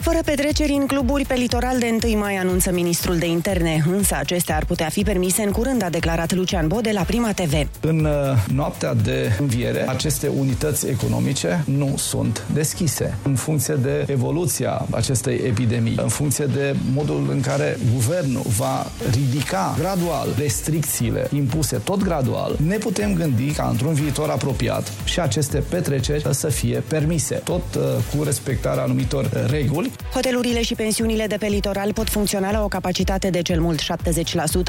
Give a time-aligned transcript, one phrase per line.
[0.00, 4.56] Fără petreceri în cluburi pe litoral de 1 mai anunță ministrul de interne, însă acestea
[4.56, 7.68] ar putea fi permise în curând, a declarat Lucian Bode la Prima TV.
[7.80, 8.12] În uh,
[8.54, 13.16] noaptea de înviere, aceste unități economice nu sunt deschise.
[13.22, 19.74] În funcție de evoluția acestei epidemii, în funcție de modul în care guvernul va ridica
[19.78, 26.26] gradual restricțiile impuse tot gradual, ne putem gândi ca într-un viitor apropiat și aceste petreceri
[26.30, 27.82] să fie permise, tot uh,
[28.16, 33.30] cu respectarea anumitor reguli Hotelurile și pensiunile de pe litoral pot funcționa la o capacitate
[33.30, 33.84] de cel mult 70%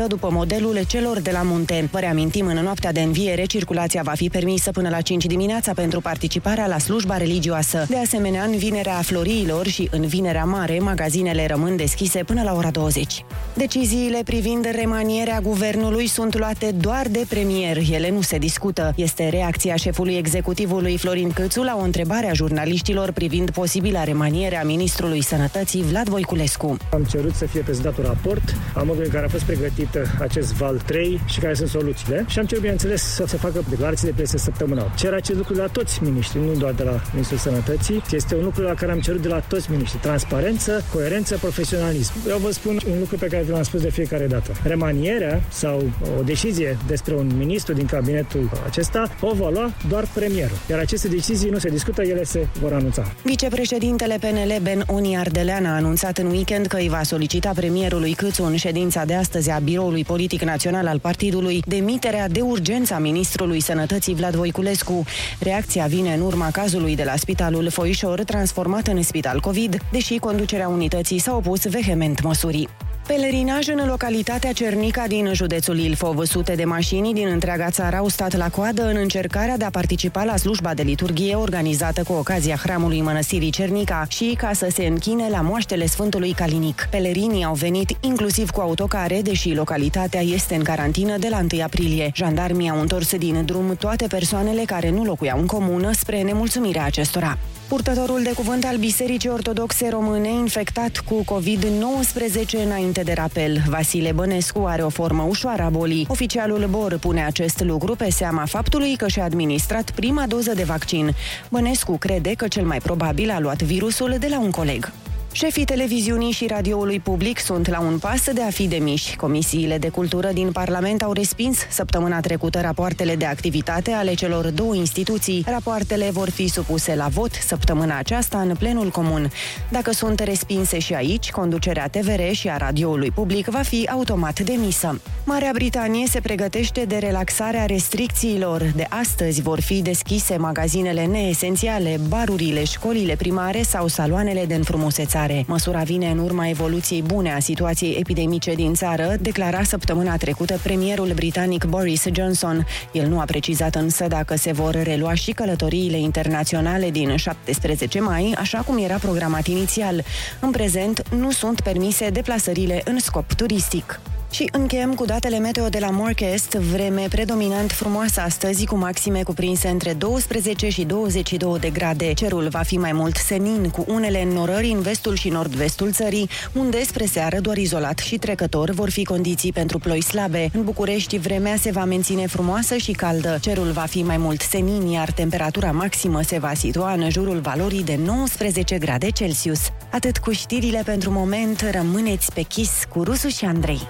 [0.07, 1.87] după modelul celor de la munte.
[1.91, 6.01] Vă reamintim, în noaptea de înviere, circulația va fi permisă până la 5 dimineața pentru
[6.01, 7.85] participarea la slujba religioasă.
[7.89, 12.69] De asemenea, în vinerea floriilor și în vinerea mare, magazinele rămân deschise până la ora
[12.69, 13.25] 20.
[13.53, 17.77] Deciziile privind remanierea guvernului sunt luate doar de premier.
[17.91, 18.93] Ele nu se discută.
[18.95, 24.63] Este reacția șefului executivului Florin Câțu la o întrebare a jurnaliștilor privind posibila remaniere a
[24.63, 26.77] ministrului Ministrului Sănătății Vlad Voiculescu.
[26.93, 29.87] Am cerut să fie prezentat un raport a modului în care a fost pregătit
[30.19, 34.07] acest val 3 și care sunt soluțiile și am cerut, bineînțeles, să se facă declarații
[34.07, 34.93] de presă săptămânal.
[34.97, 38.03] Cer acest lucru de la toți miniștrii, nu doar de la Ministrul Sănătății.
[38.11, 40.01] Este un lucru la care am cerut de la toți miniștrii.
[40.01, 42.13] Transparență, coerență, profesionalism.
[42.27, 44.51] Eu vă spun un lucru pe care v-am spus de fiecare dată.
[44.63, 50.57] Remanierea sau o decizie despre un ministru din cabinetul acesta o va lua doar premierul.
[50.69, 53.11] Iar aceste decizii nu se discută, ele se vor anunța.
[53.23, 58.43] Vicepreședintele PNL Ben Oni Ardelean a anunțat în weekend că îi va solicita premierului Câțu
[58.43, 63.59] în ședința de astăzi a Biroului Politic Național al partidului demiterea de urgență a ministrului
[63.59, 65.03] Sănătății Vlad Voiculescu.
[65.39, 70.67] Reacția vine în urma cazului de la Spitalul Foișor, transformat în spital COVID, deși conducerea
[70.67, 72.67] unității s-a opus vehement măsurii.
[73.15, 76.25] Pelerinaj în localitatea Cernica din județul Ilfov.
[76.25, 80.23] Sute de mașini din întreaga țară au stat la coadă în încercarea de a participa
[80.23, 85.29] la slujba de liturghie organizată cu ocazia hramului Mănăstirii Cernica și ca să se închine
[85.29, 86.87] la moaștele Sfântului Calinic.
[86.89, 92.11] Pelerinii au venit inclusiv cu autocare, deși localitatea este în carantină de la 1 aprilie.
[92.13, 97.37] Jandarmii au întors din drum toate persoanele care nu locuiau în comună spre nemulțumirea acestora.
[97.69, 103.61] Purtătorul de cuvânt al Bisericii Ortodoxe Române infectat cu COVID-19 înainte de rapel.
[103.67, 106.05] Vasile Bănescu are o formă ușoară a bolii.
[106.09, 111.11] Oficialul BOR pune acest lucru pe seama faptului că și-a administrat prima doză de vaccin.
[111.49, 114.91] Bănescu crede că cel mai probabil a luat virusul de la un coleg.
[115.31, 119.15] Șefii televiziunii și radioului public sunt la un pas de a fi demiși.
[119.15, 124.75] Comisiile de cultură din Parlament au respins săptămâna trecută rapoartele de activitate ale celor două
[124.75, 125.43] instituții.
[125.47, 129.31] Rapoartele vor fi supuse la vot săptămâna aceasta în plenul comun.
[129.71, 135.01] Dacă sunt respinse și aici, conducerea TVR și a radioului public va fi automat demisă.
[135.25, 138.71] Marea Britanie se pregătește de relaxarea restricțiilor.
[138.75, 145.43] De astăzi vor fi deschise magazinele neesențiale, barurile, școlile primare sau saloanele de înfrumusețare amenințare.
[145.47, 151.11] Măsura vine în urma evoluției bune a situației epidemice din țară, declara săptămâna trecută premierul
[151.15, 152.65] britanic Boris Johnson.
[152.91, 158.35] El nu a precizat însă dacă se vor relua și călătoriile internaționale din 17 mai,
[158.37, 160.03] așa cum era programat inițial.
[160.39, 163.99] În prezent, nu sunt permise deplasările în scop turistic.
[164.31, 169.67] Și încheiem cu datele meteo de la Morchest, vreme predominant frumoasă astăzi, cu maxime cuprinse
[169.67, 172.13] între 12 și 22 de grade.
[172.13, 176.83] Cerul va fi mai mult senin, cu unele înnorări în vestul și nord-vestul țării, unde
[176.83, 180.49] spre seară doar izolat și trecător vor fi condiții pentru ploi slabe.
[180.53, 183.37] În București, vremea se va menține frumoasă și caldă.
[183.41, 187.83] Cerul va fi mai mult senin, iar temperatura maximă se va situa în jurul valorii
[187.83, 189.59] de 19 grade Celsius.
[189.91, 193.87] Atât cu știrile pentru moment, rămâneți pe chis cu Rusu și Andrei.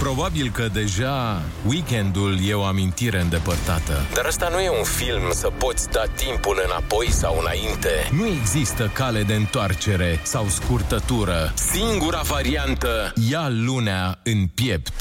[0.00, 4.06] Probabil că deja weekendul e o amintire îndepărtată.
[4.14, 7.88] Dar asta nu e un film să poți da timpul înapoi sau înainte.
[8.10, 11.52] Nu există cale de întoarcere sau scurtătură.
[11.54, 14.92] Singura variantă, ia lunea în piept.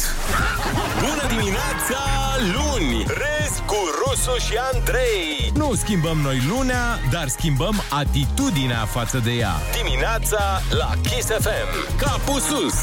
[1.00, 2.02] Bună dimineața,
[2.54, 3.04] luni!
[3.08, 3.45] Râs cu
[4.16, 5.52] Rusu și Andrei!
[5.54, 9.52] Nu schimbăm noi lunea, dar schimbăm atitudinea față de ea.
[9.84, 11.98] Dimineața la Kiss FM.
[11.98, 12.74] Capul sus!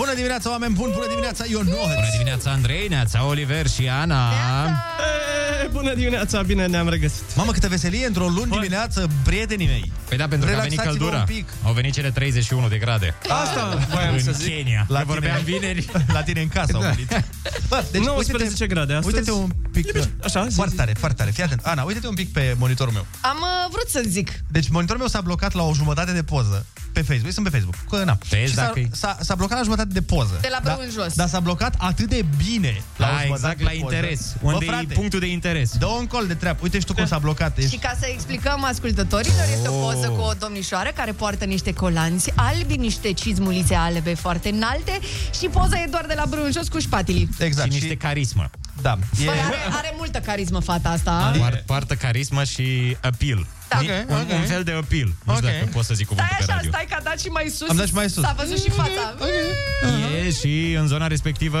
[0.00, 0.92] Bună dimineața, oameni buni!
[0.92, 1.66] Bună dimineața, Ionut!
[1.66, 4.30] Bună dimineața, Andrei, Neața, Oliver și Ana.
[5.64, 7.22] E, bună dimineața, bine ne-am regăsit.
[7.36, 9.92] Mamă, câtă veselie într-o luni dimineață, prietenii mei.
[10.08, 11.18] Păi da, pentru că a venit Relaxați-vă căldura.
[11.28, 11.48] un pic.
[11.64, 13.14] Au venit cele 31 de grade.
[13.28, 14.46] Asta voiam în să zic.
[14.54, 14.84] Kenya.
[14.88, 15.12] La La tine.
[15.12, 15.88] vorbeam vineri.
[16.16, 16.88] La tine în casă au Da.
[16.88, 17.24] venit.
[17.68, 19.14] Bă, deci 19 grade astăzi.
[19.16, 19.86] Uite-te un pic.
[20.24, 20.78] Așa, zi, Foarte zi.
[20.78, 21.30] tare, foarte tare.
[21.30, 21.60] Fii atent.
[21.64, 23.06] Ana, uite-te un pic pe monitorul meu.
[23.20, 24.30] Am uh, vrut să zic.
[24.48, 27.24] Deci monitorul meu s-a blocat la o jumătate de poză pe Facebook.
[27.26, 27.74] Eu sunt pe Facebook.
[27.90, 28.18] Că, na.
[28.28, 30.38] Vezi Și s-a, dacă e- s-a, s-a blocat la jumătate de poză.
[30.40, 31.14] De la brâu Da- în jos.
[31.14, 33.94] Dar s-a blocat atât de bine la o Da, jumătate exact de la poză.
[33.94, 34.34] interes.
[34.42, 35.70] Bă, Unde e frate, punctul de interes.
[35.78, 36.58] Dă un col de treabă.
[36.62, 37.58] Uite și tu cum s-a blocat.
[37.58, 37.70] Ești...
[37.70, 40.16] Și ca să explicăm ascultătorilor, este o poză Oh.
[40.16, 44.98] cu o domnișoară care poartă niște colanți albi, niște cizmulițe albe foarte înalte
[45.40, 47.28] și poza e doar de la brâu în jos cu șpatilii.
[47.38, 47.72] Exact.
[47.72, 48.50] Și niște carismă.
[48.82, 48.98] Da.
[49.20, 49.24] E...
[49.24, 51.32] Băi, are, are multă carismă fata asta.
[51.38, 53.46] Poar- Poartă carismă și appeal.
[53.72, 53.78] Da.
[53.80, 54.30] Ok, un, ok.
[54.40, 55.08] un fel de appeal.
[55.24, 55.54] Nu știu Ok.
[55.54, 56.70] dacă pot să zic Stai cuvântul pe așa, radio.
[56.70, 57.68] stai că a dat și mai sus.
[57.68, 58.22] Am dat și mai sus.
[58.24, 59.04] S-a văzut și fața.
[60.26, 61.60] E și în zona respectivă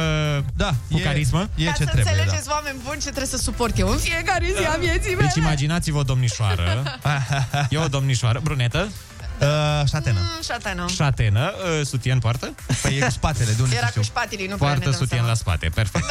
[0.56, 1.48] Da, cu e, carismă.
[1.54, 4.46] E Ca ce să trebuie, înțelegeți, oameni buni, ce trebuie să suport eu în fiecare
[4.58, 5.26] zi a vieții mele.
[5.26, 6.82] Deci imaginați-vă o domnișoară.
[7.74, 9.19] E o domnișoară, brunetă, da.
[9.40, 9.46] Uh,
[9.88, 10.18] șatenă.
[10.20, 10.84] Mm, șatenă.
[10.94, 12.54] șatenă, uh, sutien poartă.
[12.82, 14.14] Păi e cu spatele, de unde Era să cu știu.
[14.14, 15.26] șpatilii, nu prea ne Poartă dăm sutien seama.
[15.28, 16.04] la spate, perfect.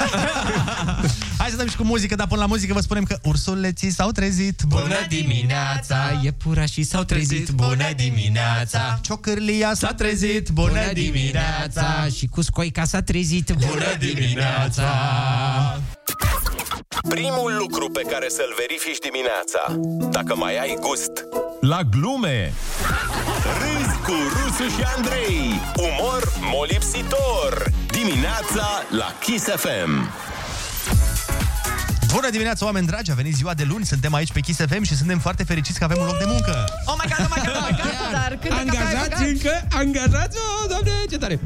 [1.40, 4.12] Hai să dăm și cu muzică, dar până la muzică vă spunem că ursuleții s-au
[4.12, 4.62] trezit.
[4.68, 6.20] Bună dimineața!
[6.24, 9.00] Iepurașii s-au trezit, bună dimineața!
[9.02, 10.50] Ciocârlia s-a trezit.
[10.50, 12.08] Bună dimineața!
[12.18, 14.84] Și cu scoica s-a trezit, bună dimineața!
[17.10, 19.62] Primul lucru pe care să-l verifici dimineața,
[20.12, 21.12] dacă mai ai gust
[21.62, 22.54] la glume.
[23.60, 25.60] Râzi cu Rusu și Andrei.
[25.76, 27.72] Umor molipsitor.
[27.92, 30.12] Dimineața la Kiss FM.
[32.14, 33.12] Bună dimineața, oameni dragi!
[33.12, 35.84] A venit ziua de luni, suntem aici pe Kiss FM și suntem foarte fericiți că
[35.84, 36.64] avem un loc de muncă.
[36.86, 40.38] Oh my god, oh my god, oh my god, dar cât de Angajați încă, angajați
[40.38, 41.40] oh, doamne, ce tare!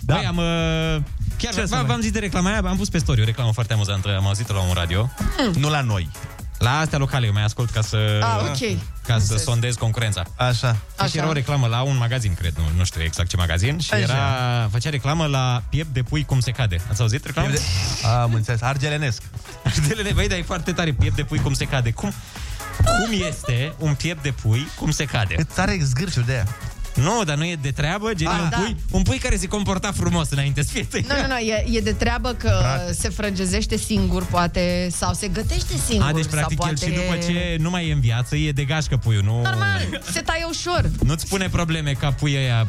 [0.00, 0.14] Da.
[0.14, 0.36] Băi, am...
[0.36, 1.02] Uh,
[1.44, 3.24] chiar Ce să v- mai- v-am zis de reclama aia, am pus pe story o
[3.24, 5.10] reclamă foarte amuzantă, am auzit-o la un radio.
[5.54, 6.10] Nu la noi.
[6.58, 8.20] La astea locale, eu mai ascult ca să...
[8.22, 8.78] Ah, ok.
[9.06, 9.42] Ca să Înțeles.
[9.42, 10.22] sondez concurența.
[10.36, 10.48] Așa.
[10.48, 10.76] Așa.
[10.96, 11.06] Așa.
[11.08, 13.92] Și era o reclamă la un magazin, cred, nu, nu știu exact ce magazin, și
[13.92, 14.02] Așa.
[14.02, 16.76] era, făcea reclamă la piept de pui cum se cade.
[16.90, 17.48] Ați auzit reclamă?
[17.50, 17.60] De...
[18.22, 18.62] Am înțeles.
[18.62, 19.22] Argelenesc.
[19.86, 21.90] De băi, dar e foarte tare, piept de pui cum se cade.
[21.90, 22.12] Cum,
[22.76, 25.34] cum este un piept de pui cum se cade?
[25.38, 26.46] Îți are zgârciuri de aia.
[26.94, 28.56] Nu, dar nu e de treabă, gen Ah, un, da.
[28.56, 31.06] pui, un pui care se comporta frumos înainte să fie tăiat.
[31.06, 32.52] Nu, nu, nu, e, e de treabă că
[32.98, 36.06] se frăgezește singur, poate, sau se gătește singur.
[36.08, 36.92] A, deci practic sau el poate...
[36.92, 39.42] și după ce nu mai e în viață, e de gașcă puiul, nu...
[39.42, 40.90] Normal, se taie ușor.
[41.04, 42.66] Nu-ți pune probleme ca pui ăia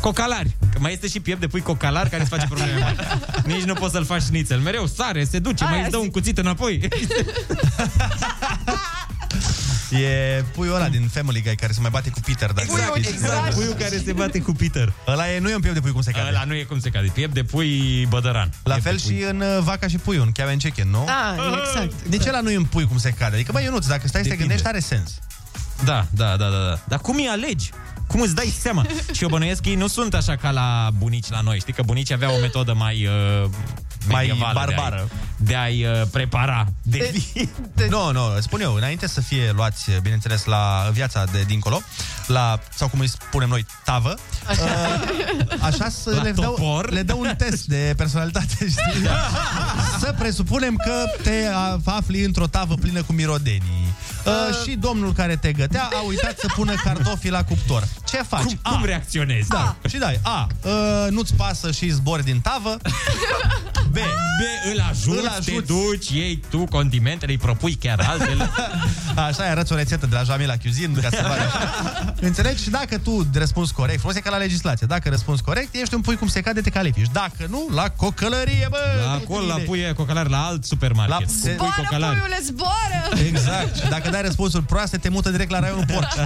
[0.00, 0.56] Cocalari.
[0.72, 2.96] Că mai este și piept de pui cocalar care îți face probleme mari.
[3.54, 4.58] Nici nu poți să-l faci nițel.
[4.60, 6.04] Mereu sare, se duce, Aia mai îți dă zic.
[6.06, 6.80] un cuțit înapoi.
[9.90, 12.52] E puiul ăla din Family Guy care se mai bate cu Peter.
[12.52, 13.08] Dacă Puiul, știți.
[13.12, 13.54] exact.
[13.54, 14.92] Puiul care se bate cu Peter.
[15.06, 16.28] Ăla e, nu e un piept de pui cum se cade.
[16.28, 17.10] Ăla nu e cum se cade.
[17.14, 18.50] Piept de pui bădăran.
[18.62, 19.16] La Piept fel de pui.
[19.16, 21.04] și în uh, Vaca și Puiul, în Kevin Chicken, nu?
[21.06, 21.34] Da,
[21.68, 22.02] exact.
[22.08, 23.34] De ce la nu e un pui cum se cade?
[23.34, 24.44] Adică, băi, Ionuț, dacă stai să te Depinde.
[24.54, 25.18] gândești, are sens.
[25.84, 26.78] Da, da, da, da, da.
[26.88, 27.70] Dar cum îi alegi?
[28.06, 28.86] Cum îți dai seama?
[29.16, 31.58] și eu bănuiesc că ei nu sunt așa ca la bunici la noi.
[31.58, 33.06] Știi că bunicii aveau o metodă mai...
[33.42, 33.50] Uh,
[34.12, 35.08] Mai medievală barbară.
[35.36, 37.48] De a-i, de a-i uh, prepara de zi.
[37.88, 41.80] Nu, nu, spun eu, înainte să fie luați, bineînțeles, la viața de dincolo,
[42.26, 44.14] la, sau cum îi spunem noi, tavă,
[44.48, 44.64] așa,
[45.60, 46.90] așa să La le dau, topor.
[46.90, 49.08] le dă un test de personalitate, știi?
[50.00, 53.94] să presupunem că te a- afli într-o tavă plină cu mirodenii.
[54.28, 57.88] Uh, și domnul care te gătea a uitat să pună cartofii la cuptor.
[58.08, 58.42] Ce faci?
[58.42, 59.48] Cum, cum reacționezi?
[59.48, 60.46] Da, și dai A.
[60.62, 60.72] Uh,
[61.10, 62.76] nu-ți pasă și zbori din tavă.
[63.90, 63.96] B.
[64.38, 64.40] B,
[64.72, 65.50] îl ajuți, Îl îl ajuți.
[65.50, 68.50] te duci, iei tu condimentele, îi propui chiar altele.
[69.28, 72.14] Așa, arăți o rețetă de la Jamila Cuisine ca să vadă așa.
[72.20, 72.62] Înțelegi?
[72.62, 76.00] Și dacă tu răspunzi corect, frumos e ca la legislație, dacă răspunzi corect, ești un
[76.00, 77.06] pui cum se cade, te califici.
[77.12, 78.78] Dacă nu, la cocălărie, bă!
[79.04, 81.26] La acolo, la pui aia cocalar, la alt supermarket.
[81.28, 82.10] La- Cu pui Zboară, cocalar.
[82.18, 83.26] puiule, zboară!
[83.26, 83.76] Exact.
[83.76, 86.14] Și dacă dai răspunsuri proaste, te mută direct la raionul porci.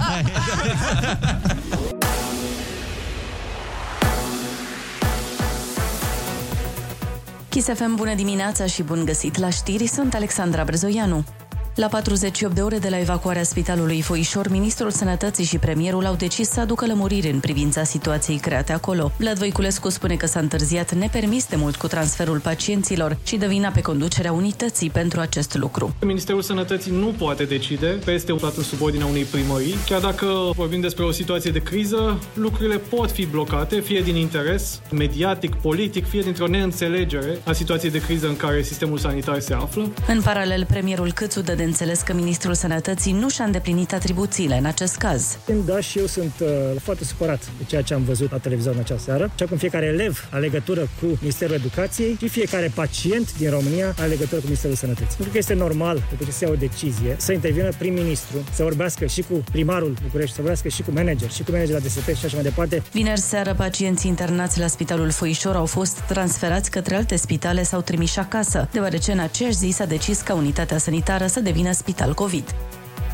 [7.49, 11.25] Kiss FM, bună dimineața și bun găsit la știri, sunt Alexandra Brezoianu.
[11.75, 16.49] La 48 de ore de la evacuarea spitalului Foișor, ministrul sănătății și premierul au decis
[16.49, 19.11] să aducă lămuriri în privința situației create acolo.
[19.17, 23.69] Vlad Voiculescu spune că s-a întârziat nepermis de mult cu transferul pacienților și dă vina
[23.69, 25.95] pe conducerea unității pentru acest lucru.
[26.01, 29.75] Ministerul Sănătății nu poate decide peste un stat în subordinea unei primării.
[29.85, 30.25] Chiar dacă
[30.55, 36.07] vorbim despre o situație de criză, lucrurile pot fi blocate, fie din interes mediatic, politic,
[36.07, 39.89] fie dintr-o neînțelegere a situației de criză în care sistemul sanitar se află.
[40.07, 44.65] În paralel, premierul Câțu dă de înțeles că Ministrul Sănătății nu și-a îndeplinit atribuțiile în
[44.65, 45.37] acest caz.
[45.65, 46.47] Da, și eu sunt uh,
[46.81, 49.31] foarte supărat de ceea ce am văzut la televizor în această seară.
[49.33, 54.07] Așa cum fiecare elev are legătură cu Ministerul Educației și fiecare pacient din România are
[54.07, 55.15] legătură cu Ministerul Sănătății.
[55.15, 59.05] Pentru că este normal, după ce se ia o decizie, să intervină prim-ministru, să vorbească
[59.05, 62.25] și cu primarul București, să vorbească și cu manager, și cu manager la DSP și
[62.25, 62.83] așa mai departe.
[62.91, 68.19] Vineri seară, pacienții internați la Spitalul Foișor au fost transferați către alte spitale sau trimiși
[68.19, 72.45] acasă, deoarece în aceeași zi s-a decis ca unitatea sanitară să devină spital COVID.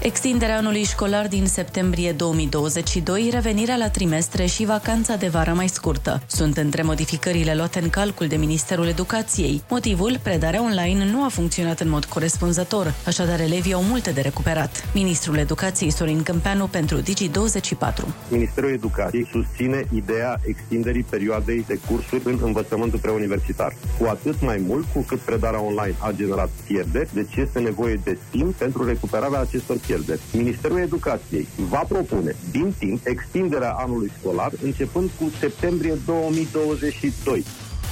[0.01, 6.21] Extinderea anului școlar din septembrie 2022, revenirea la trimestre și vacanța de vară mai scurtă.
[6.27, 9.61] Sunt între modificările luate în calcul de Ministerul Educației.
[9.69, 14.89] Motivul, predarea online nu a funcționat în mod corespunzător, așadar elevii au multe de recuperat.
[14.93, 18.05] Ministrul Educației Sorin Câmpeanu pentru Digi24.
[18.29, 23.75] Ministerul Educației susține ideea extinderii perioadei de cursuri în învățământul preuniversitar.
[23.99, 28.17] Cu atât mai mult cu cât predarea online a generat pierderi, deci este nevoie de
[28.29, 30.21] timp pentru recuperarea acestor pierderi.
[30.33, 37.45] Ministerul Educației va propune din timp extinderea anului școlar începând cu septembrie 2022.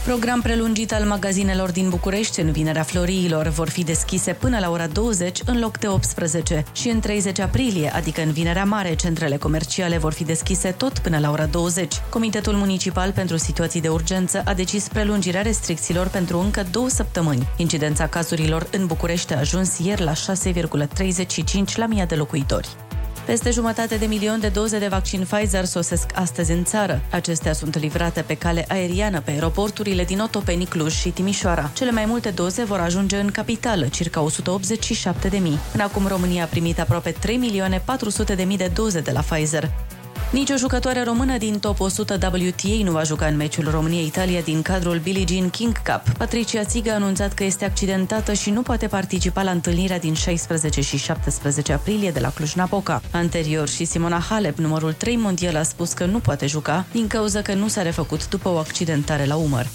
[0.07, 4.87] Program prelungit al magazinelor din București în Vinerea Floriilor vor fi deschise până la ora
[4.87, 9.97] 20 în loc de 18 și în 30 aprilie, adică în Vinerea Mare, centrele comerciale
[9.97, 11.95] vor fi deschise tot până la ora 20.
[12.09, 17.47] Comitetul Municipal pentru Situații de Urgență a decis prelungirea restricțiilor pentru încă două săptămâni.
[17.57, 22.87] Incidența cazurilor în București a ajuns ieri la 6,35 la mii de locuitori.
[23.27, 27.01] Peste jumătate de milion de doze de vaccin Pfizer sosesc astăzi în țară.
[27.12, 31.69] Acestea sunt livrate pe cale aeriană pe aeroporturile din Otopeni, Cluj și Timișoara.
[31.74, 35.60] Cele mai multe doze vor ajunge în capitală, circa 187 de mii.
[35.72, 39.22] Până acum România a primit aproape 3 milioane 400 de mii de doze de la
[39.22, 39.69] Pfizer.
[40.31, 44.62] Nici o jucătoare română din top 100 WTA nu va juca în meciul România-Italia din
[44.62, 46.17] cadrul Billie Jean King Cup.
[46.17, 50.81] Patricia Țiga a anunțat că este accidentată și nu poate participa la întâlnirea din 16
[50.81, 53.01] și 17 aprilie de la Cluj-Napoca.
[53.12, 57.41] Anterior și Simona Halep, numărul 3 mondial, a spus că nu poate juca din cauza
[57.41, 59.67] că nu s-a refăcut după o accidentare la umăr.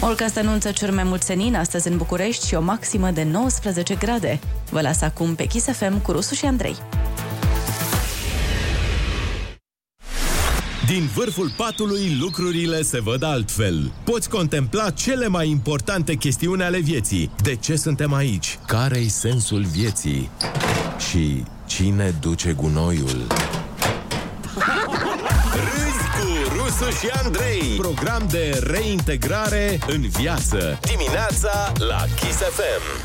[0.00, 4.40] Olcast anunță cer mai mult senin astăzi în București și o maximă de 19 grade.
[4.70, 6.76] Vă las acum pe Kiss FM cu Rusu și Andrei.
[10.86, 13.92] Din vârful patului lucrurile se văd altfel.
[14.04, 17.30] Poți contempla cele mai importante chestiuni ale vieții.
[17.42, 18.58] De ce suntem aici?
[18.66, 20.30] Care-i sensul vieții?
[21.10, 23.26] Și cine duce gunoiul?
[25.52, 33.04] Râzi cu Rusu și Andrei Program de reintegrare în viață Dimineața la Kiss FM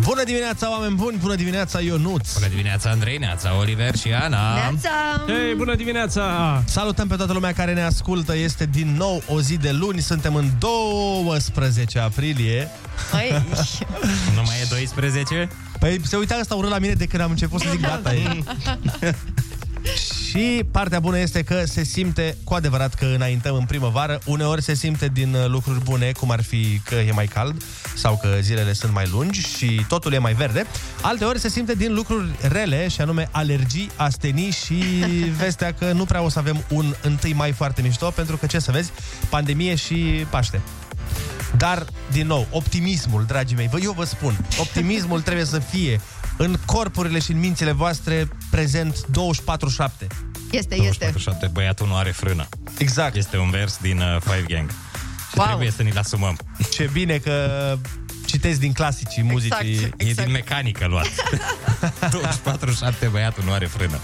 [0.00, 1.16] Bună dimineața, oameni buni!
[1.16, 2.32] Bună dimineața, Ionuț!
[2.34, 4.54] Bună dimineața, Andrei, Neața, Oliver și Ana!
[4.54, 4.90] Neața!
[5.26, 6.62] Hei, bună dimineața!
[6.66, 8.36] Salutăm pe toată lumea care ne ascultă.
[8.36, 10.00] Este din nou o zi de luni.
[10.00, 12.68] Suntem în 12 aprilie.
[13.12, 13.30] Măi,
[14.36, 15.48] Nu mai e 12?
[15.78, 18.14] Păi se uita ăsta urât la mine de când am început să zic gata.
[18.14, 18.42] E.
[20.28, 24.18] Și partea bună este că se simte cu adevărat că înaintăm în primăvară.
[24.24, 27.62] Uneori se simte din uh, lucruri bune, cum ar fi că e mai cald
[27.94, 30.66] sau că zilele sunt mai lungi și totul e mai verde.
[31.00, 34.74] Alteori se simte din lucruri rele, și anume alergii, astenii și
[35.42, 38.58] vestea că nu prea o să avem un 1 mai foarte mișto, pentru că, ce
[38.58, 38.90] să vezi,
[39.28, 40.60] pandemie și Paște.
[41.56, 46.00] Dar, din nou, optimismul, dragii mei, vă, eu vă spun, optimismul trebuie să fie
[46.36, 49.00] în corpurile și în mințile voastre prezent 24-7.
[50.50, 51.04] este, este.
[51.04, 52.48] 47, băiatul nu are frână.
[52.78, 53.14] Exact.
[53.14, 54.70] Este un vers din uh, Five Gang.
[54.70, 55.46] Și Wow.
[55.46, 56.38] trebuie să ni-l asumăm.
[56.70, 57.76] Ce bine că
[58.26, 59.72] citesc din clasicii muzicii.
[59.72, 60.00] Exact.
[60.00, 61.06] E din mecanică luat.
[63.06, 63.98] 24-7, băiatul nu are frână.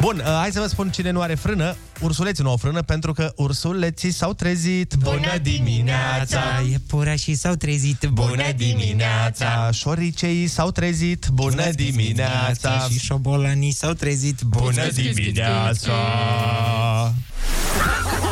[0.00, 1.76] Bun, uh, hai să vă spun cine nu are frână.
[2.00, 4.94] Ursuleții nu au frână pentru că ursuleții s-au trezit.
[4.98, 6.40] Bună dimineața!
[6.70, 8.08] Iepurașii s-au trezit.
[8.12, 9.70] Bună dimineața!
[9.72, 11.26] Șoricei s-au trezit.
[11.32, 12.86] Bună dimineața!
[12.90, 14.40] Și șobolanii s-au trezit.
[14.42, 15.92] Bună dimineața!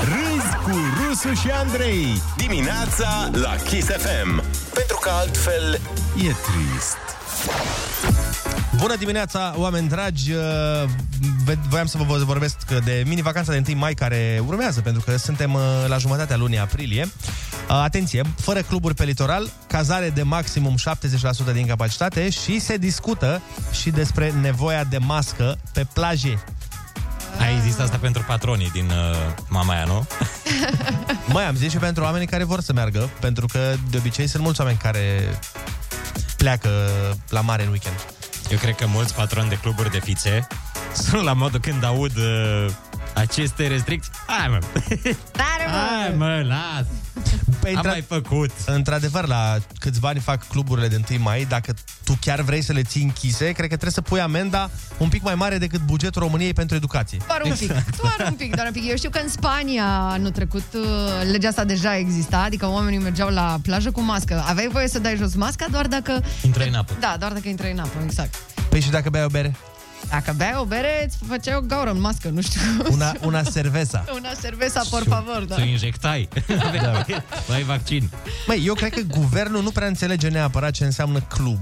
[0.04, 0.76] Râzi cu
[1.08, 4.42] Rusu și Andrei Dimineața la Kiss FM
[4.74, 5.80] Pentru că altfel
[6.16, 6.96] e trist
[8.76, 10.32] Bună dimineața, oameni dragi!
[10.32, 10.40] Uh,
[11.44, 15.54] ve- Voiam să vă vorbesc de mini-vacanța de 1 mai care urmează, pentru că suntem
[15.54, 17.02] uh, la jumătatea lunii aprilie.
[17.02, 20.74] Uh, Atenție, fără cluburi pe litoral, cazare de maximum
[21.50, 23.40] 70% din capacitate și se discută
[23.72, 26.44] și despre nevoia de mască pe plaje.
[27.38, 29.16] Ai zis asta pentru patronii din uh,
[29.48, 30.06] Mamaia, nu?
[31.34, 34.42] Mai am zis și pentru oamenii care vor să meargă, pentru că de obicei sunt
[34.42, 35.38] mulți oameni care
[36.36, 36.68] pleacă
[37.28, 37.94] la mare în weekend.
[38.50, 40.46] Eu cred că mulți patroni de cluburi de fițe
[41.08, 42.66] sunt la modul când aud uh,
[43.14, 44.12] aceste restricții.
[44.26, 44.58] Hai mă,
[45.30, 45.72] Tare, mă!
[45.72, 46.86] hai mă, las!
[47.64, 48.50] Păi, Am intra- mai făcut.
[48.66, 52.82] Într-adevăr, la câțiva ani fac cluburile de 1 mai, dacă tu chiar vrei să le
[52.82, 56.52] ții închise, cred că trebuie să pui amenda un pic mai mare decât bugetul României
[56.52, 57.18] pentru educație.
[57.26, 57.68] Doar un pic,
[58.00, 58.88] doar un pic, doar un pic.
[58.88, 60.82] Eu știu că în Spania anul trecut uh,
[61.30, 64.44] legea asta deja exista, adică oamenii mergeau la plajă cu mască.
[64.46, 66.22] Aveai voie să dai jos masca doar dacă...
[66.42, 66.92] Intră în apă.
[67.00, 68.34] Da, doar dacă intrai în apă, exact.
[68.68, 69.56] Păi și dacă beai o bere?
[70.08, 72.94] Dacă beai o bere, îți făceai o gaură în mască, nu știu cum.
[72.94, 74.04] Una, una cerveza.
[74.18, 75.54] Una cerveza, por favor, da.
[75.54, 76.28] Să injectai.
[76.82, 77.04] da.
[77.52, 78.10] Ai vaccin.
[78.46, 81.58] Măi, eu cred că guvernul nu prea înțelege neapărat ce înseamnă club.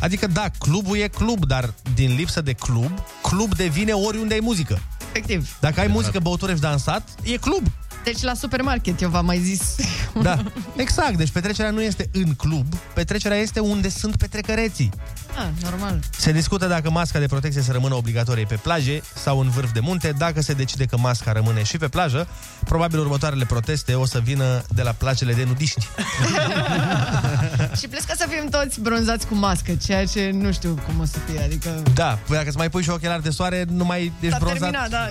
[0.00, 2.90] Adică, da, clubul e club, dar din lipsă de club,
[3.22, 4.78] club devine oriunde ai muzică.
[5.12, 5.56] Efectiv.
[5.60, 7.62] Dacă ai muzică, băutură și dansat, e club.
[8.04, 9.76] Deci la supermarket, eu v-am mai zis.
[10.22, 10.38] Da,
[10.76, 11.16] exact.
[11.16, 14.90] Deci petrecerea nu este în club, petrecerea este unde sunt petrecăreții.
[15.38, 16.00] Ah, normal.
[16.18, 19.80] Se discută dacă masca de protecție să rămână obligatorie pe plaje sau în vârf de
[19.80, 20.14] munte.
[20.18, 22.28] Dacă se decide că masca rămâne și pe plajă,
[22.64, 25.86] probabil următoarele proteste o să vină de la plajele de nudiști.
[27.78, 31.04] Și plus că să fim toți bronzați cu mască, ceea ce nu știu cum o
[31.04, 31.82] să fie, adică...
[31.94, 34.70] Da, păi dacă îți mai pui și ochelari de soare, nu mai ești S-a bronzat.
[34.70, 35.08] terminat, da.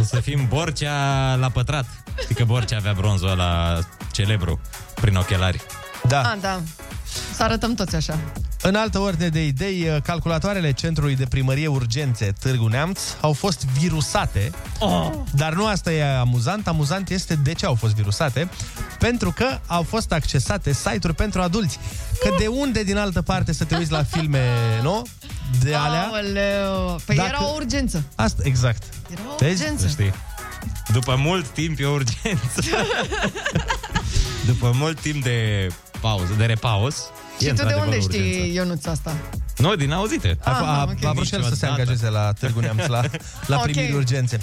[0.00, 1.86] O să fim Borcea la pătrat.
[2.34, 3.78] Știi că Borcea avea bronzul ăla
[4.12, 4.60] celebru
[5.00, 5.60] prin ochelari.
[6.08, 6.20] Da.
[6.20, 6.60] Ah, da.
[7.34, 8.18] Să arătăm toți așa.
[8.62, 14.50] În altă ordine de idei, calculatoarele Centrului de Primărie Urgențe Târgu Neamț au fost virusate,
[14.78, 15.10] Oh.
[15.34, 16.66] dar nu asta e amuzant.
[16.66, 18.48] Amuzant este de ce au fost virusate,
[18.98, 21.78] pentru că au fost accesate site-uri pentru adulți.
[22.20, 24.42] Că de unde din altă parte să te uiți la filme,
[24.82, 25.02] nu?
[25.62, 26.10] De alea?
[26.12, 27.00] Aoleu.
[27.04, 28.02] Păi Dacă- era o urgență.
[28.14, 28.82] Asta, exact.
[29.12, 29.62] Era o Vezi?
[29.62, 29.82] urgență.
[29.82, 30.12] Să știi.
[30.92, 32.60] După mult timp e urgență.
[34.46, 35.68] După mult timp de
[36.00, 36.94] pauză, de repaus.
[36.96, 38.26] Și e tu de într-adevăr unde urgență.
[38.28, 39.16] știi, Ionuț, asta?
[39.56, 40.38] Nu, din auzite.
[40.44, 41.04] A, a, ok.
[41.04, 41.80] a vrut și el să se Niciodată.
[41.80, 43.00] angajeze la Târgu Neamț, la,
[43.46, 43.62] la Ok.
[43.62, 44.40] primiri urgențe.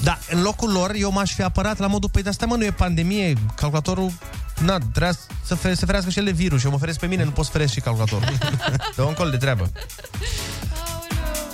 [0.00, 2.64] Da, în locul lor, eu m-aș fi apărat la modul, păi de asta mă, nu
[2.64, 4.12] e pandemie, calculatorul,
[4.64, 5.12] na, trebuia
[5.44, 6.64] să fe- se ferească și el de virus.
[6.64, 8.28] Eu mă feresc pe mine, nu pot să feresc și calculatorul.
[8.96, 9.70] Dă un col de treabă.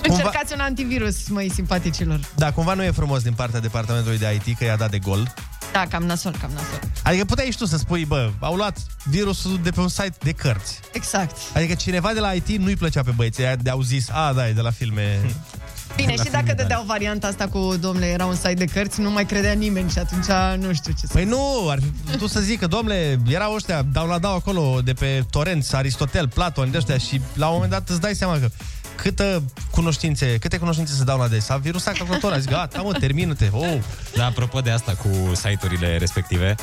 [0.08, 2.20] Cumva- Încercați un antivirus, măi, simpaticilor.
[2.36, 5.34] Da, cumva nu e frumos din partea departamentului de IT că i-a dat de gol.
[5.72, 6.78] Da, cam nasol, cam nasol.
[7.02, 10.32] Adică puteai și tu să spui, bă, au luat virusul de pe un site de
[10.32, 10.80] cărți.
[10.92, 11.36] Exact.
[11.54, 14.48] Adică cineva de la IT nu-i plăcea pe băieții aia de au zis, a, da,
[14.48, 15.20] e de la filme.
[15.96, 19.00] Bine, La și dacă filme, dădeau varianta asta cu, domnule, era un site de cărți,
[19.00, 20.26] nu mai credea nimeni și atunci
[20.64, 24.34] nu știu ce să Păi nu, ar fi putut să zică, domnule, erau ăștia, downloadau
[24.34, 28.14] acolo de pe torenți, Aristotel, Platon, de ăștia și la un moment dat îți dai
[28.14, 28.50] seama că
[28.96, 32.92] câtă cunoștințe, câte cunoștințe se dau la de S-a virusat calculatorul, a zis, gata, mă,
[32.92, 33.48] termină-te.
[33.52, 33.78] Oh.
[34.14, 36.54] Da, apropo de asta cu site-urile respective,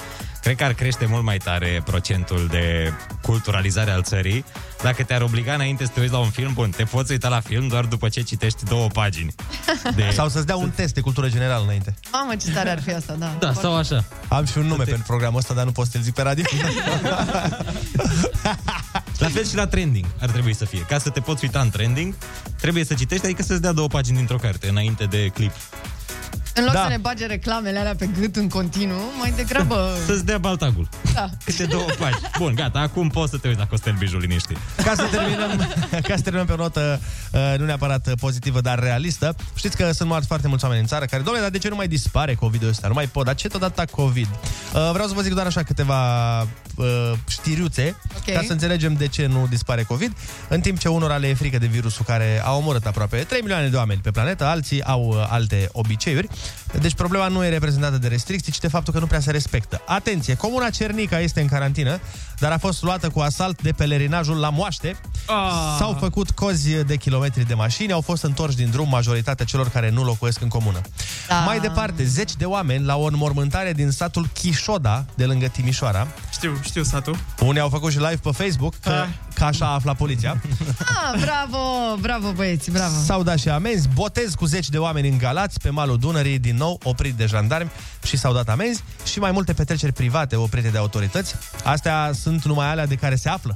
[0.41, 4.45] cred că ar crește mult mai tare procentul de culturalizare al țării
[4.81, 7.39] dacă te-ar obliga înainte să te uiți la un film, bun, te poți uita la
[7.39, 9.35] film doar după ce citești două pagini.
[9.95, 10.09] De...
[10.13, 11.95] Sau să-ți dea un test de cultură generală înainte.
[12.11, 13.35] Mamă, ce tare ar fi asta, da.
[13.39, 14.03] Da, sau așa.
[14.27, 16.43] Am și un nume pentru programul ăsta, dar nu pot să-l zic pe radio.
[19.21, 20.79] La fel și la trending ar trebui să fie.
[20.79, 22.13] Ca să te poți uita în trending,
[22.59, 25.51] trebuie să citești, adică să-ți dea două pagini dintr-o carte înainte de clip.
[26.55, 26.81] În loc Da.
[26.83, 29.89] să ne bage reclamele alea pe gât în continuu, mai degrabă...
[30.07, 30.89] Să-ți dea baltagul.
[31.13, 31.29] Da.
[31.45, 32.19] Câte două pagini.
[32.37, 34.57] Bun, gata, acum poți să te uiți la Costel Biju liniștit.
[34.83, 35.67] Ca să terminăm,
[36.07, 36.99] ca să terminăm pe o notă
[37.31, 39.35] uh, nu neapărat uh, pozitivă, dar realistă.
[39.55, 41.75] Știți că sunt moarți foarte mulți oameni în țară care, domnule, dar de ce nu
[41.75, 42.87] mai dispare COVID-ul ăsta?
[42.87, 44.27] Nu mai pot, dar ce tot atâta COVID?
[44.27, 46.47] Uh, vreau să vă zic doar așa câteva uh,
[47.27, 48.33] știriuțe, Ok.
[48.33, 50.11] ca să înțelegem de ce nu dispare COVID.
[50.47, 53.67] În timp ce unora le e frică de virusul care a omorât aproape 3 milioane
[53.67, 56.27] de oameni pe planetă, alții au uh, alte obiceiuri.
[56.81, 59.81] Deci problema nu e reprezentată de restricții, ci de faptul că nu prea se respectă.
[59.85, 61.99] Atenție, comuna Cernica este în carantină,
[62.41, 64.95] dar a fost luată cu asalt de pelerinajul la moaște.
[65.25, 65.75] Ah.
[65.77, 69.89] S-au făcut cozi de kilometri de mașini, au fost întorși din drum majoritatea celor care
[69.89, 70.81] nu locuiesc în comună.
[71.27, 71.35] Da.
[71.35, 76.07] Mai departe, zeci de oameni la o înmormântare din satul Chișoda, de lângă Timișoara.
[76.31, 77.17] Știu, știu satul.
[77.39, 80.41] Unii au făcut și live pe Facebook, că, că așa a aflat poliția.
[81.13, 81.57] Ah, bravo,
[81.99, 82.93] bravo băieți, bravo.
[83.05, 86.55] S-au dat și amenzi, botez cu zeci de oameni în Galați, pe malul Dunării, din
[86.55, 87.71] nou oprit de jandarmi
[88.03, 91.35] și s-au dat amenzi și mai multe petreceri private oprite de autorități.
[91.63, 93.55] Astea sunt numai alea de care se află.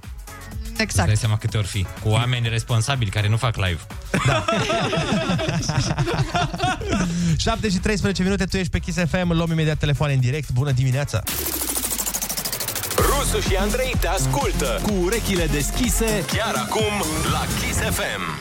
[0.62, 1.18] Îți dai Exact.
[1.18, 1.86] seama câte ori fi.
[2.04, 3.80] Cu oameni responsabili care nu fac live.
[7.38, 10.52] 7 și 13 minute, tu ești pe Kiss FM, luăm imediat telefoane în direct.
[10.52, 11.24] Bună dimineața!
[12.98, 18.40] Rusu și Andrei te ascultă cu urechile deschise chiar acum la Kiss FM.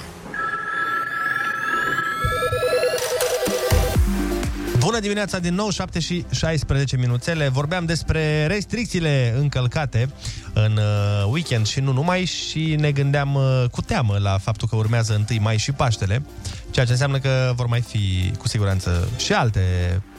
[4.85, 7.49] Bună dimineața din nou, 7 și 16 minuțele.
[7.49, 10.09] Vorbeam despre restricțiile încălcate
[10.53, 14.77] în uh, weekend și nu numai și ne gândeam uh, cu teamă la faptul că
[14.77, 16.25] urmează 1 mai și Paștele,
[16.71, 19.61] ceea ce înseamnă că vor mai fi cu siguranță și alte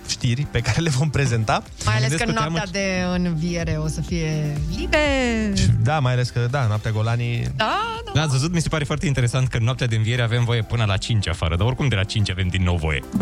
[0.07, 1.63] știri pe care le vom prezenta.
[1.85, 4.99] Mai ales că noaptea de înviere o să fie liber.
[5.83, 7.47] Da, mai ales că, da, noaptea golanii...
[7.55, 7.79] Da,
[8.13, 8.53] Da, ați văzut?
[8.53, 11.27] Mi se pare foarte interesant că în noaptea de înviere avem voie până la 5
[11.27, 13.03] afară, dar oricum de la 5 avem din nou voie.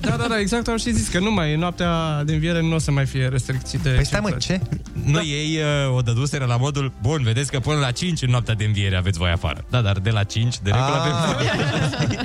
[0.00, 2.78] Da, da, da, exact am și zis că nu mai, noaptea de înviere nu o
[2.78, 4.60] să mai fie restricții de Păi stai mă, ce?
[5.04, 8.54] Nu, ei uh, o dăduseră la modul, bun, vedeți că până la 5 în noaptea
[8.54, 9.64] de înviere aveți voie afară.
[9.70, 11.00] Da, dar de la 5, de regulă Ah.
[11.00, 12.24] avem voie.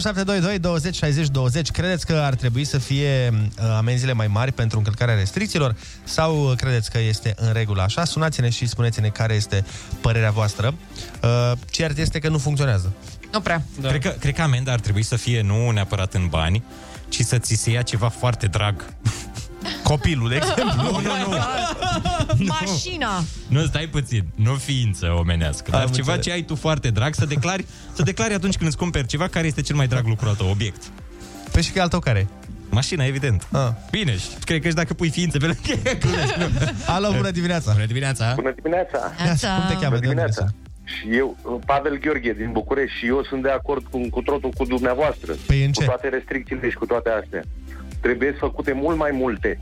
[0.00, 4.78] 0722 20 60 20 Credeți că ar trebui să fie uh, amenziile mai mari pentru
[4.78, 8.04] încălcarea restricțiilor sau uh, credeți că este în regulă așa?
[8.04, 9.64] Sunați-ne și spuneți-ne care este
[10.00, 10.74] părerea voastră.
[11.22, 12.92] Uh, cert este că nu funcționează.
[13.32, 13.62] Nu prea.
[13.80, 13.88] Da.
[13.88, 16.62] Cred, că, cred că amenda ar trebui să fie nu neapărat în bani,
[17.08, 18.84] ci să ți se ia ceva foarte drag.
[19.82, 20.82] Copilul, de exemplu.
[20.82, 21.12] nu, nu,
[22.38, 22.44] nu.
[22.60, 23.24] Mașina.
[23.48, 24.24] Nu, stai puțin.
[24.34, 26.24] Nu ființă omenească, dar Am ceva înțeles.
[26.24, 29.46] ce ai tu foarte drag, să declari, să declari atunci când îți cumperi ceva care
[29.46, 30.82] este cel mai drag lucru al tău, obiect.
[31.52, 32.28] Păi și că al tău care
[32.80, 33.48] Mașina, evident.
[33.52, 33.68] Ah.
[33.90, 36.46] Bine, și cred că și dacă pui ființe pe lângă ea, glumesc, nu.
[36.94, 37.72] Alo, bună dimineața!
[37.72, 38.32] Bună dimineața!
[38.34, 38.98] Bună dimineața!
[38.98, 39.96] Cum te cheamă?
[39.96, 40.44] Bună De unde dimineața!
[40.84, 41.36] Și eu,
[41.66, 45.32] Pavel Gheorghe din București și eu sunt de acord cu, cu totul cu dumneavoastră.
[45.46, 47.42] Păi în Cu toate restricțiile și cu toate astea.
[48.00, 49.60] Trebuie făcute mult mai multe.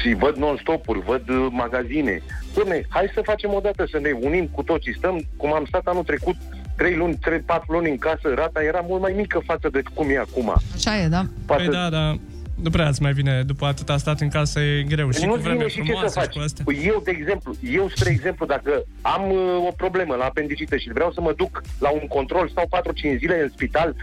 [0.00, 2.22] Și văd non-stopuri, văd uh, magazine.
[2.56, 4.94] Dom'le, hai să facem o dată, să ne unim cu toții.
[4.96, 6.36] Stăm, cum am stat anul trecut,
[6.80, 10.10] 3 luni, 3, 4 luni în casă, rata era mult mai mică față de cum
[10.10, 10.54] e acum.
[10.74, 11.22] Așa e, da.
[11.46, 12.14] Păi da, da.
[12.62, 15.10] Nu prea îți mai vine, după atâta stat în casă e greu.
[15.10, 16.34] Și nu cu vreme vine și ce să frumoasă și faci.
[16.36, 16.64] cu astea.
[16.64, 20.92] Păi eu, de exemplu, eu, spre exemplu, dacă am uh, o problemă la apendicită și
[20.92, 22.68] vreau să mă duc la un control, stau
[23.14, 23.94] 4-5 zile în spital,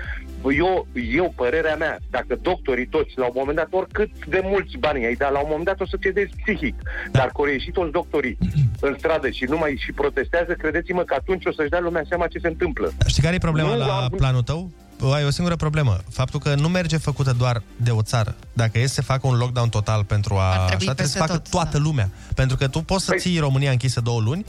[0.55, 5.05] eu, eu, părerea mea, dacă doctorii toți, la un moment dat, oricât de mulți bani
[5.05, 6.75] ai dat, la un moment dat o să cedezi psihic.
[7.11, 8.37] Dar că au ieșit toți doctorii
[8.79, 12.27] în stradă și nu mai și protestează, credeți-mă că atunci o să-și dea lumea seama
[12.27, 12.91] ce se întâmplă.
[13.07, 14.71] Știi care e problema Nu, la am- planul tău?
[15.13, 15.97] Ai o singură problemă.
[16.11, 18.35] Faptul că nu merge făcută doar de o țară.
[18.53, 20.51] Dacă e să se facă un lockdown total pentru a...
[20.51, 22.09] Ar Așa, trebui trebuie să peste facă tot, toată lumea.
[22.35, 24.45] Pentru că tu poți să ții România închisă două luni,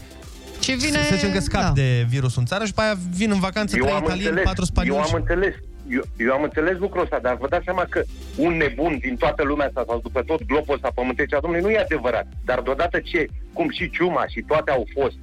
[0.60, 0.98] Și vine...
[1.08, 1.72] să zicem că scapi da.
[1.72, 5.00] de virusul în țară și pe aia vin în vacanță trei italieni, patru eu spanioli.
[5.00, 5.54] am și- înțeles,
[5.96, 8.02] eu, eu am înțeles lucrul ăsta, dar vă dați seama că
[8.36, 11.78] un nebun din toată lumea asta sau după tot globul ăsta pământesc, domnule, nu e
[11.78, 12.26] adevărat.
[12.44, 15.18] Dar deodată ce, cum și ciuma și toate au fost,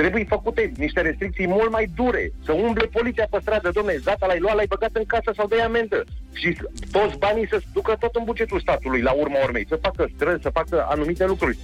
[0.00, 2.32] trebuie făcute niște restricții mult mai dure.
[2.44, 5.58] Să umble poliția pe stradă, domnule, gata, l-ai luat, l-ai băgat în casă sau dai
[5.58, 6.04] amendă.
[6.32, 6.48] Și
[6.90, 10.50] toți banii să ducă tot în bugetul statului, la urma urmei, să facă străzi, să
[10.58, 11.58] facă anumite lucruri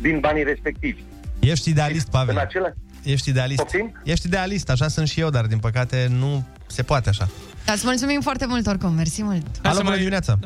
[0.00, 1.00] din banii respectivi.
[1.40, 2.34] Ești idealist, Pavel.
[2.34, 2.72] În acela...
[3.04, 3.62] Ești idealist.
[3.62, 4.00] Poftim?
[4.04, 7.28] Ești idealist, așa sunt și eu, dar din păcate nu se poate așa.
[7.64, 9.46] Dar îți mulțumim foarte mult oricum, mersi mult.
[9.62, 10.38] Alo, bună dimineața!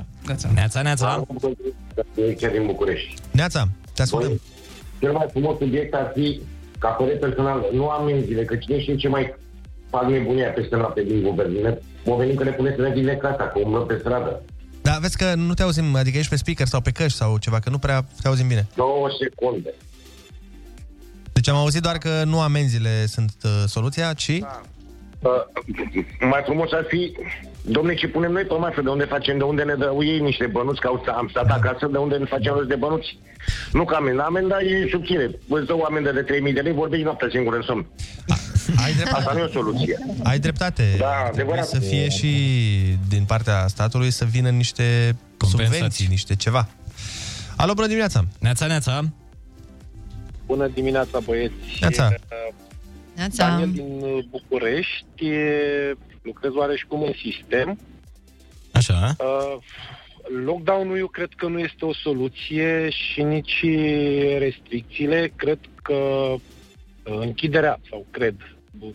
[0.54, 1.26] Neața, neața!
[2.38, 3.14] chiar din București.
[3.30, 4.40] Neața, te ascultăm.
[5.00, 6.40] Cel mai frumos subiect ar fi,
[6.80, 9.34] ca părere personal, nu amenziile, că cine știe ce mai
[9.90, 11.62] fac nebunia peste noapte din guvern.
[11.62, 14.42] Ne pomenim că ne puneți să ne vine casa, că umblăm pe stradă.
[14.82, 17.58] Da, vezi că nu te auzim, adică ești pe speaker sau pe căști sau ceva,
[17.58, 18.66] că nu prea te auzim bine.
[18.74, 19.74] Două secunde.
[21.32, 24.38] Deci am auzit doar că nu amenziile sunt uh, soluția, ci...
[24.38, 24.60] Da.
[25.22, 25.30] Uh,
[26.20, 27.12] mai frumos ar fi,
[27.62, 30.46] domne, ce punem noi pe masă, de unde facem, de unde ne dă ei niște
[30.46, 33.18] bănuți, că au sta- am stat acasă, de unde ne facem rost de bănuți.
[33.72, 35.30] Nu ca amenda, amenda e subțire.
[35.48, 37.86] Îți dă o amendă de 3.000 de lei, vorbești noaptea singur în somn.
[38.84, 39.16] Ai dreptate.
[39.16, 39.98] Asta nu e o soluție.
[40.22, 40.82] Ai dreptate.
[40.98, 41.66] Da, Trebuie adevărat.
[41.66, 42.28] să fie și
[43.08, 45.16] din partea statului să vină niște
[45.48, 46.68] subvenții, niște ceva.
[47.56, 48.24] Alo, bună dimineața!
[48.40, 49.04] Neața, neața!
[50.46, 51.54] Bună dimineața, băieți.
[51.80, 52.08] Neața.
[52.12, 52.54] Uh,
[53.16, 53.48] Neața.
[53.48, 55.04] Daniel din uh, București.
[55.16, 57.78] e- Lucrez oareșcum în sistem.
[58.72, 59.16] Așa.
[59.18, 59.62] Uh,
[60.44, 63.64] Lockdown-ul eu cred că nu este o soluție și nici
[64.38, 65.32] restricțiile.
[65.36, 66.38] Cred că uh,
[67.04, 68.34] închiderea, sau cred,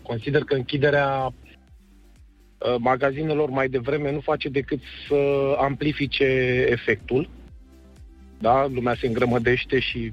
[0.02, 5.14] consider că închiderea uh, magazinelor mai devreme nu face decât să
[5.58, 6.24] amplifice
[6.68, 7.28] efectul.
[8.38, 8.66] Da?
[8.66, 10.12] Lumea se îngrămădește și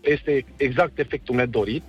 [0.00, 1.82] este exact efectul nedorit.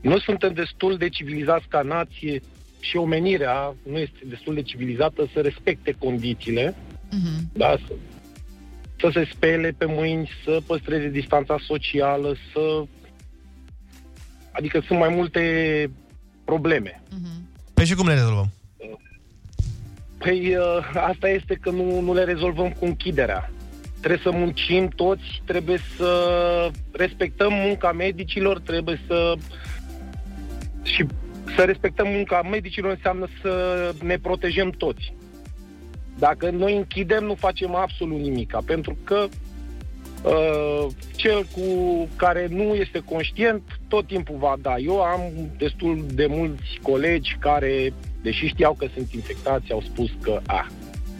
[0.00, 2.40] Nu suntem destul de civilizați ca nație
[2.88, 6.74] și omenirea nu este destul de civilizată să respecte condițiile,
[7.52, 7.76] da?
[7.86, 7.94] să,
[9.00, 12.82] să se spele pe mâini, să păstreze distanța socială, să...
[14.52, 15.40] Adică sunt mai multe
[16.44, 17.02] probleme.
[17.74, 18.52] Păi și cum le rezolvăm?
[20.18, 23.50] Păi uh, asta este că nu, nu le rezolvăm cu închiderea.
[24.00, 29.34] Trebuie să muncim toți, trebuie să respectăm munca medicilor, trebuie să...
[30.82, 31.06] Și
[31.56, 35.14] să respectăm munca medicilor înseamnă să ne protejăm toți.
[36.18, 39.26] Dacă noi închidem, nu facem absolut nimic, pentru că
[40.22, 41.62] uh, cel cu
[42.16, 44.76] care nu este conștient tot timpul va da.
[44.76, 45.20] Eu am
[45.58, 50.66] destul de mulți colegi care, deși știau că sunt infectați, au spus că, a,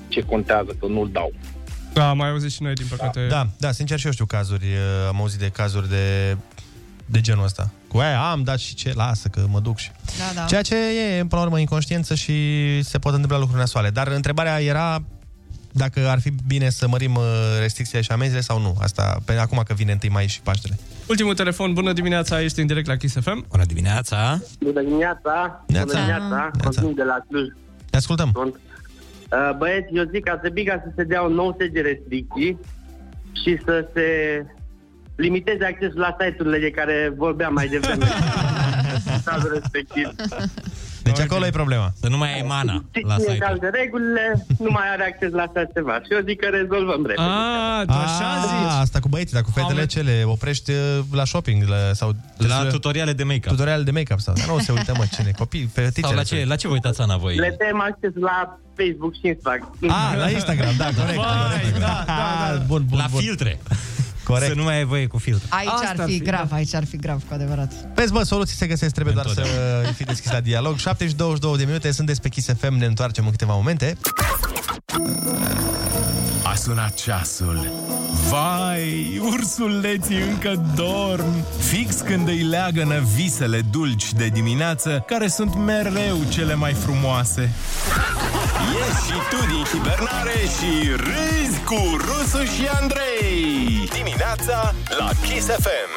[0.09, 1.33] ce contează, că nu-l dau.
[1.93, 3.27] Da, am mai auzit și noi, din păcate.
[3.27, 6.37] Da, da, sincer și eu știu cazuri, uh, am auzit de cazuri de,
[7.07, 7.71] de genul ăsta.
[7.89, 9.91] Cu aia am dat și ce, lasă că mă duc și...
[10.19, 10.47] Da, da.
[10.47, 12.35] Ceea ce e, până la urmă, inconștiență și
[12.83, 13.91] se pot întâmpla lucruri nasoale.
[13.91, 15.03] Dar întrebarea era
[15.73, 17.23] dacă ar fi bine să mărim uh,
[17.61, 18.77] restricțiile și amenziile sau nu.
[18.81, 20.79] Asta pe acum că vine întâi mai și Paștele.
[21.09, 23.47] Ultimul telefon, bună dimineața, ești în direct la Kiss FM.
[23.49, 24.41] Bună dimineața!
[24.61, 25.65] Bună dimineața!
[25.67, 25.85] Neața.
[25.87, 26.51] Bună dimineața!
[26.63, 27.49] Constantin de la Cluj.
[27.91, 28.31] Te ascultăm.
[28.35, 28.55] Sunt.
[28.55, 31.81] Uh, Băieți, eu zic că ar trebui ca să se dea un nou set de
[31.81, 32.59] restricții
[33.43, 34.07] și să se
[35.17, 38.07] limiteze accesul la site-urile de care vorbeam mai devreme.
[39.15, 40.09] În cazul respectiv.
[41.03, 41.93] Deci acolo e problema.
[42.01, 45.43] Să nu mai ai mana la Cine site calcă regulile, nu mai are acces la
[45.43, 45.95] așa ceva.
[45.95, 47.29] Și eu zic că rezolvăm repede.
[47.29, 48.73] Ah, tu așa Ah, zici?
[48.81, 52.65] Asta cu băieții, dar cu fetele ce le oprești uh, la shopping la, sau La
[52.65, 53.49] tutoriale de make-up.
[53.57, 54.35] Tutoriale de make-up sau.
[54.35, 55.31] Dar nu se uită, mă, cine?
[55.39, 56.07] Copii, fetițele.
[56.07, 57.35] Sau la se ce, la ce vă uitați, Ana, voi?
[57.37, 59.75] Le tem acces la Facebook și Instagram.
[59.89, 61.17] Ah, la Instagram, da, corect.
[61.17, 61.79] corect.
[61.79, 62.15] da, da,
[62.53, 62.63] da.
[62.67, 63.21] Bun, bun, La bun.
[63.21, 63.59] filtre.
[64.25, 64.51] Corect.
[64.51, 65.47] Să nu mai ai voie cu filtre.
[65.49, 67.73] Aici Asta ar ar fi fi, grav, aici ar fi grav, cu adevărat.
[67.95, 69.47] Vezi, bă, soluții se găsesc, trebuie doar să
[69.97, 70.77] fii deschis la dialog.
[70.79, 73.97] 7 și 22 de minute, sunteți pe Kiss FM, ne întoarcem în câteva momente.
[76.43, 77.73] A sunat ceasul.
[78.29, 81.45] Vai, ursuleții încă dorm.
[81.59, 87.51] Fix când îi leagănă visele dulci de dimineață, care sunt mereu cele mai frumoase.
[88.73, 90.71] Ieși și tu din hibernare și
[91.07, 93.89] râzi cu Rusu și Andrei.
[93.93, 95.93] Dimineața la Kiss FM.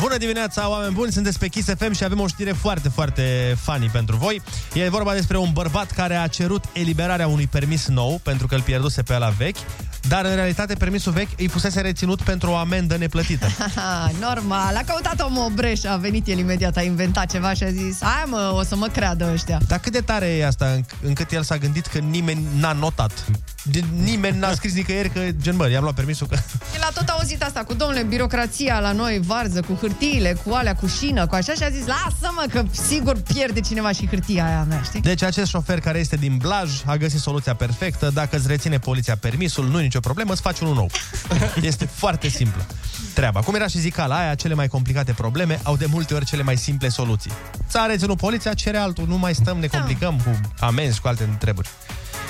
[0.00, 1.12] Bună dimineața, oameni buni!
[1.12, 4.42] Sunteți pe Kiss FM și avem o știre foarte, foarte funny pentru voi.
[4.72, 8.62] E vorba despre un bărbat care a cerut eliberarea unui permis nou pentru că îl
[8.62, 9.56] pierduse pe ala vechi,
[10.08, 13.46] dar în realitate permisul vechi îi fusese reținut pentru o amendă neplătită.
[13.58, 17.62] Haha, normal, a căutat omul o breșă, a venit el imediat, a inventat ceva și
[17.62, 20.76] a zis Hai mă, o să mă creadă ăștia Dar cât de tare e asta
[20.80, 23.24] înc- încât el s-a gândit că nimeni n-a notat.
[23.70, 26.34] De- nimeni n-a scris nicăieri că, gen, bă, i-am luat permisul că...
[26.76, 30.74] El a tot auzit asta cu, domnule, birocrația la noi, varză, cu hârtiile, cu alea,
[30.74, 34.64] cu șină, cu așa și a zis Lasă-mă că sigur pierde cineva și hârtia aia
[34.68, 35.00] mea, știi?
[35.00, 38.10] Deci acest șofer care este din Blaj a găsit soluția perfectă.
[38.14, 40.90] Dacă îți reține poliția permisul, nu e nicio problemă, îți faci unul nou.
[41.70, 42.66] Este foarte simplă
[43.14, 43.40] treaba.
[43.40, 46.56] Cum era și zicala aia, cele mai complicate probleme au de multe ori cele mai
[46.56, 47.30] simple soluții.
[47.68, 51.24] Ți-a reținut poliția, cere altul, nu mai stăm, ne complicăm cu amenzi și cu alte
[51.24, 51.68] întrebări.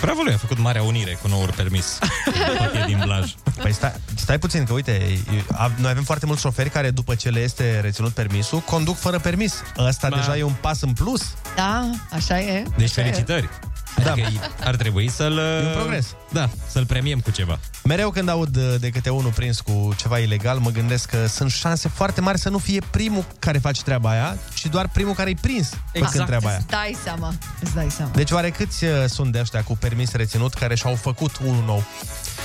[0.01, 1.99] Bravo lui, a făcut marea unire cu noul permis.
[2.59, 3.33] Tot e din Blaj.
[3.63, 7.15] Păi stai, stai puțin, că uite, e- a- noi avem foarte mulți șoferi care după
[7.15, 9.55] ce le este reținut permisul, conduc fără permis.
[9.79, 10.17] Ăsta Da.
[10.17, 11.23] deja e un pas în plus.
[11.57, 13.49] Da, așa e Deci așa e.
[13.94, 14.16] felicitări.
[14.16, 14.27] Da.
[14.27, 15.38] Adică ar trebui să-l...
[15.38, 16.14] E un progres.
[16.33, 17.59] Da, să-l premiem cu ceva.
[17.85, 21.51] Mereu când aud uh, de câte unul prins cu ceva ilegal, mă gândesc că sunt
[21.51, 25.31] șanse foarte mari să nu fie primul care face treaba aia, ci doar primul care
[25.31, 26.12] e prins Exact.
[26.12, 26.57] făcând treaba aia.
[26.57, 30.12] Îți dai seama, îți dai seama Deci oare câți uh, sunt de ăștia cu permis
[30.12, 31.85] reținut care și-au făcut unul nou?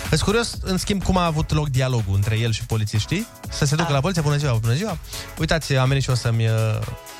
[0.08, 3.28] Sunt curios, în schimb, cum a avut loc dialogul între el și polițiștii?
[3.50, 4.98] Să se ducă la poliție, bună ziua, bună ziua.
[5.40, 6.54] Uitați, am venit și eu să-mi uh,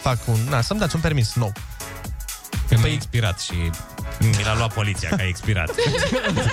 [0.02, 0.38] fac un...
[0.50, 1.52] Na, să-mi dați un permis nou.
[2.74, 3.54] Că mi-a expirat și
[4.20, 5.70] mi l-a luat poliția că a expirat.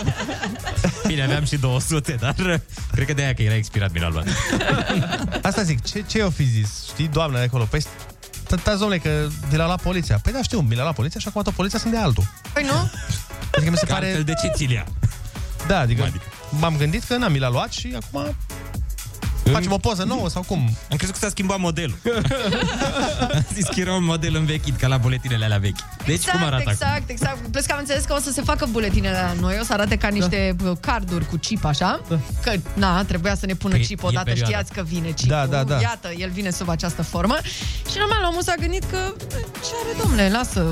[1.07, 2.35] Bine, aveam și 200, dar
[2.93, 4.27] cred că de aia că era expirat mi l-a luat.
[5.43, 6.85] Asta zic, ce, ce o fi zis?
[6.89, 7.65] Știi, doamna de acolo?
[7.65, 7.81] Păi,
[8.47, 10.19] stați, domnule, că mi l-a luat poliția.
[10.23, 12.25] Păi da, știu, mi l-a luat poliția și acum tot poliția sunt de altul.
[12.53, 12.91] Păi nu?
[13.55, 14.07] Adică mi se Că pare...
[14.07, 14.87] altfel de ce ți ia?
[15.67, 16.25] Da, adică, Adică?
[16.51, 18.37] m-am gândit că n-am mi l-a luat și acum
[19.53, 20.77] facem o poză nouă sau cum?
[20.91, 21.97] Am crezut că s-a schimbat modelul.
[23.35, 25.77] Am zis că era un model învechit, ca la buletinele alea vechi.
[26.05, 27.05] Deci exact, cum arată exact, acum?
[27.09, 27.47] exact.
[27.47, 29.97] Plus că am înțeles că o să se facă buletinele la noi, o să arate
[29.97, 30.73] ca niște da.
[30.81, 32.01] carduri cu chip, așa.
[32.09, 32.19] Da.
[32.43, 34.51] Că, na, trebuia să ne pună Păi, chip e odată, perioada.
[34.51, 35.37] știați că vine chipul.
[35.37, 35.81] Da, da, da.
[35.81, 37.37] Iată, el vine sub această formă.
[37.91, 38.99] Și normal, omul s-a gândit că,
[39.53, 40.67] ce are, domnule, lasă...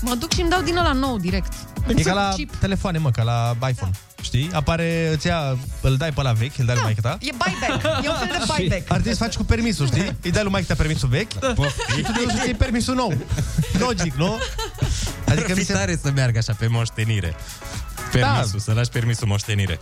[0.00, 1.52] Mă duc și îmi dau din ăla nou, direct.
[1.96, 2.54] E ca la Chip.
[2.54, 3.90] telefoane, mă, ca la iPhone.
[4.22, 4.50] Știi?
[4.52, 7.18] Apare, îți ia, îl dai pe la vechi, îl dai lui maică ta.
[7.20, 8.04] E buyback.
[8.04, 8.90] E un fel de buyback.
[8.90, 10.16] Ar trebui să faci cu permisul, știi?
[10.22, 11.32] Îi dai lui maică ta permisul vechi
[11.96, 13.14] și tu te duci să iei permisul nou.
[13.86, 14.38] Logic, nu?
[15.28, 15.72] Adică mi se...
[15.72, 17.34] tare să meargă așa pe moștenire.
[18.12, 18.58] Permisul, da.
[18.58, 19.80] să lași permisul moștenire.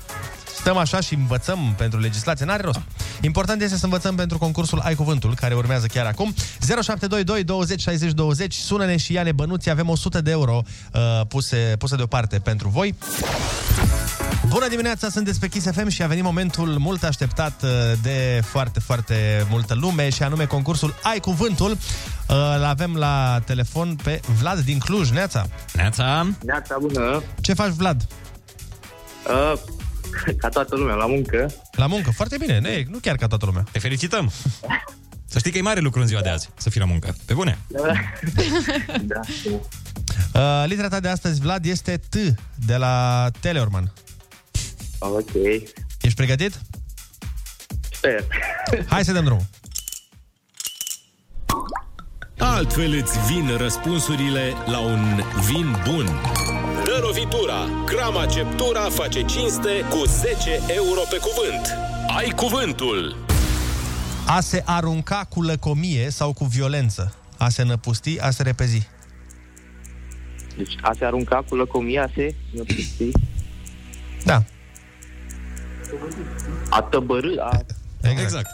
[0.65, 2.81] Stăm așa și învățăm pentru legislație, n-are rost.
[3.21, 6.35] Important este să învățăm pentru concursul Ai Cuvântul, care urmează chiar acum.
[6.61, 11.97] 0722 20 60 20, sună-ne și ia-ne bănuți, avem 100 de euro uh, puse, puse
[11.97, 12.95] deoparte pentru voi.
[14.49, 17.71] Bună dimineața, sunteți pe Kiss FM și a venit momentul mult așteptat uh,
[18.03, 21.71] de foarte, foarte multă lume și anume concursul Ai Cuvântul.
[21.71, 25.47] Uh, Îl avem la telefon pe Vlad din Cluj, Neața.
[25.73, 26.27] Neața.
[26.45, 27.23] Neața bună.
[27.41, 28.07] Ce faci, Vlad?
[29.29, 29.59] Uh,
[30.41, 31.55] ca toată lumea, la muncă.
[31.73, 33.65] La muncă, foarte bine, nu, e- nu chiar ca toată lumea.
[33.73, 34.31] Te felicităm!
[35.27, 37.17] Să știi că e mare lucru în ziua de azi, să fii la muncă.
[37.25, 37.59] Pe bune!
[39.13, 39.21] da.
[40.35, 42.15] Uh, litera ta de astăzi, Vlad, este T
[42.67, 43.93] de la Teleorman.
[44.99, 45.35] Ok.
[46.01, 46.61] Ești pregătit?
[47.93, 48.25] Sper.
[48.87, 49.45] Hai să dăm drumul.
[52.39, 56.21] Altfel îți vin răspunsurile la un vin bun.
[56.95, 57.85] Dă lovitura!
[57.87, 61.77] Crama Ceptura face cinste cu 10 euro pe cuvânt.
[62.17, 63.17] Ai cuvântul!
[64.27, 67.15] A se arunca cu lăcomie sau cu violență.
[67.39, 68.89] A se năpusti, a se repezi.
[70.57, 73.11] Deci a se arunca cu lăcomia, a se năpusti,
[74.25, 74.43] Da.
[76.71, 77.61] a tăbărâ, a...
[78.01, 78.21] Exact.
[78.21, 78.51] exact.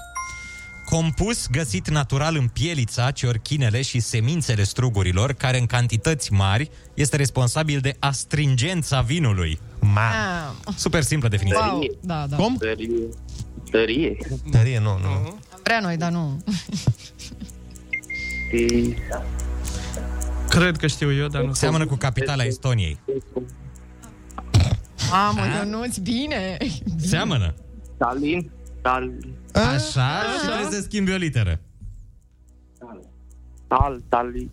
[0.90, 7.81] Compus găsit natural în pielița, ciorchinele și semințele strugurilor, care în cantități mari este responsabil
[7.81, 9.59] de astringența vinului.
[9.81, 10.09] Ma.
[10.09, 11.61] Ah, Super simplă definiție.
[11.70, 11.96] wow.
[12.00, 12.37] Da, da.
[12.37, 12.57] Cum?
[12.57, 12.88] Tărie.
[13.70, 14.16] Tărie.
[14.50, 15.09] Tărie, nu, nu.
[15.53, 16.42] Am vrea noi, dar nu.
[20.48, 22.98] Cred că știu eu, dar nu Seamănă cu capitala Estoniei.
[25.11, 26.57] Mamă, Ionuț, bine!
[26.96, 27.55] Seamănă.
[27.94, 28.50] Stalin.
[28.83, 29.11] Tal...
[29.53, 31.61] Așa, și trebuie să schimbi o literă.
[33.69, 34.51] Tal, tali.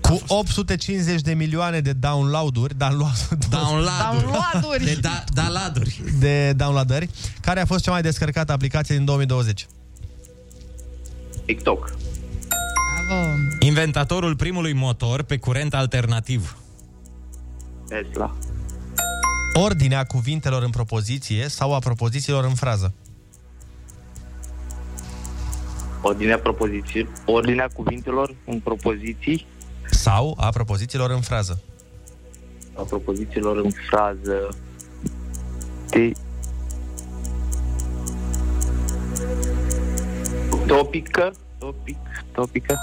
[0.00, 3.12] Cu 850 de milioane de download-uri, download,
[3.50, 4.22] Download-uri.
[4.22, 4.84] Download-uri.
[4.84, 6.02] De da, download-uri.
[6.18, 9.66] de downloadări, care a fost cea mai descărcată aplicație din 2020?
[11.44, 11.94] TikTok.
[13.08, 13.30] Bravo.
[13.60, 16.56] Inventatorul primului motor pe curent alternativ.
[17.88, 18.36] Tesla.
[19.52, 22.94] Ordinea cuvintelor în propoziție sau a propozițiilor în frază?
[26.02, 29.46] Ordinea propoziții, ordinea cuvintelor în propoziții,
[29.90, 31.62] Sau a propozițiilor în frază?
[32.74, 34.56] a propozițiilor în frază.
[35.90, 36.10] Te...
[40.66, 41.32] Topică.
[41.58, 41.96] Topic.
[42.32, 42.78] Topică.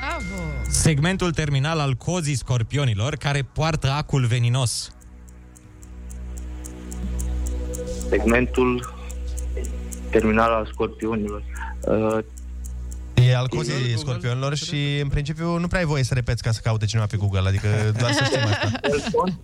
[0.00, 0.42] Bravo.
[0.70, 4.92] Segmentul terminal al cozii scorpionilor care poartă acul veninos.
[8.08, 8.94] Segmentul
[10.10, 11.42] terminal al scorpionilor.
[11.80, 12.18] Uh,
[13.14, 16.60] E al cozii scorpionilor și în principiu nu prea ai voie să repeți ca să
[16.62, 17.68] caute cineva pe Google, adică
[17.98, 18.70] doar să știm asta.
[18.88, 19.38] Telson.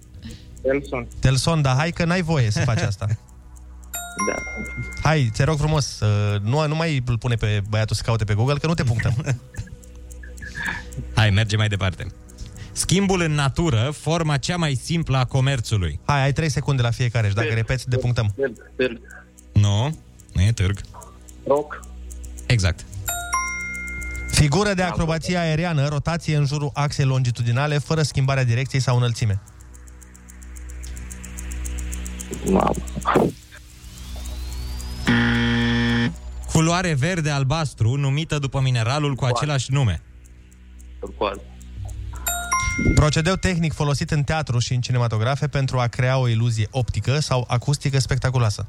[0.62, 1.08] Telson.
[1.20, 3.06] Telson, dar hai că n-ai voie să faci asta.
[4.28, 4.42] Da.
[5.02, 8.34] Hai, te rog frumos, uh, nu, nu mai îl pune pe băiatul să caute pe
[8.34, 9.14] Google, că nu te punctăm.
[11.14, 12.06] Hai, merge mai departe.
[12.76, 16.00] Schimbul în natură, forma cea mai simplă a comerțului.
[16.04, 18.32] Hai, ai 3 secunde la fiecare și dacă repeți, te punctăm.
[18.36, 18.70] Târg.
[18.76, 19.00] Târg.
[19.52, 19.98] Nu,
[20.32, 20.80] nu e târg.
[21.46, 21.80] Roc.
[22.46, 22.84] Exact.
[24.30, 29.42] Figură de acrobație aeriană, rotație în jurul axei longitudinale, fără schimbarea direcției sau înălțime.
[32.50, 32.74] Mamă.
[36.52, 40.02] Culoare verde-albastru, numită după mineralul cu același nume.
[41.00, 41.36] Turcoaz.
[42.94, 47.44] Procedeu tehnic folosit în teatru și în cinematografe pentru a crea o iluzie optică sau
[47.48, 48.66] acustică spectaculoasă.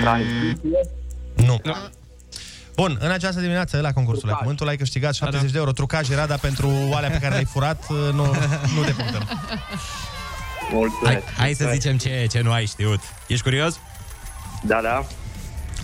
[0.00, 0.80] Tranziție.
[1.36, 1.60] Nu.
[2.76, 5.72] Bun, în această dimineață la concursul la cuvântul ai câștigat 70 de euro.
[5.72, 8.24] Trucaj era, dar pentru oalea pe care le-ai furat, nu,
[8.74, 9.22] nu te punctăm.
[11.04, 13.00] Hai, hai să zicem ce, ce nu ai știut.
[13.26, 13.80] Ești curios?
[14.62, 15.06] Da, da.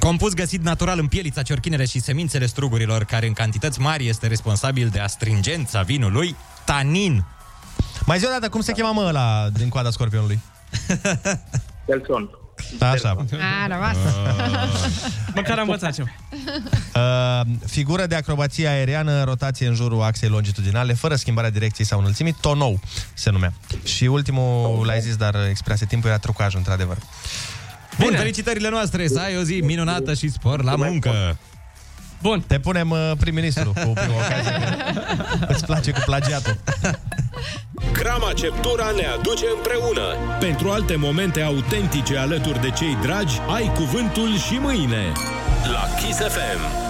[0.07, 4.88] Compus găsit natural în pielița, ciorchinele și semințele strugurilor, care în cantități mari este responsabil
[4.88, 7.25] de astringența vinului, tanin.
[8.05, 10.40] Mai zi o dată, cum se chema mă ăla din coada scorpionului?
[11.87, 12.31] Telson.
[12.81, 13.27] Așa.
[13.62, 13.97] A, rămas.
[15.35, 16.09] Măcar am învățat ceva.
[16.97, 22.37] Uh, figură de acrobație aeriană, rotație în jurul axei longitudinale, fără schimbarea direcției sau înălțimii,
[22.40, 22.81] tonou
[23.14, 23.53] se numea.
[23.85, 26.97] Și ultimul l-ai zis, dar expirase timpul, era trucaj, într-adevăr.
[27.99, 31.39] Bun, felicitările noastre, să ai o zi minunată și spor la muncă.
[32.23, 32.45] Bun.
[32.47, 34.53] Te punem uh, prim-ministru cu prima ocazie.
[35.41, 36.57] că Îți place cu plagiatul.
[37.93, 40.37] Crama Ceptura ne aduce împreună.
[40.41, 45.13] Pentru alte momente autentice alături de cei dragi, ai cuvântul și mâine.
[45.73, 46.86] La Kiss FM.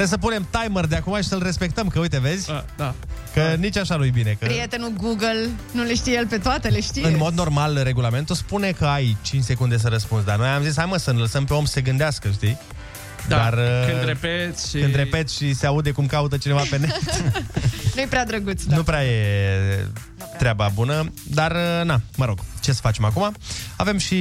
[0.00, 2.50] Trebuie să punem timer de acum și să-l respectăm, că uite, vezi?
[2.50, 2.94] A, da.
[3.34, 4.36] Că nici așa nu-i bine.
[4.40, 7.06] Că Prietenul Google nu le știe el pe toate, le știe.
[7.06, 10.76] în mod normal, regulamentul spune că ai 5 secunde să răspunzi, dar noi am zis,
[10.76, 12.58] hai mă, să ne lăsăm pe om să se gândească, știi?
[13.28, 14.78] Da, Dar, uh, când repeți și...
[14.78, 17.00] Când repeți și se aude cum caută cineva pe net,
[17.94, 18.76] Nu-i prea drăguț, da.
[18.76, 19.86] nu prea e
[20.38, 23.34] treaba bună, dar, uh, na, mă rog, ce să facem acum.
[23.76, 24.16] Avem și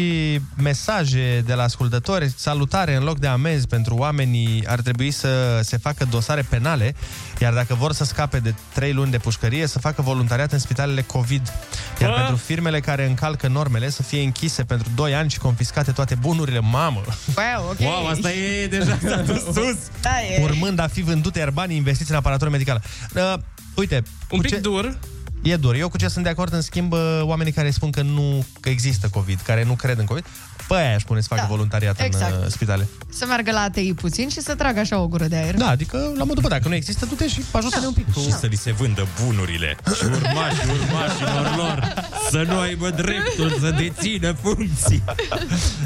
[0.55, 2.33] mesaje de la ascultători.
[2.35, 6.95] Salutare, în loc de amenzi pentru oamenii ar trebui să se facă dosare penale,
[7.39, 11.01] iar dacă vor să scape de 3 luni de pușcărie, să facă voluntariat în spitalele
[11.01, 11.53] COVID.
[12.01, 12.15] Iar Bă!
[12.15, 16.59] pentru firmele care încalcă normele să fie închise pentru 2 ani și confiscate toate bunurile.
[16.59, 17.01] Mamă!
[17.35, 17.79] Wow, ok.
[17.79, 19.77] Wow, asta e deja s-a dus sus.
[20.01, 20.43] Da, e...
[20.43, 22.81] Urmând a fi vândute, iar banii investiți în aparatură medicală.
[23.15, 23.33] Uh,
[23.75, 24.57] uite, Un cu pic ce...
[24.59, 24.97] dur.
[25.41, 25.75] E dur.
[25.75, 28.69] Eu cu ce sunt de acord, în schimb, uh, oamenii care spun că nu că
[28.69, 30.25] există COVID, care nu cred în COVID,
[30.67, 32.33] pe aia aș pune să facă Da, voluntariat exact.
[32.35, 32.87] în uh, spitale.
[33.09, 35.55] Să meargă la ATI puțin și să tragă așa o gură de aer.
[35.55, 38.05] Da, adică la modul, bă, dacă nu există, du-te și ajută-ne un pic.
[38.13, 41.93] Și să li se vândă bunurile și urmașii urmașilor lor
[42.29, 45.03] să nu aibă dreptul să dețină funcții.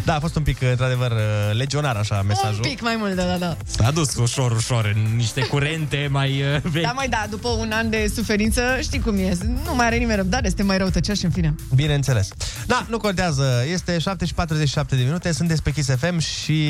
[0.06, 1.18] Da, a fost un pic, într-adevăr, uh,
[1.58, 2.62] legionar așa mesajul.
[2.64, 3.58] Un pic mai mult, da, da, da.
[3.66, 6.84] S-a dus ușor, ușor în niște curente mai uh, vechi.
[6.84, 10.18] Da, mai da, după un an de suferință, știi cum e, nu mai are nimeni
[10.18, 11.56] răbdare, este mai răutăcioși în fine.
[11.76, 12.28] Bineînțeles.
[12.66, 13.64] Da, nu contează.
[13.72, 16.68] Este 7 și 47 de minute, sunteți pe Kiss FM și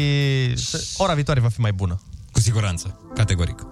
[0.97, 2.01] ora viitoare va fi mai bună.
[2.31, 3.65] Cu siguranță, categoric.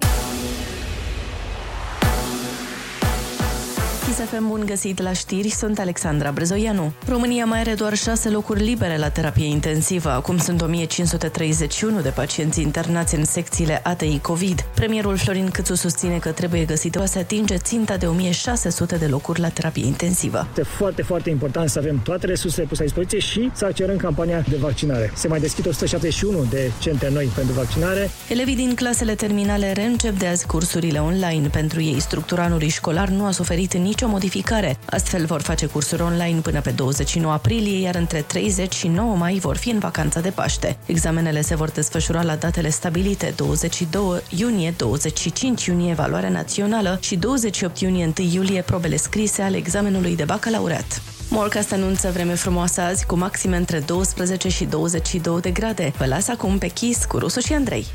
[4.01, 6.93] FM bun găsit la știri, sunt Alexandra Brezoianu.
[7.07, 10.09] România mai are doar șase locuri libere la terapie intensivă.
[10.09, 14.65] Acum sunt 1531 de pacienți internați în secțiile ATI COVID.
[14.75, 19.49] Premierul Florin Câțu susține că trebuie găsită să atinge ținta de 1600 de locuri la
[19.49, 20.47] terapie intensivă.
[20.49, 24.45] Este foarte, foarte important să avem toate resursele puse la dispoziție și să accelerăm campania
[24.49, 25.11] de vaccinare.
[25.15, 28.09] Se mai deschid 171 de centre noi pentru vaccinare.
[28.29, 31.47] Elevii din clasele terminale reîncep de azi cursurile online.
[31.47, 34.77] Pentru ei, structura anului școlar nu a suferit nicio modificare.
[34.85, 39.39] Astfel vor face cursuri online până pe 29 aprilie, iar între 30 și 9 mai
[39.39, 40.77] vor fi în vacanța de Paște.
[40.85, 47.79] Examenele se vor desfășura la datele stabilite 22 iunie, 25 iunie evaluarea națională și 28
[47.79, 51.01] iunie 1 iulie probele scrise ale examenului de bacalaureat.
[51.29, 55.93] Morcast anunță vreme frumoasă azi cu maxime între 12 și 22 de grade.
[55.97, 57.85] Vă las acum pe Kiss cu Rusu și Andrei.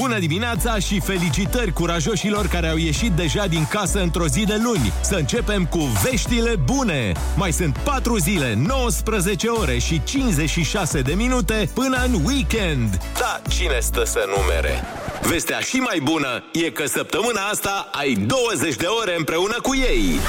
[0.00, 4.92] Bună dimineața și felicitări curajoșilor care au ieșit deja din casă într-o zi de luni.
[5.00, 7.12] Să începem cu veștile bune.
[7.36, 12.98] Mai sunt 4 zile, 19 ore și 56 de minute până în weekend.
[13.18, 14.84] Da, cine stă să numere?
[15.22, 20.20] Vestea și mai bună e că săptămâna asta ai 20 de ore împreună cu ei.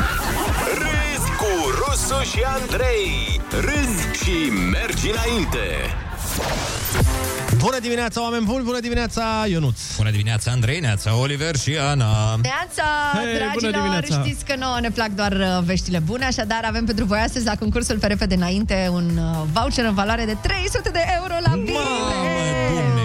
[0.74, 3.42] Râzi cu Rusu și Andrei.
[3.52, 5.96] Râzi și mergi înainte.
[7.62, 8.64] Bună dimineața, oameni buni!
[8.64, 9.80] Bună dimineața, Ionuț!
[9.98, 12.36] Bună dimineața, Andrei, Neața, Oliver și Ana.
[12.42, 12.84] Neața,
[13.14, 14.24] Hei, bună dragilor, dimineața.
[14.24, 17.56] știți că nouă ne plac doar uh, veștile bune, așadar avem pentru voi astăzi la
[17.56, 23.01] concursul pe repede înainte un uh, voucher în valoare de 300 de euro la bine!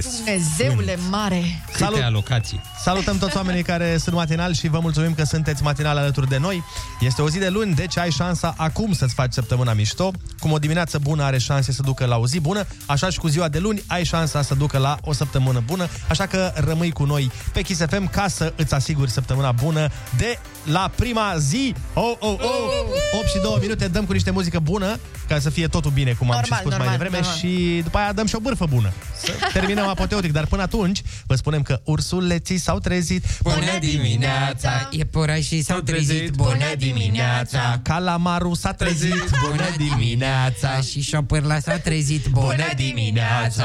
[0.00, 1.62] Dumnezeule, Dumnezeule mare!
[1.66, 2.02] câte Salut!
[2.02, 2.60] alocații.
[2.82, 6.62] Salutăm toți oamenii care sunt matinali și vă mulțumim că sunteți matinali alături de noi.
[7.00, 10.10] Este o zi de luni, deci ai șansa acum să-ți faci săptămâna mișto.
[10.38, 13.28] Cum o dimineață bună are șanse să ducă la o zi bună, așa și cu
[13.28, 15.88] ziua de luni ai șansa să ducă la o săptămână bună.
[16.08, 20.38] Așa că rămâi cu noi pe Kiss FM ca să îți asiguri săptămâna bună de
[20.66, 21.74] la prima zi.
[21.94, 22.70] Oh, oh, oh!
[23.18, 24.98] 8 și 2 minute, dăm cu niște muzică bună
[25.28, 27.38] ca să fie totul bine, cum am Normal, și spus normal, mai devreme normal.
[27.38, 28.92] și după aia dăm și o bârfă bună.
[29.22, 33.24] Să terminăm apoteotic, dar până atunci vă spunem că ursuleții s-au trezit.
[33.42, 34.88] Bună dimineața!
[34.90, 36.30] Iepurașii s-au trezit.
[36.30, 37.80] Bună dimineața!
[37.82, 39.30] Calamaru s-a trezit.
[39.48, 43.64] Bună dimineața Și șopârla s-a trezit Bună dimineața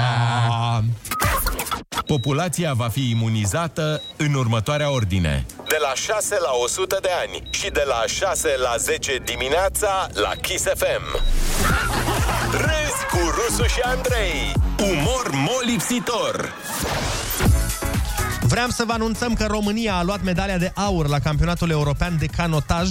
[2.06, 5.46] Populația va fi imunizată în următoarea ordine.
[5.68, 10.32] De la 6 la 100 de ani și de la 6 la 10 dimineața la
[10.42, 11.24] Kiss FM.
[12.52, 14.54] Râzi cu Rusu și Andrei.
[14.80, 16.54] Umor molipsitor.
[18.42, 22.26] Vreau să vă anunțăm că România a luat medalia de aur la campionatul european de
[22.26, 22.90] canotaj.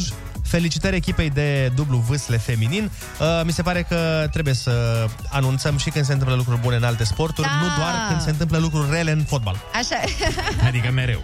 [0.51, 2.91] Felicitări echipei de dublu vâsle feminin.
[3.21, 6.83] Uh, mi se pare că trebuie să anunțăm și când se întâmplă lucruri bune în
[6.85, 7.55] alte sporturi, Da.
[7.55, 9.57] nu doar când se întâmplă lucruri rele în fotbal.
[9.75, 9.97] Așa
[10.69, 11.21] Adică mereu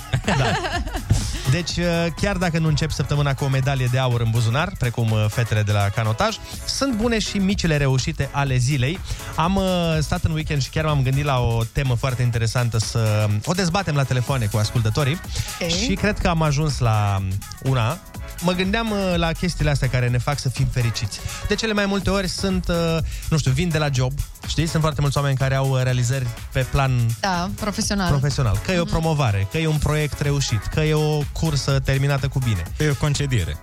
[1.51, 5.11] Deci, uh, chiar dacă nu încep săptămâna cu o medalie de aur în buzunar, precum
[5.11, 8.99] uh, fetele de la canotaj, sunt bune și micile reușite ale zilei.
[9.37, 9.65] Am uh,
[10.01, 13.95] stat în weekend și chiar m-am gândit la o temă foarte interesantă să o dezbatem
[13.95, 15.21] la telefoane cu ascultătorii
[15.61, 15.69] Ok.
[15.69, 17.23] și cred că am ajuns la
[17.63, 17.99] una.
[18.41, 21.19] Mă gândeam uh, la chestiile astea care ne fac să fim fericiți.
[21.49, 22.99] De cele mai multe ori sunt, uh,
[23.29, 24.13] nu știu, vin de la job,
[24.47, 24.67] știi?
[24.67, 28.09] Sunt foarte mulți oameni care au uh, realizări pe plan Da, profesional.
[28.09, 28.61] profesional.
[28.65, 32.39] Că e o promovare, că e un proiect reușit, că e o cursă terminată cu
[32.39, 32.63] bine.
[32.79, 33.57] E o concediere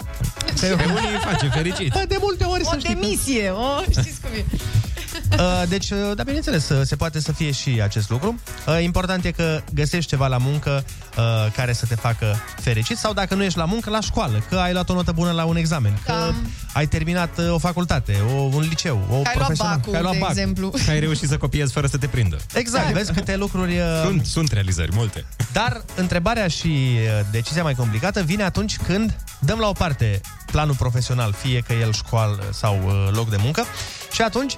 [0.60, 0.76] Că e o...
[0.76, 3.00] Pe unii îi face fericit Bă, de multe ori O să știi că...
[3.00, 4.46] demisie, o, știți cum e.
[5.40, 8.40] Uh, Deci, uh, da, bineînțeles, uh, se poate să fie și acest lucru.
[8.68, 10.86] Uh, Important e că găsești ceva la muncă
[11.18, 11.24] uh,
[11.56, 14.72] care să te facă fericit sau dacă nu ești la muncă, la școală, că ai
[14.74, 16.34] luat o notă bună la un examen, că Da.
[16.74, 19.98] ai terminat uh, o facultate, o, un liceu, o Că ai luat profesional, bacul, că
[19.98, 20.30] ai luat de bac.
[20.30, 20.70] exemplu.
[20.70, 22.38] Că ai reușit să copiezi fără să te prindă.
[22.54, 23.78] Exact, vezi câte lucruri...
[23.78, 25.26] uh, Sunt, sunt realizări, multe.
[25.52, 30.22] Dar întrebarea și uh, decizia mai complicată vine atunci când dăm la o parte
[30.52, 33.64] planul profesional, fie că el școală sau uh, loc de muncă,
[34.12, 34.56] și atunci,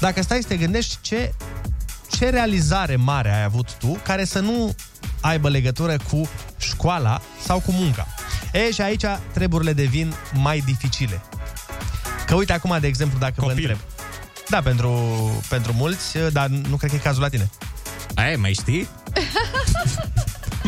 [0.00, 1.34] dacă stai să te gândești ce,
[2.10, 4.74] ce realizare mare ai avut tu care să nu
[5.20, 6.28] aibă legătură cu
[6.58, 8.06] școala sau cu munca.
[8.52, 11.22] E, și aici treburile devin mai dificile.
[12.26, 13.54] Că uite acum, de exemplu, dacă Copil.
[13.54, 13.78] vă întreb.
[14.48, 14.92] Da, pentru,
[15.48, 17.50] pentru mulți, uh, dar nu cred că e cazul la tine.
[18.14, 18.88] Aia, mai știi?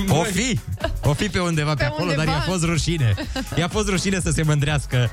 [0.09, 0.59] O fi,
[1.03, 2.24] o fi pe undeva pe, Pe acolo, undeva.
[2.24, 3.14] dar i-a fost rușine.
[3.57, 5.11] I-a fost rușine să se mândrească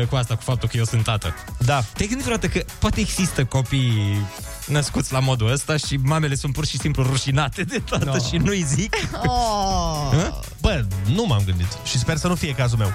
[0.00, 1.34] uh, cu asta, cu faptul că eu sunt tată.
[1.58, 1.80] Da.
[1.80, 4.26] Te-ai gândit vreodată că poate există copii
[4.66, 8.12] născuți la modul ăsta și mamele sunt pur și simplu rușinate de tată No.
[8.12, 8.18] no.
[8.18, 8.96] și nu-i zic?
[9.26, 10.08] Oh.
[10.12, 10.40] Hă?
[10.60, 10.84] Bă,
[11.14, 12.92] nu m-am gândit și sper să nu fie cazul meu.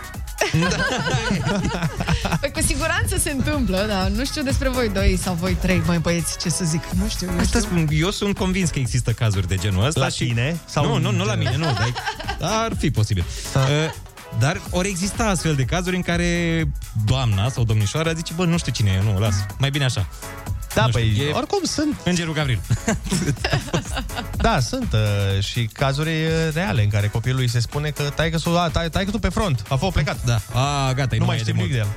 [2.41, 5.97] Păi cu siguranță se întâmplă, dar nu știu despre voi doi sau voi trei, mai
[5.99, 6.83] băieți, ce să zic.
[6.99, 7.31] Nu știu.
[7.31, 7.59] nu Asta știu.
[7.59, 10.25] spun, eu sunt convins că există cazuri de genul ăsta La și...
[10.25, 10.59] tine?
[10.65, 11.73] Sau nu, în nu, nu la general?
[11.73, 11.93] mine, nu.
[12.39, 13.23] Dar ar fi posibil.
[13.55, 13.61] Uh,
[14.39, 16.63] dar ori exista astfel de cazuri în care
[17.05, 19.45] doamna sau domnișoara zice, bă, nu știu cine e, nu, las.
[19.57, 20.07] Mai bine așa.
[20.73, 21.99] Da, Nu știu, păi, e oricum sunt.
[22.03, 22.59] Îngerul Gavril.
[24.37, 28.29] Da, sunt uh, și cazuri uh, reale în care copilul îi se spune că tai
[28.29, 30.23] că tai, tai că tu pe front, a fost plecat.
[30.25, 30.41] Da.
[30.53, 31.87] A, gata, nu mai știm nimic de el.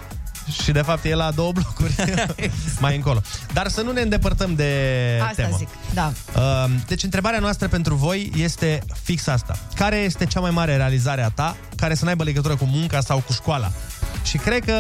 [0.62, 1.94] Și de fapt e la două blocuri
[2.80, 3.20] mai încolo.
[3.52, 4.72] Dar să nu ne îndepărtăm de
[5.22, 5.56] Asta temă.
[5.56, 6.12] zic, da.
[6.36, 9.58] Uh, Deci întrebarea noastră pentru voi este fix asta.
[9.74, 13.18] Care este cea mai mare realizare a ta care să n-aibă legătură cu munca sau
[13.26, 13.72] cu școala?
[14.22, 14.74] Și cred că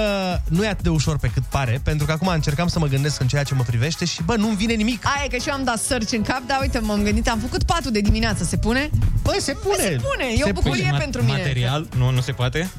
[0.48, 3.20] nu e atât de ușor pe cât pare, pentru că acum încercam să mă gândesc
[3.20, 5.06] în ceea ce mă privește și, bă, nu-mi vine nimic.
[5.06, 7.38] Aia e că și eu am dat search în cap, dar uite, m-am gândit, am
[7.38, 8.90] făcut patul de dimineață, se pune?
[9.22, 9.76] Băi, se pune!
[9.76, 10.98] Bă, se pune, e o Se bucurie pune.
[10.98, 11.36] pentru Ma- mine.
[11.36, 11.88] Material?
[11.96, 12.70] Nu, nu se poate?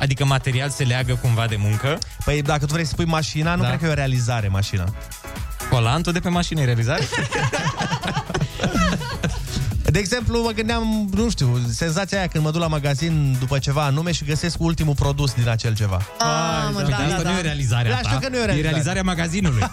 [0.00, 1.98] Adică material se leagă cumva de muncă?
[2.24, 3.68] Păi dacă tu vrei să spui mașina, nu Da.
[3.68, 4.84] cred că e o realizare mașina.
[5.70, 7.02] Colantul de pe mașină e realizare?
[9.84, 13.84] De exemplu, mă gândeam, nu știu, senzația aia când mă duc la magazin după ceva
[13.84, 15.96] anume și găsesc ultimul produs din acel ceva.
[16.18, 17.38] Ah, mă, Uite, da, asta da, nu da.
[17.38, 18.08] e realizarea Da, ta.
[18.08, 18.68] știu că nu e o E realizare.
[18.70, 19.62] realizarea magazinului.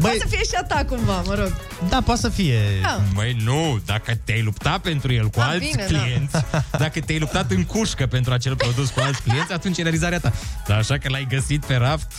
[0.00, 1.52] Poate să fie și a ta cumva, mă rog.
[1.88, 2.58] Da, poate să fie.
[2.82, 3.00] Da.
[3.14, 5.98] Măi, nu, dacă te-ai luptat pentru el cu Ah, alți bine, da.
[5.98, 6.36] clienți,
[6.84, 10.32] dacă te-ai luptat în cușcă pentru acel produs cu alți clienți, atunci e realizarea ta.
[10.66, 12.12] Dar așa că l-ai găsit pe raft,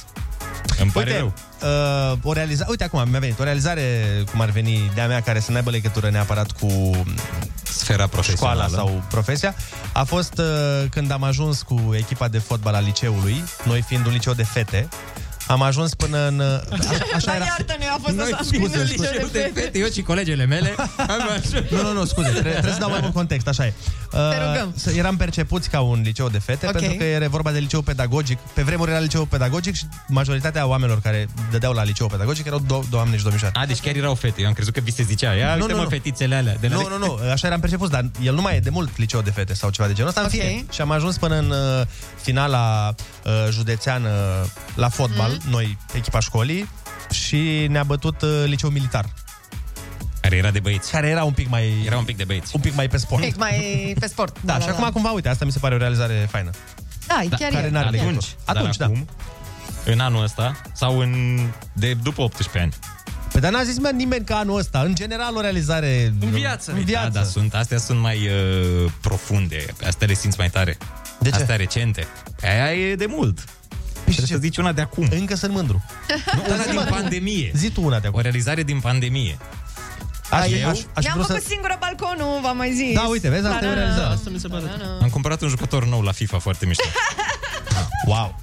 [0.80, 1.34] îmi pare Uite, rău.
[2.12, 3.84] uh, o realiza- Uite, acum mi-a venit o realizare,
[4.32, 6.92] cum ar veni de-a mea, care să nu aibă legătură neapărat cu
[7.64, 8.62] Sfera profesională.
[8.68, 9.56] școala sau profesia,
[9.92, 10.46] a fost uh,
[10.90, 14.88] când am ajuns cu echipa de fotbal al liceului, noi fiind un liceu de fete,
[15.52, 16.40] am ajuns până în...
[16.40, 17.46] uh, A, așa Dar era...
[17.46, 18.44] iartă-ne, a fost Noi așa.
[18.44, 21.70] scuze, bine, scuze, liceu de fete, eu și colegele mele am ajuns.
[21.72, 23.74] Nu, nu, nu, scuze, trebuie, trebuie să dau mai mult context, așa e.
[24.14, 24.74] Uh, rugăm.
[24.76, 26.72] să- eram percepuți ca un liceu de fete, Ok.
[26.72, 28.38] pentru că era vorba de liceu pedagogic.
[28.54, 32.90] Pe vremuri era liceu pedagogic și majoritatea oamenilor care dădeau la liceu pedagogic erau do-
[32.90, 33.54] doamne și domnișoare.
[33.58, 34.42] A, deci chiar erau fete.
[34.42, 35.34] Eu am crezut că vi se zicea.
[35.34, 35.90] Ia, Nu, uite nu, mă, nu.
[35.90, 36.56] fetițele alea.
[36.60, 38.98] De la Nu, nu, nu, așa eram percepuți, dar el nu mai e de mult
[38.98, 40.32] liceu de fete sau ceva de genul ăsta, în Ok.
[40.32, 40.66] fine.
[40.72, 41.86] Și am ajuns până în uh,
[42.22, 42.96] finala
[43.26, 44.10] uh, județeană
[44.76, 45.41] la fotbal, Mhm.
[45.50, 46.70] Noi, echipa școlii,
[47.12, 49.06] și ne-a bătut uh, liceu militar,
[50.22, 50.92] Care era de băieți.
[50.92, 51.84] care era un pic mai...
[51.86, 52.52] Era un pic de băieți.
[52.56, 53.24] un pic mai pe sport.
[53.24, 54.38] Pic mai pe sport.
[54.46, 56.50] Da, și acum cumva, uite, asta mi se pare o realizare faină.
[57.08, 57.70] Da, Da, chiar care e.
[57.70, 57.98] n-are chiar e.
[57.98, 58.26] legătură.
[58.46, 58.94] Atunci, Atunci, dar da.
[58.94, 59.08] acum,
[59.86, 61.40] în anul ăsta, sau în,
[61.74, 62.74] de după 18 ani.
[63.32, 64.80] Păi dar n-a zis mă, nimeni că anul ăsta.
[64.80, 66.14] În general, o realizare...
[66.20, 66.72] În viață.
[66.72, 67.08] În viață.
[67.08, 69.66] Da, dar sunt, astea sunt mai uh, profunde.
[69.86, 70.78] Astea le simți mai tare.
[71.20, 71.36] De ce?
[71.36, 72.08] Astea recente.
[72.44, 73.44] Aia e de mult.
[74.16, 75.08] Trebuie să zici una de acum.
[75.12, 75.84] Încă sunt mândru.
[76.36, 77.52] Nu, una din pandemie.
[77.56, 78.20] Zi tu una de acum.
[78.20, 79.38] O realizare din pandemie.
[80.30, 80.70] Aș, Eu?
[80.70, 81.48] aș, aș Ne-am vrea făcut să...
[81.48, 82.94] singură balconul, v-am mai zis.
[82.94, 84.14] Da, uite, vezi, asta e o realizare.
[84.14, 84.64] Asta mi se pare.
[85.02, 86.84] Am cumpărat un jucător nou la FIFA foarte mișto.
[88.08, 88.40] Wow.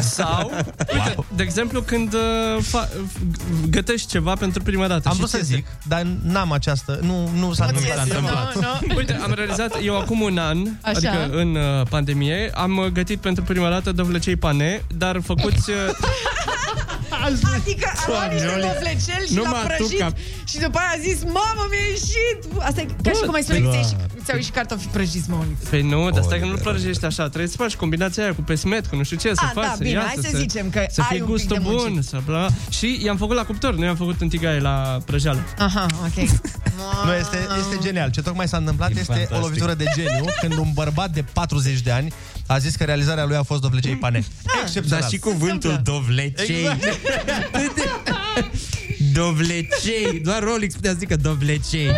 [0.00, 0.50] Sau,
[0.92, 2.20] uite, de exemplu, când uh,
[2.62, 5.02] fa- g- gătești ceva pentru prima dată.
[5.08, 5.54] Am și vrut să ți iese.
[5.54, 6.98] zic, dar n-am această...
[7.02, 8.54] Nu, nu s-a Nu mi s-a Yes, întâmplat.
[8.54, 8.94] nu, nu.
[8.96, 10.96] Uite, am realizat, eu acum un an, Așa.
[10.96, 15.70] adică în uh, pandemie, am uh, gătit pentru prima dată dovlecei pane, dar făcuți...
[15.70, 15.76] Uh,
[17.60, 20.12] Adică a luat niște Doamne, dovlecel și nu l-a mă aduc prăjit cap.
[20.50, 22.38] și după aia a zis, mamă, mi-a ieșit!
[22.68, 25.36] Asta e ca și cum ai spune că ți-a ieșit, ți-au și cartofi prăjiți, mă,
[25.42, 25.58] Olix.
[25.70, 27.24] Păi nu, dar stai că nu-l prăjești așa.
[27.34, 29.70] Trebuie să faci combinația aia cu pesmet, cu nu știu ce, să Ah, faci, da,
[29.70, 31.88] să bine, iasă, hai să zicem că să ai fie un pic gustul de muncit.
[31.92, 32.46] bun, să bla.
[32.68, 35.40] Și i-am făcut la cuptor, nu i-am făcut în tigaie la prăjeală.
[35.58, 36.28] Aha, ok.
[37.04, 38.10] Nu, este, este genial.
[38.10, 39.36] Ce tocmai s-a întâmplat E este fantastic.
[39.36, 42.12] o lovitură de geniu când un bărbat de 40 de ani
[42.46, 44.24] a zis că realizarea lui a fost dovlecei pane.
[44.62, 45.00] Excepțional.
[45.00, 46.56] Dar și cuvântul dovlecei.
[46.56, 47.00] Exact.
[49.12, 50.20] Dovlecei.
[50.22, 51.90] Doar Rolix putea să zică dovlecei.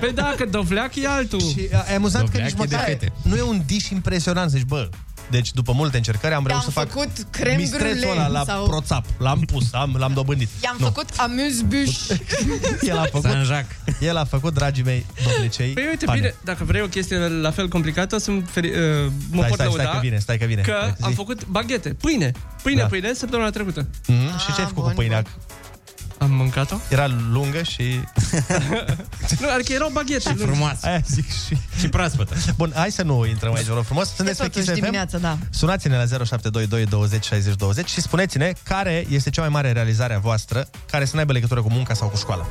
[0.00, 1.40] Păi da, că dovleac e altul.
[1.40, 3.12] Și e amuzant că Dovleac nici e de măcar fete.
[3.22, 4.50] nu e un dish impresionant.
[4.50, 4.88] Zici, bă,
[5.30, 8.66] deci după multe încercări am reușit să fac făcut creme mistrețul brulee ăla la sau-
[8.66, 9.04] proțap.
[9.18, 10.48] L-am pus, am, l-am dobândit.
[10.62, 10.84] I-am Nu.
[10.86, 12.20] făcut amuse-bouche.
[12.90, 13.76] El a făcut, Saint-Jacques.
[14.00, 16.18] el a făcut, dragii mei, dovlecei Păi uite, pane.
[16.18, 19.54] bine, dacă vrei o chestie la fel complicată, sunt feri- uh, mă Stai, pot stai,
[19.54, 20.60] stai lăuda că vine, stai că vine.
[20.62, 21.04] că Zi.
[21.04, 22.32] am făcut baghete, pâine.
[22.62, 22.86] Pâine, Da.
[22.86, 23.86] pâine, săptămâna trecută.
[24.06, 25.22] Mm, și ce ai făcut cu bun, pâinea?
[26.18, 26.76] Am mâncat-o?
[26.88, 27.82] Era lungă și...
[29.40, 30.28] Nu, adică erau baghete.
[30.28, 30.44] lungi.
[30.44, 30.86] Frumoasă.
[30.86, 31.56] Aia zic și...
[31.78, 32.34] Și proaspătă.
[32.56, 34.14] Bun, hai să nu intrăm aici, vă rog frumos.
[34.14, 34.80] Sunteți pe totuși Kiss FM.
[34.84, 35.38] dimineața, da.
[35.50, 40.18] Sunați-ne la 0722 20 60 20 și spuneți-ne care este cea mai mare realizare a
[40.18, 42.46] voastră care să nu aibă legătură cu munca sau cu școala.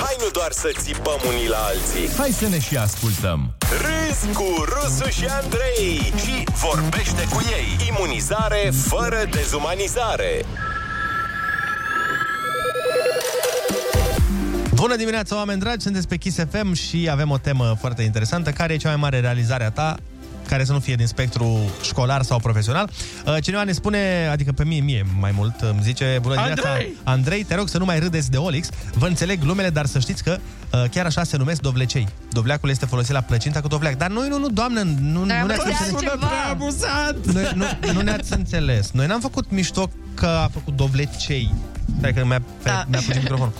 [0.00, 2.16] Hai nu doar să țipăm unii la alții.
[2.18, 3.54] Hai să ne și ascultăm.
[3.82, 7.86] Râzi cu Rusu și Andrei și vorbește cu ei.
[7.88, 10.44] Imunizare fără dezumanizare.
[14.80, 15.82] Bună dimineața, oameni dragi!
[15.82, 18.50] Sunteți pe Kiss FM și avem o temă foarte interesantă.
[18.50, 19.96] Care e cea mai mare realizare a ta
[20.48, 22.90] care să nu fie din spectru școlar sau profesional.
[23.26, 26.94] Uh, Cineva ne spune, adică pe mie, mie mai mult, îmi zice, bună dimineața, Andrei!
[27.04, 28.68] Andrei, te rog să nu mai râdeți de Olix.
[28.94, 30.38] Vă înțeleg glumele, dar să știți că
[30.72, 32.08] uh, chiar așa se numesc dovlecei.
[32.32, 33.96] Dovleacul este folosit la plăcinta cu dovleac.
[33.96, 36.12] Dar noi, nu, nu, doamnă, nu, Noi nu am ne-ați râs de înțeles.
[36.12, 36.30] altceva.
[37.32, 38.90] Noi, nu, nu ne-ați înțeles.
[38.90, 41.54] Noi n-am făcut mișto că a făcut dovlecei.
[41.98, 42.84] Stai că mi-a, Da.
[42.88, 43.52] mi-a pus microfonul.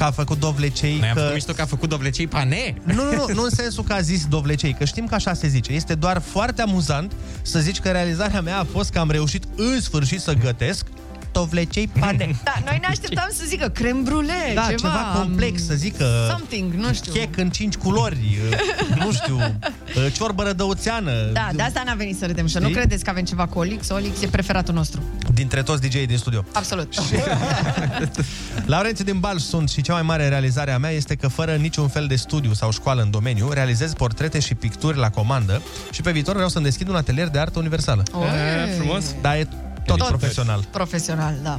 [0.00, 1.20] Că a făcut dovlecei Noi am că...
[1.20, 2.74] făcut mișto că a făcut dovlecei pane.
[2.82, 5.48] Nu, nu, nu, nu în sensul că a zis dovlecei, că știm că așa se
[5.48, 5.72] zice.
[5.72, 9.80] Este doar foarte amuzant să zici că realizarea mea a fost că am reușit în
[9.80, 10.86] sfârșit să gătesc
[11.32, 12.28] dovlecei pane.
[12.44, 16.72] Da, noi ne așteptam să zică creme brulee, Da, ceva, ceva complex, să zică Something,
[16.72, 17.12] nu știu.
[17.12, 18.58] chec în cinci culori, uh,
[19.04, 21.12] nu știu, uh, ciorbă rădăuțeană.
[21.32, 22.74] Da, de asta n-a venit să râdem și nu Știi?
[22.74, 23.88] credeți că avem ceva cu Olix.
[23.88, 25.02] Olix e preferatul nostru.
[25.34, 26.44] Dintre toți DJ-ii din studio.
[26.52, 26.94] Absolut.
[28.66, 31.88] Laurențiu din Balș sunt și cea mai mare realizare a mea este că fără niciun
[31.88, 36.10] fel de studiu sau școală în domeniu, realizez portrete și picturi la comandă și pe
[36.10, 38.02] viitor vreau să-mi deschid un atelier de artă universală.
[38.12, 38.26] Oi.
[38.68, 39.04] E, frumos.
[39.20, 39.48] Dar e
[39.90, 40.08] tot, Tot.
[40.18, 40.64] profesional.
[40.70, 41.58] Profesional, da.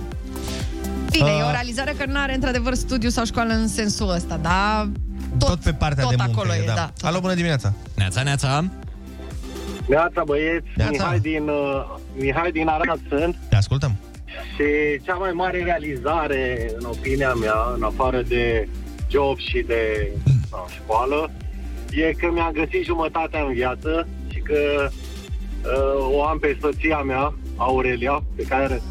[1.11, 1.39] Bine, Uh.
[1.39, 4.89] e o realizare că nu are într-adevăr studiu sau școală în sensul ăsta, dar
[5.38, 6.39] tot, Tot pe partea tot de muncă.
[6.39, 6.73] acolo e, e, da.
[6.73, 7.07] da.
[7.07, 7.73] Alo, bună dimineața!
[7.95, 8.63] Neața, neața.
[9.88, 10.91] Neața băieți, Neața.
[10.91, 13.95] Mihai din, uh, Mihai din Arad sunt Te ascultăm.
[14.25, 18.67] și cea mai mare realizare, în opinia mea, în afară de
[19.09, 20.11] job și de
[20.49, 21.32] sau, școală,
[21.91, 27.34] e că mi-am găsit jumătatea în viață și că uh, o am pe soția mea,
[27.62, 28.82] Aurelia, pe care...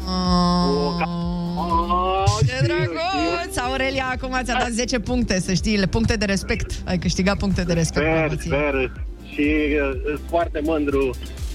[0.67, 1.05] O, ca...
[1.57, 3.57] Oh, Ce drăguț!
[3.57, 6.71] Aurelia, acum ți-a dat 10 puncte, să știi, le puncte de respect.
[6.85, 8.05] Ai câștigat puncte de respect.
[8.05, 8.51] Sper, bravo ție.
[8.51, 8.91] sper.
[9.33, 9.47] Și
[9.81, 11.09] uh, sunt foarte mândru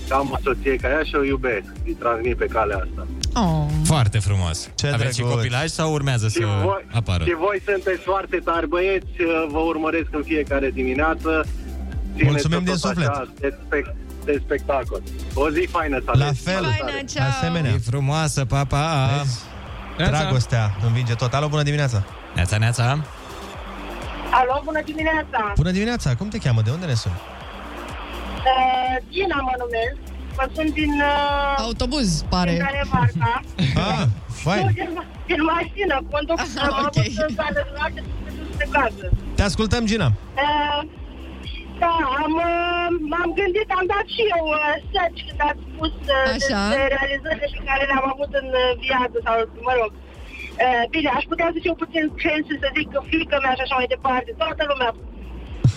[0.08, 1.64] că am o soție ca ea și o iubesc.
[1.84, 3.06] Îi transmit pe calea asta.
[3.40, 3.66] Oh.
[3.84, 4.70] Foarte frumos.
[4.74, 5.34] Ce Aveți și drăguț.
[5.36, 7.24] copilaj sau urmează să Și voi, apară?
[7.24, 11.44] și voi sunteți foarte tari băieți, uh, vă urmăresc în fiecare dimineață.
[12.16, 13.08] Țineți-o Mulțumim din tot suflet.
[13.08, 13.28] Așa,
[14.26, 15.02] de, spec, de spectacol.
[15.34, 16.40] O zi faină să La aveți.
[16.42, 17.28] fel, Faină, ceau!
[17.28, 17.70] asemenea.
[17.70, 19.10] E frumoasă, papa.
[19.22, 19.40] Vezi?
[19.98, 20.18] Neața.
[20.18, 21.34] Dragostea învinge tot.
[21.34, 22.02] Alo, bună dimineața!
[22.34, 22.82] Neața, neața.
[24.30, 25.52] Alo, bună dimineața!
[25.56, 26.14] Bună dimineața!
[26.14, 26.60] Cum te cheamă?
[26.62, 27.14] De unde ne suni?
[27.14, 29.96] Uh, Gina mă numesc.
[30.36, 30.92] Vă sunt din...
[31.00, 32.52] Uh, Autobuz, din pare.
[32.66, 33.40] Danemarca.
[33.88, 34.04] Ah,
[34.44, 34.62] fain!
[34.64, 34.90] Nu, din,
[35.26, 35.96] din mașină.
[36.10, 36.76] Conduc Ah, am ok.
[36.78, 36.96] avut
[37.28, 38.02] în sală de noapte
[38.56, 39.04] de casă.
[39.34, 40.06] Te ascultăm, Gina.
[40.06, 40.88] Uh,
[41.82, 46.26] da, am, uh, m-am gândit, am dat și eu uh, search când ați spus uh,
[46.34, 46.60] Așa.
[46.60, 49.34] despre realizările pe care le-am avut în uh, viață sau,
[49.68, 49.90] mă rog.
[50.64, 53.76] Uh, bine, aș putea să fiu puțin crazy să zic că fiica mea și așa
[53.78, 54.30] mai departe.
[54.42, 54.90] Toată lumea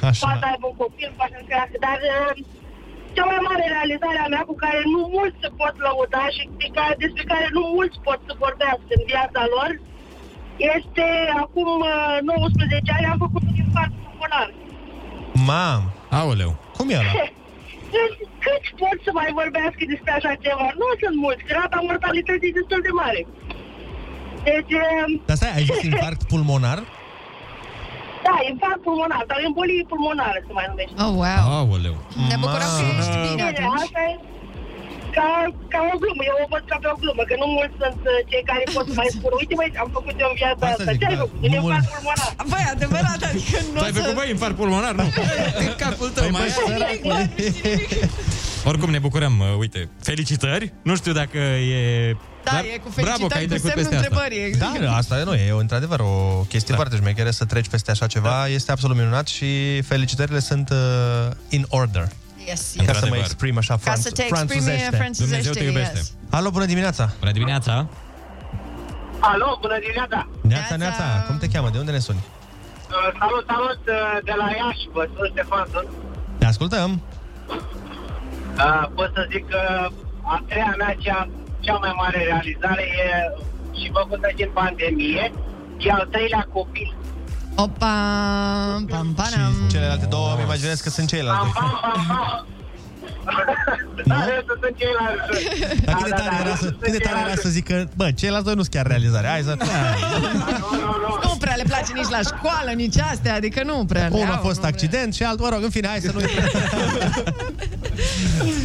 [0.09, 0.23] Așa.
[0.25, 2.31] poate aibă un copil, poate să crească, dar uh,
[3.15, 6.67] cea mai mare realizare a mea cu care nu mulți se pot lăuda și de
[6.77, 9.71] care, despre care nu mulți pot să vorbească în viața lor
[10.77, 11.07] este
[11.43, 14.49] acum uh, 19 ani am făcut un infarct pulmonar.
[15.33, 15.81] Mam!
[16.09, 16.51] Aoleu.
[16.77, 17.11] Cum e ăla?
[18.45, 20.67] Cât pot să mai vorbească despre așa ceva?
[20.81, 23.21] Nu sunt mulți, că rata mortalității e destul de mare.
[24.47, 26.79] Deci, uh, Dar stai, ai zis infarct pulmonar?
[28.27, 30.93] da, infarct pulmonar, dar embolie pulmonară se mai numește.
[31.05, 31.43] Oh, wow.
[31.57, 31.95] Aoleu.
[32.29, 32.99] Ne bucurăm că Mamă.
[33.01, 33.81] ești bine Bine, atunci.
[33.83, 34.13] asta e
[35.19, 35.29] ca,
[35.73, 38.17] ca o glumă, eu o văd ca pe o glumă, că nu mulți sunt uh,
[38.29, 40.91] cei care pot să mai spun, uite băi, am făcut eu în viața Asta asta,
[40.93, 41.39] zic, ce ai da, făcut?
[41.43, 41.73] nu Din mult.
[41.75, 42.29] infarct pulmonar.
[42.53, 45.05] Băi, adevărat, adică nu Tu ai făcut, băi, infart pulmonar, nu?
[45.67, 47.23] În capul tău, Păi, mai băi, săracule.
[48.69, 50.65] Oricum ne bucurăm, uh, uite, felicitări.
[50.89, 51.37] Nu știu dacă
[51.77, 51.81] e...
[52.43, 54.07] Da, Dar e cu bravo că ai felicitări cu trecut semnul peste asta.
[54.09, 54.85] întrebării.
[54.85, 56.13] Da, asta nu e, e într-adevăr o
[56.51, 56.75] chestie da.
[56.75, 58.29] foarte șmecheră să treci peste așa ceva.
[58.29, 58.47] Da.
[58.47, 60.77] Este absolut minunat și felicitările sunt uh,
[61.49, 62.07] in order.
[62.47, 63.17] Yes, Ca să mă Într-adevăr.
[63.19, 64.95] exprim așa Ca să te exprimi franțuzește.
[64.95, 65.97] franțuzește, Dumnezeu te iubește.
[65.97, 66.13] yes.
[66.29, 67.09] Alo, bună dimineața!
[67.19, 67.73] Bună dimineața!
[69.19, 70.19] Alo, bună dimineața!
[70.41, 71.69] Neața, Neața, cum te cheamă?
[71.69, 72.19] De unde ne suni?
[72.19, 75.87] Uh, salut, salut uh, de la Iași, vă sunt Ștefan, sunt.
[76.37, 76.89] Te ascultăm!
[77.49, 79.61] Uh, pot să zic că
[80.33, 81.29] a treia mea cea,
[81.59, 83.07] cea mai mare realizare e
[83.79, 85.31] și făcută și în pandemie,
[85.85, 86.89] e al treilea copil.
[87.63, 87.93] Opa,
[88.89, 89.53] pam, Și panam.
[89.71, 91.49] celelalte două îmi imaginez că sunt ceilalte.
[91.53, 92.45] Pam, pam, pam, pam.
[94.05, 95.83] Da, restul sunt ceilalți.
[95.85, 98.53] Dar cât de tare era să, cât de tare era să zică, bă, ceilalți doi
[98.55, 99.27] nu sunt chiar realizare.
[99.27, 99.55] Hai să...
[101.23, 104.35] Nu prea le place nici la școală, nici astea, adică nu prea le Unul a
[104.35, 106.19] au, fost nu accident și altul, mă rog, în fine, hai să nu...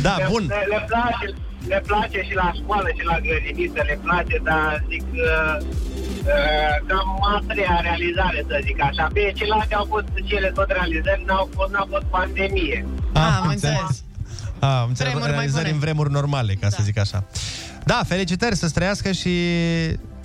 [0.07, 0.45] da, Le- bun.
[0.49, 1.35] Le, le, place,
[1.69, 5.67] le place și la școală și la grădiniță, le place, dar zic că uh,
[6.89, 9.09] cam a treia realizare, să zic așa.
[9.13, 12.87] Pe celelalte au fost cele tot realizări, n-au fost, n-a fost pandemie.
[13.13, 14.05] Ah, Am înțeles.
[14.59, 15.75] Ah, am înțeles, Vremuri mai realizări bune.
[15.75, 17.25] în vremuri normale, ca să zic așa.
[17.85, 19.33] Da, felicitări, să-ți trăiască și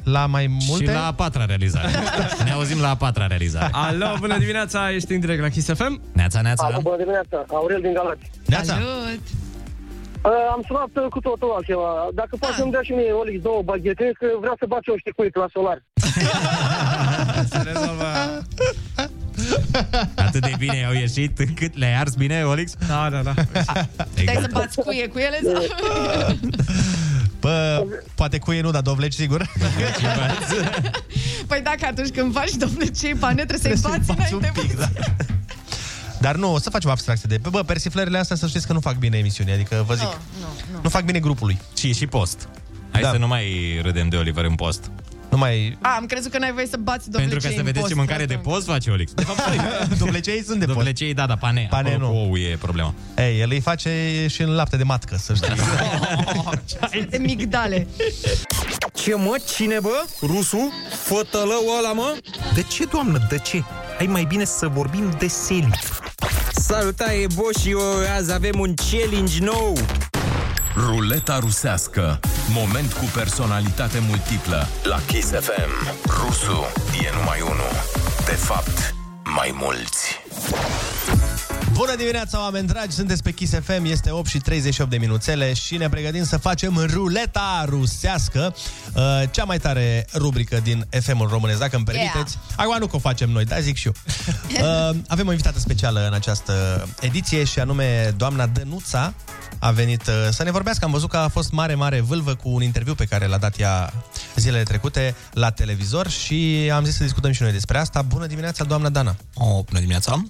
[0.04, 0.86] la mai multe.
[0.86, 1.88] Și la a patra realizare.
[2.46, 3.70] ne auzim la a patra realizare.
[3.72, 6.02] Alo, bună dimineața, ești în direct la Kiss FM?
[6.14, 6.66] Neața, neața.
[6.66, 8.32] Alo, bună dimineața, Aurel din Galați.
[8.46, 8.74] Neața.
[8.74, 9.20] Salut!
[10.30, 11.90] Uh, am sunat uh, cu totul altceva.
[12.14, 15.36] Dacă poți să-mi dea și mie, Olix, două baghete, că vreau să bat eu șticuit
[15.36, 15.80] la solar.
[17.52, 18.10] Se rezolvă.
[20.16, 22.74] Atât de bine au ieșit încât le-ai ars bine, Olix?
[22.88, 23.34] Da, da, da.
[24.22, 25.40] Stai să bați cuie cu ele?
[25.44, 25.64] Sau?
[27.42, 29.42] Bă, poate cuie nu, dar dovleci sigur.
[31.48, 34.62] Păi dacă atunci când faci dovlecei pane, trebuie să-i bați bați un înainte.
[34.62, 34.88] pic, da.
[36.22, 37.50] Dar nu, o să facem abstracție de...
[37.50, 40.48] Bă, persiflările astea să știți că nu fac bine emisiunii, adică vă zic, Nu, nu,
[40.74, 40.80] nu.
[40.84, 41.60] nu fac bine grupului.
[41.78, 42.50] Și și post.
[42.92, 43.10] Hai Da.
[43.12, 44.92] să nu mai râdem de Oliver în post.
[45.30, 45.78] Nu mai...
[45.82, 47.94] A, am crezut că n-ai voie să bați dovlecei Pentru că să în vedeți ce
[47.94, 48.54] post, mâncare de atunci.
[48.54, 49.12] post face Olix.
[49.14, 49.40] De fapt,
[50.00, 50.78] Dovlecei sunt de post.
[50.78, 51.68] Dovlecei, da, da, pane.
[51.70, 52.12] Pane Acolo nu.
[52.14, 52.94] cu ou e problema.
[53.18, 55.54] Ei, el îi face și în lapte de matcă, să știi.
[57.10, 57.88] De migdale.
[58.94, 59.36] Ce mă?
[59.56, 60.04] Cine bă?
[60.22, 60.72] Rusu?
[61.04, 62.18] Fătălău ăla mă?
[62.54, 63.64] De ce, doamnă, de ce?
[64.00, 65.70] Hai mai bine să vorbim de seli.
[66.52, 67.80] Salutare, Boș, și eu
[68.18, 69.78] azi avem un challenge nou.
[70.76, 72.20] Ruleta rusească.
[72.54, 74.68] Moment cu personalitate multiplă.
[74.84, 76.00] La Kiss FM.
[76.04, 76.66] Rusu
[77.06, 77.72] e numai unul.
[78.26, 78.96] De fapt,
[79.36, 80.22] mai mulți.
[81.80, 82.96] Bună dimineața, oameni dragi!
[82.96, 86.86] Sunteți pe Kiss FM, este 8 și 38 de minuțele și ne pregătim să facem
[86.94, 88.56] ruleta rusească,
[88.94, 89.02] uh,
[89.32, 92.38] cea mai tare rubrică din FM-ul românesc, dacă îmi permiteți.
[92.56, 93.94] Acum nu că o facem noi, dar zic și eu.
[94.50, 99.14] Uh, avem o invitată specială în această ediție și anume doamna Dănuța
[99.60, 100.86] a venit uh, să ne vorbească.
[100.86, 103.60] Am văzut că a fost mare, mare vâlvă cu un interviu pe care l-a dat
[103.60, 103.94] ea
[104.36, 108.02] zilele trecute la televizor și am zis să discutăm și noi despre asta.
[108.02, 109.16] Bună dimineața, doamna Dana!
[109.34, 110.24] O, bună dimineața,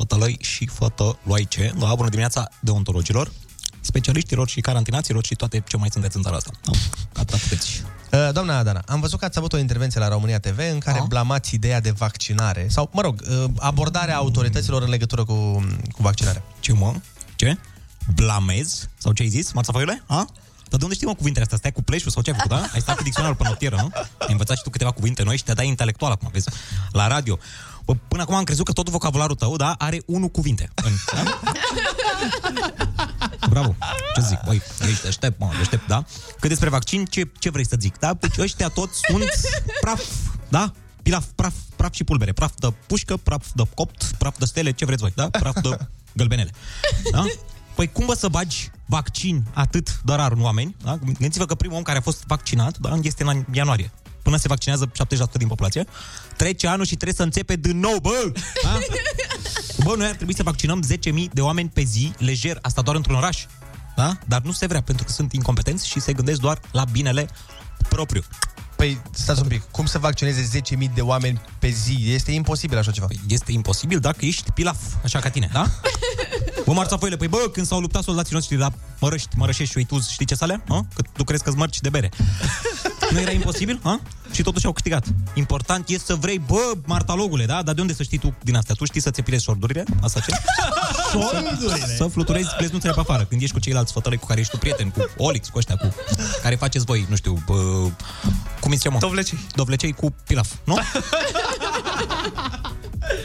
[0.00, 3.32] fătălăi și fătăloaice, da, bună dimineața deontologilor,
[3.80, 6.50] specialiștilor și carantinaților și toate ce mai sunteți în țara asta.
[6.64, 6.72] Da,
[7.20, 7.82] atât puteți.
[8.12, 10.98] Uh, Doamna Dana, am văzut că ați avut o intervenție la România TV în care
[10.98, 11.04] Da.
[11.04, 15.34] blamați ideea de vaccinare sau, mă rog, uh, abordarea autorităților în legătură cu,
[15.92, 16.42] cu vaccinarea.
[16.60, 16.94] Ce mă?
[17.36, 17.58] Ce?
[18.14, 18.88] Blamez?
[18.98, 20.02] Sau ce ai zis, Marțafoiule?
[20.06, 20.26] A?
[20.70, 21.58] Dar de unde știi mă cuvintele astea?
[21.58, 22.68] Stai cu pleșul sau ce ai făcut, da?
[22.72, 23.90] Ai stat cu dicționarul pe notieră, nu?
[24.18, 26.48] Ai învățat și tu câteva cuvinte noi și te dai intelectual acum, vezi?
[26.92, 27.38] La radio.
[27.84, 30.70] Bă, până acum am crezut că tot vocabularul tău, da, are unu cuvinte.
[30.84, 31.40] În, da?
[33.48, 33.76] Bravo.
[34.14, 34.38] Ce zic?
[34.44, 36.04] Băi, ești deștept, mă, deștept, da?
[36.40, 38.14] Că despre vaccin, ce, ce vrei să zic, da?
[38.14, 39.24] Deci ăștia toți sunt
[39.80, 40.02] praf,
[40.48, 40.72] da?
[41.02, 42.32] Pilaf, praf, praf și pulbere.
[42.32, 45.30] Praf de pușcă, praf de copt, praf de stele, ce vreți voi, da?
[45.30, 45.78] Praf de
[46.12, 46.50] gălbenele.
[47.10, 47.24] Da?
[47.80, 50.76] Păi cum vă să bagi vaccin atât de rar în oameni?
[50.82, 50.96] Da?
[50.96, 53.90] Gândiți-vă că primul om care a fost vaccinat da, este în ianuarie.
[54.22, 54.90] Până se vaccinează
[55.30, 55.86] 70% din populație.
[56.36, 58.32] Trece anul și trebuie să înțepe din nou, bă!
[58.62, 58.78] Da?
[59.84, 63.14] Bă, noi ar trebui să vaccinăm 10.000 de oameni pe zi, lejer, asta doar într-un
[63.16, 63.44] oraș.
[63.96, 64.18] Da?
[64.26, 67.28] Dar nu se vrea, pentru că sunt incompetenți și se gândesc doar la binele
[67.88, 68.22] propriu.
[68.76, 72.04] Păi, stați un pic, cum să vaccineze 10.000 de oameni pe zi?
[72.06, 73.06] Este imposibil așa ceva.
[73.06, 75.66] Păi, Este imposibil dacă ești pilaf, așa ca tine, da?
[76.70, 80.26] Bă, Marțafoile, păi bă, când s-au luptat soldații noștri la Mărăști, Mărășești și Uituz, știi
[80.26, 80.62] ce sale?
[80.66, 82.10] Că tu crezi că-ți mărci de bere.
[83.12, 83.80] Nu era imposibil?
[83.82, 84.00] Ha?
[84.32, 85.06] Și totuși au câștigat.
[85.34, 87.62] Important e să vrei, bă, martalogule, da?
[87.62, 88.74] Dar de unde să știi tu din astea?
[88.74, 89.84] Tu știi să-ți epilezi șordurile?
[90.02, 90.32] Asta ce?
[91.12, 91.94] Șordurile?
[91.96, 93.24] Să fluturezi pleznuțele pe afară.
[93.24, 95.94] Când ești cu ceilalți fătălăi cu care ești tu prieten, cu Olix, cu ăștia, cu
[96.42, 97.54] care faceți voi, nu știu, bă,
[98.60, 98.98] cum îi cheamă?
[98.98, 99.38] Dovlecei.
[99.54, 100.78] Dovlecei cu pilaf, nu?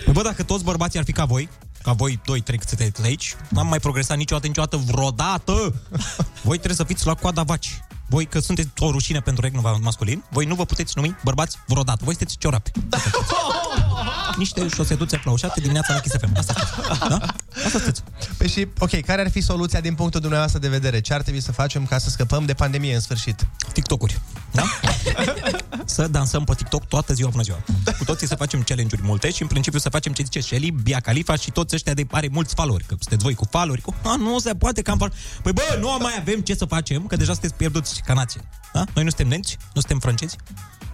[0.06, 1.50] Păi bă, dacă toți bărbații ar fi ca voi,
[1.86, 5.74] ca voi doi, trei cât sunteți aici, n-am mai progresat niciodată, niciodată, vreodată.
[6.48, 7.82] Voi trebuie să fiți la coada vaci.
[8.08, 12.00] Voi, că sunteți o rușine pentru regnul masculin, voi nu vă puteți numi bărbați vreodată.
[12.04, 12.72] Voi sunteți ciorapi.
[14.38, 16.38] Niște șosetuțe flaușate dimineața la Kiss FM.
[16.38, 17.00] Asta sunteți.
[17.00, 17.18] Da?
[17.66, 18.04] Asta sunteți.
[18.38, 21.02] Păi și, ok, care ar fi soluția din punctul dumneavoastră de vedere?
[21.02, 23.48] Ce ar trebui să facem ca să scăpăm de pandemie în sfârșit?
[23.74, 24.20] TikTok-uri.
[24.52, 24.64] Da?
[25.86, 27.64] să dansăm pe TikTok toată ziua până ziua.
[27.98, 31.00] Cu toții să facem challenge-uri multe și în principiu să facem ce zice Shelly, Bia
[31.00, 32.84] Khalifa și toți ăștia de are mulți followeri.
[32.84, 33.82] Că sunteți voi cu followeri.
[33.82, 36.66] Cu, a, nu se poate că am follow-" Păi bă, nu mai avem ce să
[36.66, 38.42] facem, că deja sunteți pierduți ca nație.
[38.74, 38.84] Da?
[38.94, 40.36] Noi nu suntem nemți, nu suntem francezi,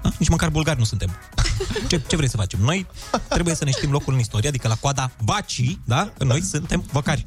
[0.02, 0.10] da?
[0.18, 1.10] nici măcar bulgari nu suntem.
[1.88, 2.60] Ce, ce vrei să facem?
[2.60, 2.86] Noi
[3.30, 6.12] trebuie să ne știm locul în istorie, adică la coada vacii, da?
[6.18, 7.24] Că noi suntem văcari.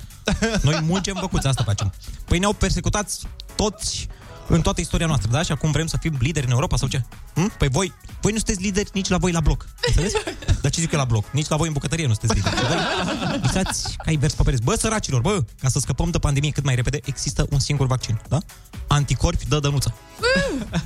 [0.63, 1.93] Noi muncem văcuți, asta facem.
[2.25, 3.11] Păi ne-au persecutat
[3.55, 4.09] toți
[4.49, 5.43] în toată istoria noastră, da?
[5.43, 7.05] Și acum vrem să fim lideri în Europa sau ce?
[7.35, 7.53] Hm?
[7.59, 9.67] Păi voi, voi nu sunteți lideri nici la voi la bloc.
[9.87, 10.15] Înțeleți?
[10.63, 11.25] Dar ce zic eu la bloc?
[11.31, 12.57] Nici la voi în bucătărie nu sunteți lideri.
[12.57, 14.63] Și voi visați ca invers pe pereți.
[14.63, 18.21] Bă, săracilor, bă, ca să scăpăm de pandemie cât mai repede, există un singur vaccin,
[18.29, 18.39] da?
[18.87, 19.95] Anticorpi dă dănuță.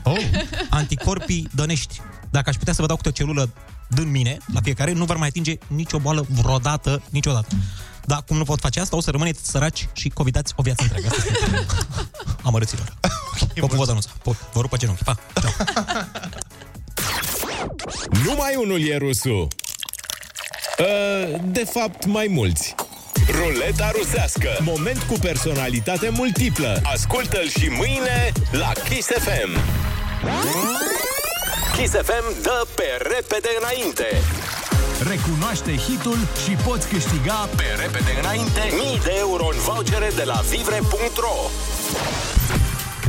[0.02, 0.18] Oh.
[0.70, 2.00] Anticorpii dănești.
[2.30, 3.50] Dacă aș putea să vă dau câte o celulă
[3.88, 7.56] din mine, la fiecare, nu vor mai atinge nicio boală vreodată, niciodată.
[8.08, 11.08] Dar cum nu pot face asta, o să rămâneți săraci și covidați o viață întreagă.
[11.08, 11.66] Asta este.
[12.42, 12.94] Amărâților.
[13.60, 14.08] Popu vă dănuță.
[14.20, 15.02] Po- Vă rupă genunchi.
[15.04, 15.16] Pa.
[15.40, 15.52] Ceau.
[18.24, 19.48] Numai unul e rusul.
[20.78, 22.74] Uh, de fapt, mai mulți.
[23.30, 24.48] Ruleta rusească.
[24.60, 26.80] Moment cu personalitate multiplă.
[26.82, 29.60] Ascultă-l și mâine la Kiss FM.
[31.76, 32.84] Kiss FM dă pe
[33.14, 34.06] repede înainte.
[35.02, 40.40] Recunoaște hitul și poți câștiga pe repede înainte mii de euro în vouchere de la
[40.50, 41.36] vivre.ro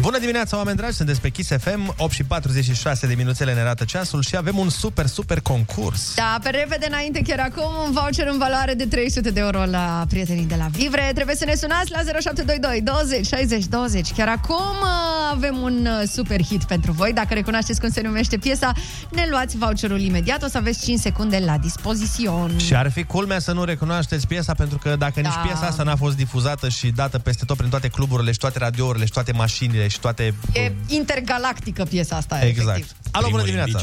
[0.01, 3.83] Bună dimineața, oameni dragi, sunteți pe Kiss FM, 8 și 46 de minuțele ne arată
[3.83, 6.13] ceasul și avem un super, super concurs.
[6.15, 10.05] Da, pe repede înainte, chiar acum, un voucher în valoare de 300 de euro la
[10.09, 11.11] prietenii de la Vivre.
[11.15, 14.11] Trebuie să ne sunați la 0722 20 60 20.
[14.11, 17.13] Chiar acum uh, avem un uh, super hit pentru voi.
[17.13, 18.71] Dacă recunoașteți cum se numește piesa,
[19.11, 20.43] ne luați voucherul imediat.
[20.43, 22.57] O să aveți 5 secunde la dispozițion.
[22.57, 25.29] Și ar fi culmea să nu recunoașteți piesa, pentru că dacă Da.
[25.29, 28.59] nici piesa asta n-a fost difuzată și dată peste tot prin toate cluburile și toate
[28.59, 30.33] radiourile și toate mașinile și toate...
[30.53, 32.69] E intergalactică piesa asta, Exact.
[32.77, 32.95] efectiv.
[33.11, 33.81] Alo, bună dimineața!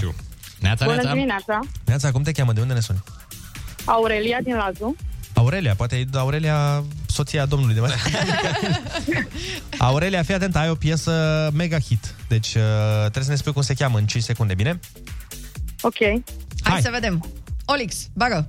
[0.61, 1.61] Neața, Bună dimineața!
[1.85, 2.53] Neața, cum te cheamă?
[2.53, 3.03] De unde ne suni?
[3.85, 4.97] Aurelia din Lazu.
[5.35, 7.91] Aurelia, poate e Aurelia, soția domnului de mai.
[9.89, 11.13] Aurelia, fii atent, ai o piesă
[11.55, 12.15] mega hit.
[12.29, 12.63] Deci uh,
[13.01, 14.81] trebuie să ne spui cum se cheamă în 5 secunde, bine?
[15.81, 15.99] Ok.
[15.99, 16.23] Hai,
[16.63, 16.81] Hai.
[16.81, 17.31] să vedem.
[17.65, 18.47] Olix, bagă!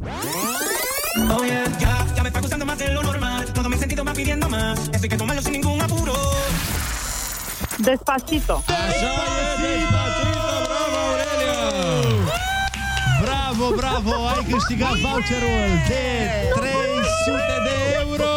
[1.17, 3.43] Oh yeah, ya, ya me está gustando más de lo normal.
[3.57, 4.77] Todo mi sentido va pidiendo más.
[4.93, 6.13] Esto hay que tomarlo sin ningún apuro.
[7.79, 8.63] Despacito.
[13.21, 16.03] Bravo, bravo, ai câștigat voucherul de
[16.55, 18.29] 300 de euro!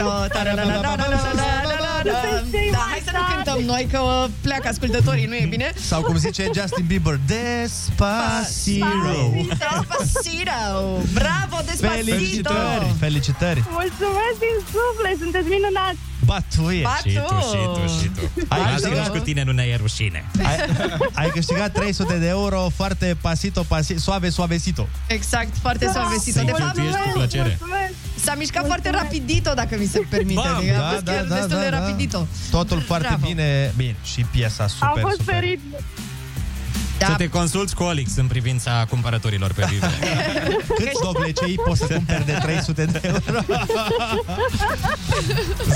[2.05, 4.01] Da, hai să nu cântăm noi, că
[4.41, 5.73] pleacă ascultătorii, nu e bine?
[5.75, 8.87] Sau cum zice Justin Bieber, Despacito!
[9.49, 10.61] Despacito!
[11.13, 12.05] Bravo, Despacito!
[12.05, 13.63] Felicitări, felicitări!
[13.71, 15.99] Mulțumesc din suflet, sunteți minunați!
[16.25, 16.83] Ba tu ești!
[16.83, 18.47] Ba Și tu, și tu, și tu.
[18.49, 18.97] Ai Lasă câștigat?
[18.99, 20.25] că și cu tine nu ne e rușine.
[20.39, 20.57] Ai,
[21.13, 24.89] ai câștigat 300 de euro, foarte pasito, pasi, suave, suavesito.
[25.07, 26.31] Exact, foarte suavecito.
[26.39, 27.59] Să-i De fapt, cheltuiești cu plăcere.
[28.25, 30.41] S-a mișcat foarte rapidito, dacă mi se permite.
[30.45, 31.79] Bam, Adică a da, fost da, chiar da, destul de da, da.
[31.79, 32.27] rapidito.
[32.51, 33.27] Totul foarte Bravo.
[33.27, 33.73] bine.
[33.77, 35.35] Bine, și piesa super, Am fost super.
[35.35, 35.61] ferit.
[36.99, 37.07] Da.
[37.09, 39.87] Să te consulți cu Olix în privința cumpărăturilor pe Vive.
[40.79, 43.21] Câți doblecei poți să cumperi de 300 de euro?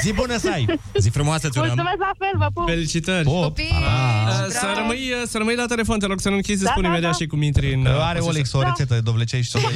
[0.02, 0.78] Zi bună să ai!
[0.98, 1.68] Zi frumoasă, ți urăm.
[1.74, 2.68] Mulțumesc la fel, vă pup!
[2.68, 3.24] Felicitări!
[3.24, 3.74] Copii!
[3.80, 6.82] Uh, Să rămâi, uh, să rămâi la telefon, te rog să nu închizi, Da, spun
[6.82, 7.16] da, imediat da.
[7.16, 7.80] și cum intri în...
[7.80, 8.28] uh, Are posesiune.
[8.28, 9.66] Olex o rețetă de doblecei și să o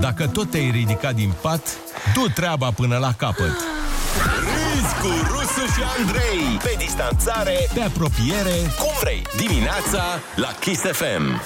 [0.00, 1.62] Dacă tot te-ai ridicat din pat,
[2.14, 3.56] du treaba până la capăt.
[4.40, 6.58] Râzi cu Rusu și Andrei.
[6.62, 10.02] Pe distanțare, pe apropiere Cum vrei, dimineața
[10.36, 11.40] la Kiss FM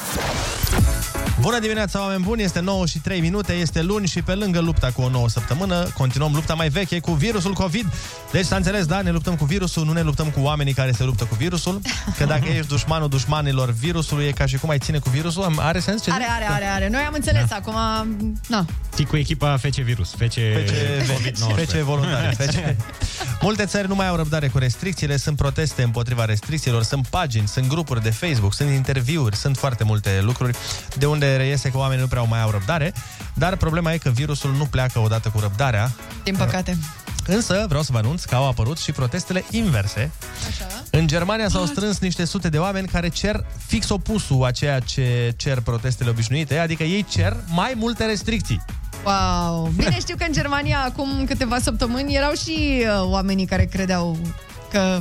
[1.41, 2.43] Bună dimineața, oameni buni!
[2.43, 5.89] Este 9 și 3 minute, este luni și pe lângă lupta cu o nouă săptămână,
[5.97, 7.93] continuăm lupta mai veche cu virusul COVID.
[8.33, 11.05] Deci s-a înțeles, da, ne luptăm cu virusul, nu ne luptăm cu oamenii care se
[11.05, 11.80] luptă cu virusul.
[12.18, 15.43] Că dacă ești dușmanul dușmanilor virusului, e ca și cum ai ține cu virusul.
[15.43, 16.33] Am- Are sens ce Are, zic?
[16.33, 16.89] are, are, are.
[16.89, 17.57] Noi am înțeles Da.
[17.57, 17.74] acum,
[18.49, 18.64] na.
[18.95, 21.64] Ții cu echipa FC Virus, FC, COVID-19.
[21.66, 22.35] FC voluntari.
[22.37, 22.55] FC.
[23.43, 27.66] Multe țări nu mai au răbdare cu restricțiile, sunt proteste împotriva restricțiilor, sunt pagini, sunt
[27.68, 30.57] grupuri de Facebook, sunt interviuri, sunt foarte multe lucruri
[30.99, 32.93] de unde reiese că oamenii nu prea mai au răbdare,
[33.35, 35.91] dar problema e că virusul nu pleacă odată cu răbdarea.
[36.24, 36.78] Din păcate.
[37.26, 40.11] Însă, vreau să vă anunț că au apărut și protestele inverse.
[40.49, 40.66] Așa.
[40.91, 45.35] În Germania s-au strâns niște sute de oameni care cer fix opusul a ceea ce
[45.37, 48.64] cer protestele obișnuite, adică ei cer mai multe restricții.
[49.05, 49.70] Wow!
[49.76, 54.18] Bine știu că în Germania acum câteva săptămâni erau și uh, oamenii care credeau
[54.70, 55.01] că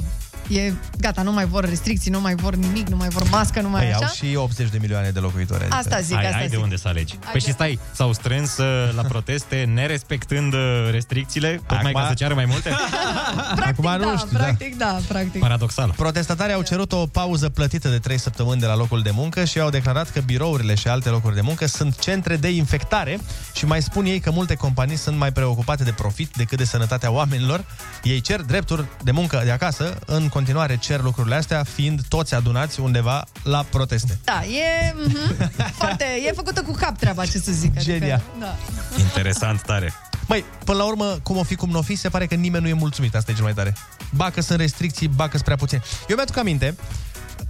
[0.52, 3.70] e gata, nu mai vor restricții, nu mai vor nimic, nu mai vor mască, nu
[3.70, 4.06] mai Păi așa.
[4.06, 5.62] au și 80 de milioane de locuitori.
[5.62, 6.64] adică- Asta zic, ai, asta ai de zic.
[6.64, 7.14] unde să alegi.
[7.14, 10.60] Ai Păi de- și stai, s-au strâns uh, la proteste nerespectând uh,
[10.91, 12.70] restricțiile, tocmai Acum- ca să ceară mai multe?
[13.56, 14.43] Practic, Acum nu da, știu, da.
[14.43, 15.39] practic, da, practic.
[15.41, 15.93] Paradoxal.
[15.97, 19.60] Protestatarii au cerut o pauză plătită de 3 săptămâni de la locul de muncă și
[19.60, 23.20] au declarat că birourile și alte locuri de muncă sunt centre de infectare
[23.54, 27.12] și mai spun ei că multe companii sunt mai preocupate de profit decât de sănătatea
[27.12, 27.64] oamenilor.
[28.04, 32.80] Ei cer drepturi de muncă de acasă, în continuare cer lucrurile astea, fiind toți adunați
[32.80, 34.20] undeva la proteste.
[34.24, 37.72] Da, e mhm, foarte, e făcută cu cap treaba, ce să zic.
[37.76, 38.22] Adică, Genial.
[38.39, 38.56] Da.
[38.98, 39.94] Interesant, tare.
[40.28, 42.70] Măi, până la urmă, cum o fi, cum n-o fi, se pare că nimeni nu
[42.70, 43.76] e mulțumit, asta e cel mai tare.
[44.16, 45.82] Ba că sunt restricții, ba că sunt prea puține.
[46.08, 46.76] Eu mi-aduc aminte,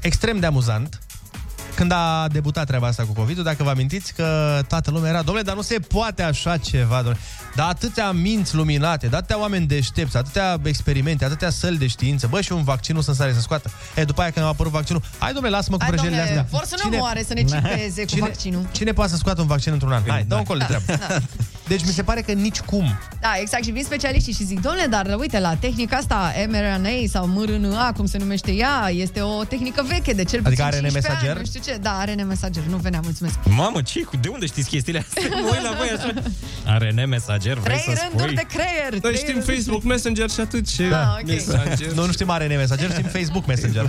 [0.01, 0.99] extrem de amuzant,
[1.75, 5.45] când a debutat treaba asta cu covid dacă vă amintiți că toată lumea era, domnule,
[5.45, 7.17] dar nu se poate așa ceva, domnule.
[7.55, 12.41] Dar atâtea minți luminate, dar atâtea oameni deștepți, atâtea experimente, atâtea săli de știință, bă,
[12.41, 13.71] și un vaccin nu să sare să scoată.
[13.95, 16.57] E, după aia când a apărut vaccinul, hai, domnule, lasă-mă cu Hai, prăjelile domnule, astea.
[16.59, 18.67] vor să nu moare, să ne cipeze cu cine, vaccinul.
[18.71, 20.01] Cine poate să scoată un vaccin într-un an?
[20.07, 21.05] Hai, dă un colț de treabă.
[21.07, 21.19] Da.
[21.71, 22.99] Deci mi se pare că nici cum.
[23.21, 23.63] Da, exact.
[23.63, 28.05] Și vin specialiștii și zic, domnule, dar uite, la tehnica asta, mRNA sau mRNA, cum
[28.05, 31.37] se numește ea, este o tehnică veche de cel puțin Adică ARN 15 ani, mesager?
[31.37, 31.77] nu știu ce.
[31.81, 33.35] Da, ARN mesager, nu venea, mulțumesc.
[33.55, 33.99] Mamă, ce?
[34.21, 35.23] De unde știți chestiile astea?
[35.41, 36.13] Mă uit la voi așa.
[36.65, 38.35] ARN Mesager, vrei Trei să rânduri spui?
[38.35, 38.91] de creier.
[38.91, 39.53] Noi trei știm rânduri.
[39.55, 41.27] Facebook Messenger și atât și Da, ok.
[41.27, 41.91] Messenger.
[41.93, 43.85] Nu, nu știm ARN Messenger, știm Facebook Messenger.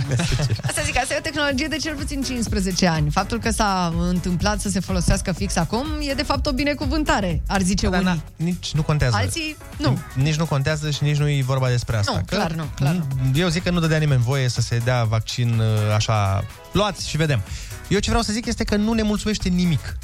[0.67, 3.09] Asta zic, asta e o tehnologie de cel puțin 15 ani.
[3.11, 7.61] Faptul că s-a întâmplat să se folosească fix acum e de fapt o binecuvântare, ar
[7.73, 8.13] zice Dar unii.
[8.13, 9.15] na, nici nu contează.
[9.15, 9.99] Alții, nu.
[10.15, 12.11] Nici nu contează și nici nu e vorba despre asta.
[12.11, 13.05] Nu, clar nu, clar nu.
[13.39, 17.17] Eu zic că nu dădea nimeni voie să se dea vaccin uh, așa, luați și
[17.17, 17.41] vedem.
[17.87, 19.97] Eu ce vreau să zic este că nu ne mulțumește nimic.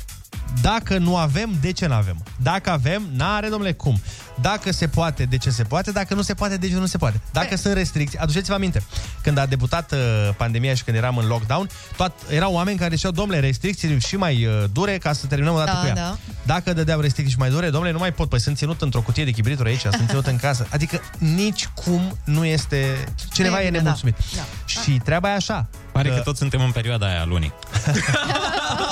[0.61, 2.24] Dacă nu avem, de ce nu avem?
[2.41, 4.01] Dacă avem, n-are, domnule, cum?
[4.42, 5.92] Dacă se poate, de ce se poate?
[5.92, 7.22] Dacă nu se poate, de ce nu se poate?
[7.32, 8.84] Dacă sunt restricții, aduceți-vă aminte,
[9.22, 9.98] când a debutat uh,
[10.38, 14.46] pandemia și când eram în lockdown, toat, erau oameni care ziceau, domnule, restricții și mai
[14.46, 15.94] uh, dure ca să terminăm o dată Da, cu ea.
[15.94, 16.18] da.
[16.46, 19.24] Dacă dădeau restricții și mai dure, domnule, nu mai pot, păi sunt ținut într-o cutie
[19.26, 20.68] de chibrituri aici, sunt ținut în casă.
[20.72, 23.04] Adică nici cum nu este...
[23.34, 24.16] Cineva Nu e e, bine, nemulțumit.
[24.36, 24.42] da.
[24.66, 25.68] Și treaba e așa.
[25.92, 27.54] Pare că toți suntem în perioada aia a lunii.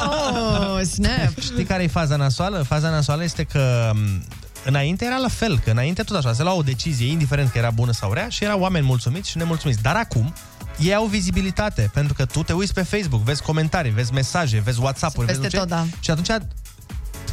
[0.03, 1.39] Oh, snap!
[1.41, 2.63] Știi care e faza nasoală?
[2.67, 4.23] Faza nasoală este că m,
[4.65, 7.69] înainte era la fel, că înainte tot așa, se lua o decizie, indiferent că era
[7.69, 9.81] bună sau rea, și erau oameni mulțumiți și nemulțumiți.
[9.81, 10.33] Dar acum,
[10.79, 14.79] ei au vizibilitate, pentru că tu te uiți pe Facebook, vezi comentarii, vezi mesaje, vezi
[14.79, 15.85] WhatsApp-uri, vezi Peste nu ce, tot, da.
[15.99, 16.29] și atunci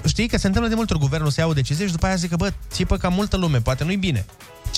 [0.06, 2.14] știi că se întâmplă de multe ori, guvernul să ia o decizie și după aia
[2.14, 4.24] zică, bă, țipă ca multă lume, poate nu-i bine.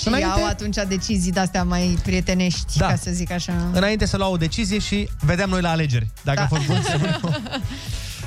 [0.01, 2.87] Și iau atunci decizii de-astea mai prietenești, Da.
[2.87, 3.53] ca să zic așa.
[3.73, 6.43] Înainte să lua o decizie și vedeam noi la alegeri, dacă Da.
[6.43, 7.35] a fost bun sau nu.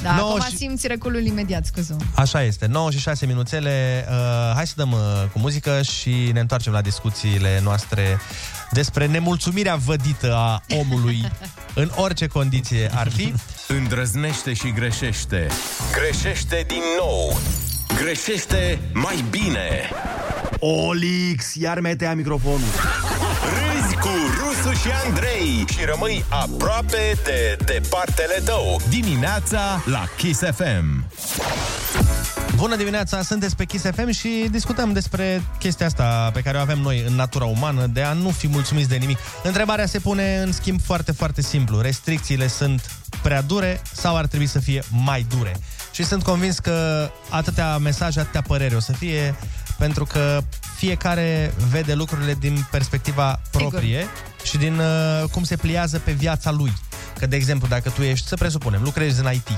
[0.03, 4.05] Da, Nouă acum și- simți reculul imediat, scuză Așa este, 9 și 6 minuțele.
[4.09, 4.15] Uh,
[4.55, 4.99] hai să dăm uh,
[5.33, 8.19] cu muzică și ne întoarcem la discuțiile noastre
[8.71, 11.31] despre nemulțumirea vădită a omului
[11.75, 13.35] în orice condiție ar fi.
[13.69, 15.47] Îndrăznește și greșește.
[15.93, 17.39] Greșește din nou.
[18.03, 19.91] Greșește mai bine.
[20.59, 22.61] Olix, iar metea microfonul.
[23.57, 24.50] Râzi cu Rusu
[24.81, 28.81] și Andrei și rămâi aproape de departele tău.
[28.89, 31.05] Dimineața la Kiss FM.
[32.55, 36.79] Bună dimineața, sunteți pe Kiss FM și discutăm despre chestia asta pe care o avem
[36.79, 39.19] noi în natura umană, de a nu fi mulțumiți de nimic.
[39.43, 41.81] Întrebarea se pune în schimb foarte, foarte simplu.
[41.81, 45.57] Restricțiile sunt prea dure sau ar trebui să fie mai dure?
[45.93, 49.35] Și sunt convins că atâtea mesaje, atâtea păreri o să fie,
[49.79, 50.43] pentru că
[50.85, 54.07] fiecare vede lucrurile din perspectiva proprie
[54.43, 56.73] și din uh, cum se pliază pe viața lui.
[57.19, 59.49] Că, de exemplu, dacă tu ești, să presupunem, lucrezi în IT,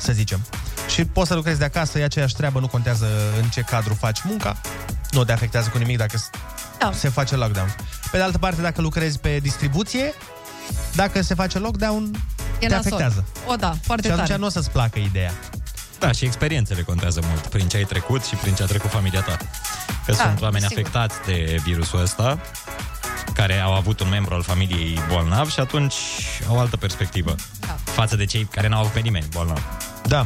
[0.00, 0.40] să zicem,
[0.94, 3.06] și poți să lucrezi de acasă, e aceeași treabă, nu contează
[3.42, 4.60] în ce cadru faci munca,
[5.10, 6.30] nu te afectează cu nimic dacă s-
[6.78, 6.90] Da.
[6.94, 7.74] se face lockdown.
[8.10, 10.12] Pe de altă parte, dacă lucrezi pe distribuție,
[10.94, 12.10] dacă se face lockdown,
[12.58, 12.78] E te nasol.
[12.92, 13.24] afectează.
[13.46, 14.40] O, da, foarte și atunci tare.
[14.40, 15.32] nu o să-ți placă ideea.
[15.98, 19.20] Da, și experiențele contează mult, prin ce ai trecut și prin ce a trecut familia
[19.20, 19.36] ta.
[20.06, 20.78] Că Da, sunt oameni sigur.
[20.78, 22.40] afectați de virusul ăsta,
[23.34, 25.94] care au avut un membru al familiei bolnav și atunci
[26.48, 27.76] au o altă perspectivă Da.
[27.84, 29.62] față de cei care n-au avut pe nimeni bolnav.
[30.06, 30.24] Da.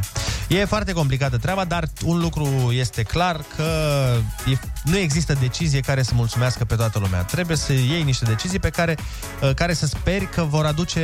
[0.48, 3.64] E foarte complicată treaba, dar un lucru este clar că
[4.52, 7.22] e, nu există decizie care să mulțumească pe toată lumea.
[7.22, 8.96] Trebuie să iei niște decizii pe care,
[9.42, 11.00] uh, care să speri că vor aduce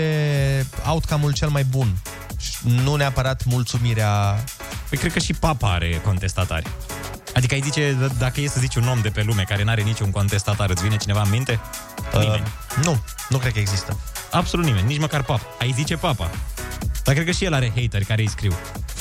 [0.86, 1.94] outcome-ul cel mai bun.
[2.38, 2.50] Și
[2.82, 4.44] Nu neapărat mulțumirea...
[4.88, 6.66] Păi cred că și papa are contestatari.
[7.34, 9.82] Adică ai zice, d- dacă e să zici un om de pe lume care n-are
[9.82, 11.60] niciun contestatar, îți vine cineva în minte?
[12.12, 12.42] Nimeni.
[12.78, 13.96] Uh, nu, nu cred că există.
[14.30, 15.46] Absolut nimeni, nici măcar papa.
[15.60, 16.30] Ai zice papa.
[17.08, 18.52] Dar cred că și el are hateri care îi scriu.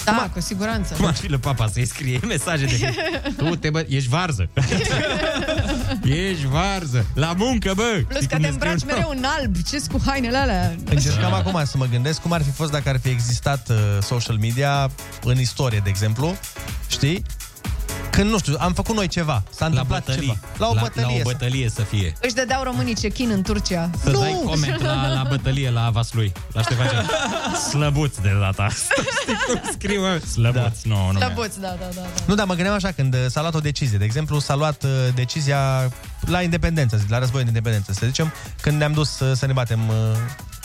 [0.05, 0.93] Da, cu siguranță.
[0.93, 2.93] Cum ar fi lui papa să-i scrie mesaje de
[3.37, 4.49] Tu te bă, ești varză.
[6.03, 7.05] ești varză.
[7.13, 8.03] La muncă, bă.
[8.07, 8.69] Plus Știi că cum te ne scriu?
[8.71, 9.55] îmbraci mereu în alb.
[9.69, 10.75] ce cu hainele alea?
[10.89, 14.37] Încercam acum să mă gândesc cum ar fi fost dacă ar fi existat uh, social
[14.37, 14.91] media
[15.23, 16.37] în istorie, de exemplu.
[16.87, 17.23] Știi?
[18.17, 19.43] Când, nu știu, am făcut noi ceva.
[19.49, 20.27] S-a La întâmplat bătălie.
[20.27, 20.37] ceva.
[20.57, 21.07] La o la, bătălie.
[21.07, 22.13] La o să- bătălie să fie.
[22.21, 23.89] Își dădeau românii cechin în Turcia.
[24.03, 26.31] Să dai coment la, la bătălie la Vaslui.
[26.51, 26.87] La Ștefan
[27.69, 28.93] Slăbuț de data asta.
[29.21, 30.01] Știi cum scriu?
[30.01, 30.21] mă?
[30.31, 30.93] Slăbuț, da.
[30.95, 31.19] nu, nu.
[31.19, 32.01] Slăbuți, da, da, da.
[32.01, 32.07] da.
[32.25, 33.97] Nu, dar mă gândeam așa, când uh, s-a luat o decizie.
[33.97, 35.91] De exemplu, s-a luat uh, decizia
[36.25, 39.79] la independență, la războiul de independență, să zicem, când ne-am dus uh, să ne batem,
[39.87, 39.95] uh,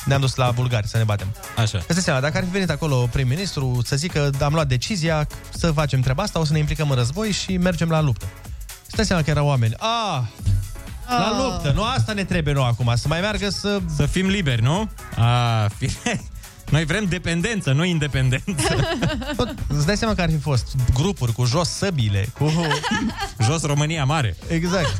[0.04, 1.26] ne-am dus la bulgari să ne batem.
[1.56, 1.78] Așa.
[1.78, 5.70] Îți dai seama, dacă ar fi venit acolo prim-ministru să zică am luat decizia să
[5.70, 8.26] facem treaba asta, o să ne implicăm în război și mergem la luptă.
[8.86, 9.74] Îți dai seama că erau oameni.
[9.78, 10.20] Ah,
[11.08, 11.36] la Ah.
[11.42, 13.80] luptă, nu asta ne trebuie nou acum, să mai meargă să...
[13.96, 14.88] Să fim liberi, nu?
[15.16, 15.90] A, fi...
[16.72, 18.76] Noi vrem dependență, nu independență.
[19.36, 22.52] Tot, îți dai seama că ar fi fost grupuri cu jos săbile, cu...
[23.46, 24.36] Jos România mare.
[24.48, 24.98] Exact.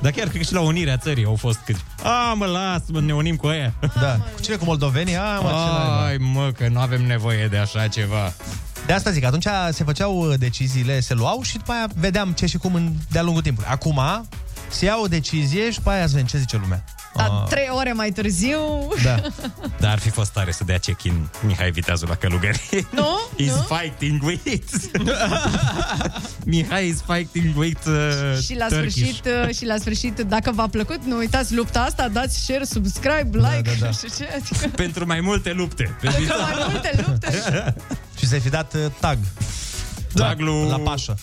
[0.00, 1.84] Dar chiar cred că și la unirea țării au fost câți.
[2.02, 3.74] A, mă, las, mă, ne unim cu aia.
[4.00, 4.16] Da.
[4.34, 5.16] Cu cine cu moldovenii?
[5.16, 6.04] A, mă, ce naiba.
[6.04, 8.32] Ai, mă, că nu avem nevoie de așa ceva.
[8.86, 12.46] De asta zic, atunci se făceau uh, deciziile, se luau și după aia vedeam ce
[12.46, 13.70] și cum în, de-a lungul timpului.
[13.70, 14.00] Acum
[14.68, 16.84] se ia o decizie și după aia să vedem ce zice lumea.
[17.16, 17.48] Dar Ah.
[17.48, 18.58] trei ore mai târziu...
[19.02, 19.20] Da.
[19.80, 22.86] Dar ar fi fost tare să dea check-in Mihai Viteazul la călugări.
[22.90, 23.06] Nu?
[23.42, 23.66] He's Nu?
[23.76, 24.42] fighting with...
[26.46, 28.94] Mihai is fighting with uh, Și la, Turkish.
[28.96, 33.28] sfârșit, uh, și la sfârșit, dacă v-a plăcut, nu uitați lupta asta, dați share, subscribe,
[33.38, 33.86] like, da, da.
[33.86, 34.28] nu știu ce.
[34.34, 35.96] Adică, Pentru mai multe lupte.
[36.00, 37.74] Pe pentru mai multe lupte.
[38.18, 39.18] și să-i fi dat uh, tag.
[40.14, 41.14] Tag lui- La pașă.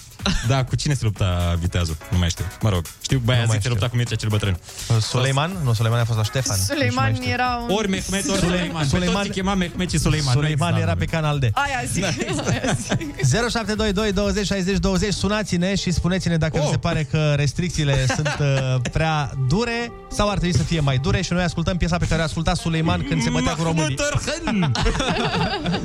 [0.47, 1.97] Da, cu cine se lupta Viteazul?
[2.11, 2.45] Nu mai știu.
[2.61, 3.71] Mă rog, știu Nu Băiazid mai se știu.
[3.71, 4.59] lupta cu Mircea cel bătrân.
[5.01, 5.51] Suleiman?
[5.63, 6.57] Nu, Suleiman a fost la Ștefan.
[6.57, 7.75] Suleiman era un...
[7.75, 8.87] Ori Mehmet, ori Suleiman.
[8.89, 10.33] Pe Suleiman- toți îi chema Mehmet și Suleiman.
[10.33, 11.43] Suleiman era pe canal D.
[11.43, 13.15] Aia zic, aia zic.
[13.49, 16.63] 0722 20 60 20 Sunați-ne și spuneți-ne dacă oh.
[16.63, 20.97] vi se pare că restricțiile sunt uh, prea dure sau ar trebui să fie mai
[20.97, 23.97] dure și noi ascultăm piesa pe care a ascultat Suleiman când se bătea cu românii.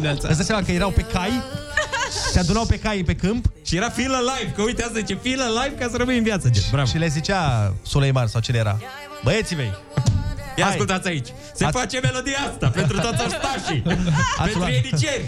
[0.02, 1.42] Îți dai seama că erau pe cai,
[2.32, 5.40] se adunau pe cai pe câmp Și era feel alive, că uite asta zice feel
[5.40, 6.48] alive ca să rămâi în viață.
[6.48, 6.62] Gen.
[6.70, 6.86] Bravo.
[6.88, 8.78] și le zicea Suleiman sau cine era.
[9.24, 9.72] Băieții mei,
[10.56, 10.72] Ia Hai.
[10.72, 11.28] ascultați aici.
[11.54, 13.80] Se Ați- face melodia asta pentru toți ostașii.
[14.42, 15.24] pentru luat- ieniceri.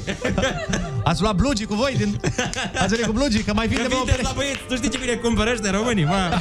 [1.05, 2.21] ați luat blugii cu voi din...
[2.79, 4.89] Ați venit cu blugii, că mai vin Că de vă vindeți la băieți, tu știi
[4.89, 6.39] ce bine cumpărăște românii, mă.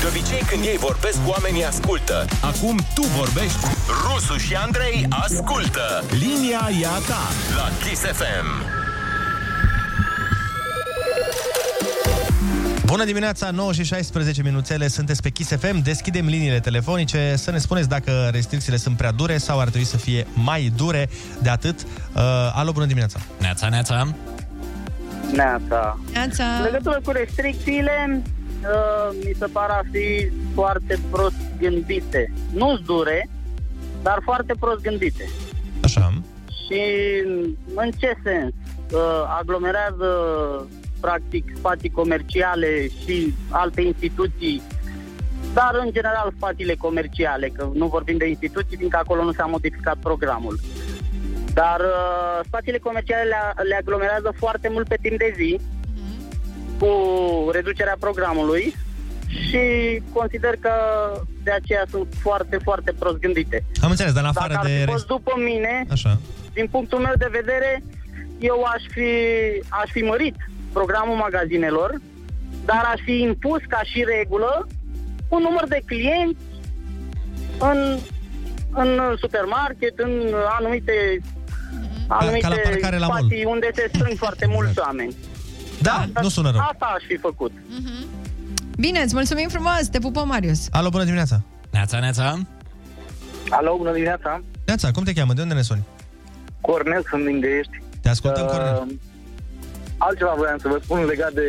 [0.00, 2.24] De obicei când ei vorbesc, oamenii ascultă.
[2.40, 3.58] Acum tu vorbești.
[4.04, 6.04] Rusu și Andrei ascultă.
[6.10, 7.22] Linia e a ta
[7.56, 8.81] la Kiss FM.
[12.92, 17.58] Bună dimineața, 9 și 16 minuțele, sunteți pe Kiss FM, deschidem liniile telefonice să ne
[17.58, 21.08] spuneți dacă restricțiile sunt prea dure sau ar trebui să fie mai dure
[21.42, 21.80] de atât.
[21.80, 22.20] Uh,
[22.54, 23.18] alo, bună dimineața!
[23.40, 24.14] Neața, neața.
[25.32, 25.98] Neața.
[26.12, 26.44] Neața.
[26.44, 28.22] În legătură cu restricțiile,
[28.62, 32.32] uh, mi se par a fi foarte prost gândite.
[32.52, 33.28] Nu dure,
[34.02, 35.28] dar foarte prost gândite.
[35.82, 36.12] Așa.
[36.46, 36.80] Și
[37.74, 38.52] în ce sens?
[38.92, 39.00] Uh,
[39.40, 40.06] aglomerează
[41.06, 42.70] practic spații comerciale
[43.02, 44.62] și alte instituții,
[45.54, 49.96] dar în general spațiile comerciale, că nu vorbim de instituții, fiindcă acolo nu s-a modificat
[50.08, 50.58] programul.
[51.54, 55.60] Dar uh, spațiile comerciale le, le aglomerează foarte mult pe timp de zi,
[56.78, 56.90] cu
[57.52, 58.74] reducerea programului
[59.26, 59.62] și
[60.12, 60.72] consider că
[61.42, 63.64] de aceea sunt foarte, foarte prost gândite.
[63.82, 64.72] Am înțeles, dar în afară Dacă ar de...
[64.72, 66.18] fi rest- fost după mine, Așa.
[66.52, 67.82] din punctul meu de vedere,
[68.38, 69.10] eu aș fi,
[69.68, 70.36] aș fi mărit
[70.72, 72.00] programul magazinelor,
[72.64, 74.66] dar aș fi impus ca și regulă
[75.28, 76.44] un număr de clienți
[77.58, 77.98] în,
[78.70, 80.12] în supermarket, în
[80.58, 81.20] anumite,
[82.06, 83.24] anumite ca la parcare la mall.
[83.24, 85.14] spații unde se strâng foarte mulți oameni.
[85.80, 86.60] Da, nu sună rău.
[86.60, 87.52] Asta aș fi făcut.
[88.78, 90.68] Bine, îți mulțumim frumos, te pupăm, Marius.
[90.70, 91.42] Alo, bună dimineața!
[91.70, 92.38] Neața, neața.
[93.48, 94.42] Alo, bună dimineața.
[94.66, 95.32] Neața, cum te cheamă?
[95.32, 95.84] De unde ne suni?
[96.60, 97.82] Cornel, sunt din Găiești.
[98.02, 98.86] Te ascultăm, Cornel.
[100.06, 101.48] Altceva voiam să vă spun legat de,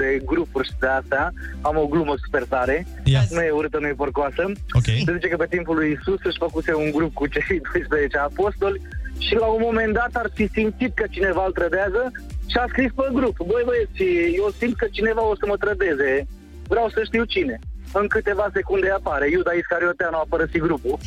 [0.00, 1.32] de grupuri și de astea.
[1.60, 2.86] Am o glumă super tare.
[3.04, 3.22] Ia.
[3.30, 4.42] Nu e urâtă, nu e porcoasă.
[4.72, 4.84] Ok.
[4.84, 8.80] Se zice că pe timpul lui Isus își făcuse un grup cu cei 12 apostoli
[9.18, 12.02] și la un moment dat ar fi simțit că cineva îl trădează
[12.50, 13.36] și a scris pe grup.
[13.36, 14.02] Băi băieți,
[14.40, 16.26] eu simt că cineva o să mă trădeze.
[16.72, 17.58] Vreau să știu cine.
[17.92, 19.30] În câteva secunde apare.
[19.30, 20.98] Iuda Iscarioteanu a părăsit grupul.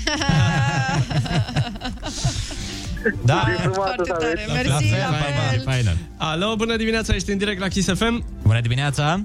[3.26, 3.44] Da.
[3.72, 4.46] Foarte tare.
[4.54, 5.12] Mersi, la
[5.52, 5.62] fel.
[5.64, 5.92] Faină.
[6.18, 8.26] Alo, bună dimineața, ești în direct la Kiss FM.
[8.44, 9.22] Bună dimineața!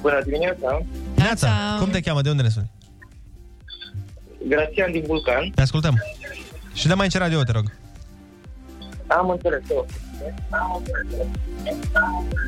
[0.00, 0.82] Bună dimineața!
[1.14, 2.20] Neața, cum te cheamă?
[2.22, 2.70] De unde ne suni?
[4.48, 5.50] Grațian din Vulcan.
[5.54, 6.02] Te ascultăm.
[6.72, 7.72] Și dă mai ce radio, te rog.
[9.06, 9.62] Am înțeles.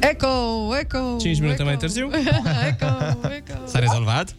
[0.00, 0.28] Eco,
[0.80, 1.16] eco.
[1.18, 1.64] 5 minute eco.
[1.64, 2.10] mai târziu.
[2.68, 2.86] eco,
[3.36, 3.66] eco.
[3.66, 4.34] S-a rezolvat?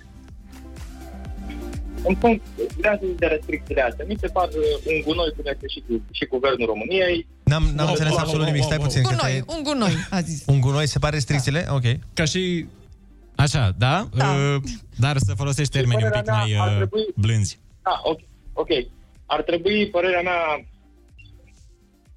[2.08, 2.42] În punct,
[2.78, 4.06] vreau să zic de restricțiile astea.
[4.08, 7.28] Mi se par uh, un gunoi cum este și, cu, și Guvernul României.
[7.44, 8.62] N-am, n-am Wow, înțeles wow, absolut wow, nimic.
[8.62, 8.88] wow, Stai wow.
[8.88, 9.04] puțin.
[9.04, 10.44] că Gunoi, te- un gunoi, a zis.
[10.48, 11.66] Un gunoi, se pare restricțiile?
[11.70, 11.86] Ok.
[12.14, 12.66] Ca și...
[13.36, 14.08] Așa, da?
[14.16, 14.28] Da.
[14.32, 14.62] Uh,
[15.00, 17.60] dar să folosești termeni un pic părerea mai mea ar uh, trebui- blânzi.
[17.82, 18.20] Ah, ok.
[18.54, 18.70] ok.
[19.26, 20.42] Ar trebui, părerea mea,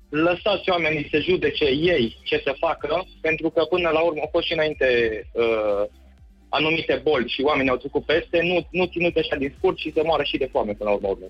[0.08, 4.46] lăsați oamenii să judece ei ce să facă, pentru că până la urmă au fost
[4.46, 4.86] și înainte
[5.32, 5.82] uh,
[6.48, 10.00] anumite boli și oamenii au trecut peste, nu, nu ținuți așa din scurt și să
[10.04, 11.08] moară și de foame până la urmă.
[11.08, 11.26] urmă.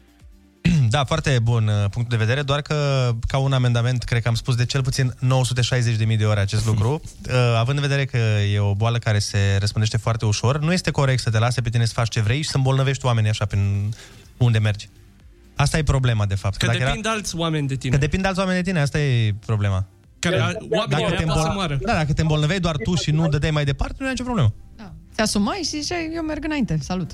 [0.94, 4.34] Da, foarte bun uh, punct de vedere, doar că ca un amendament, cred că am
[4.34, 5.12] spus de cel puțin
[6.09, 8.18] 960.000 de ore acest lucru, uh, având în vedere că
[8.52, 11.68] e o boală care se răspândește foarte ușor, nu este corect să te lase pe
[11.68, 13.94] tine să faci ce vrei și să îmbolnăvești oamenii așa prin
[14.36, 14.88] unde mergi.
[15.56, 16.56] Asta e problema, de fapt.
[16.56, 17.93] Că Dacă depind alți oameni de tine.
[17.93, 19.86] Că depind alți oameni de tine, asta e problema.
[20.18, 21.55] Care, oamenii Dacă ăia te, pot să îmbol...
[21.55, 21.78] moară.
[21.82, 24.55] da, dacă te îmbolnăveai doar tu și nu dădeai mai departe, nu e nicio problemă.
[25.16, 27.10] Te asumai și ziceai, eu merg înainte, salut.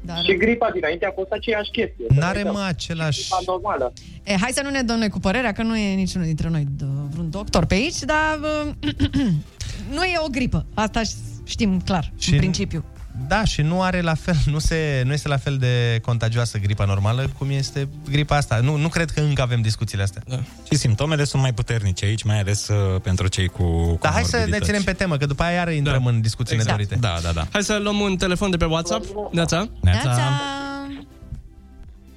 [0.00, 0.24] Dar...
[0.24, 2.06] Și gripa dinainte a fost aceeași chestie.
[2.08, 3.20] N-are mă același...
[3.20, 3.92] Gripa normală.
[4.24, 6.62] E, hai să nu ne dăm noi cu părerea, că nu e niciunul dintre noi
[6.76, 8.92] d- vreun doctor pe aici, dar uh,
[9.96, 10.66] nu e o gripă.
[10.74, 11.00] Asta
[11.44, 12.84] știm clar, Și- în principiu.
[13.26, 16.84] Da, și nu are la fel, nu, se, nu este la fel de contagioasă gripa
[16.84, 18.60] normală cum este gripa asta.
[18.62, 20.22] Nu, nu cred că încă avem discuțiile astea.
[20.28, 20.40] Da.
[20.70, 24.36] Și simptomele sunt mai puternice aici, mai ales uh, pentru cei cu Dar hai să
[24.36, 24.64] ne comorbidități.
[24.64, 26.78] ținem pe temă, că după aia iar intrăm în discuții Exact.
[26.78, 27.00] nedorite.
[27.00, 27.46] Da, da, da.
[27.52, 29.04] Hai să luăm un telefon de pe WhatsApp.
[29.32, 29.68] Neața.
[29.80, 30.30] Neața.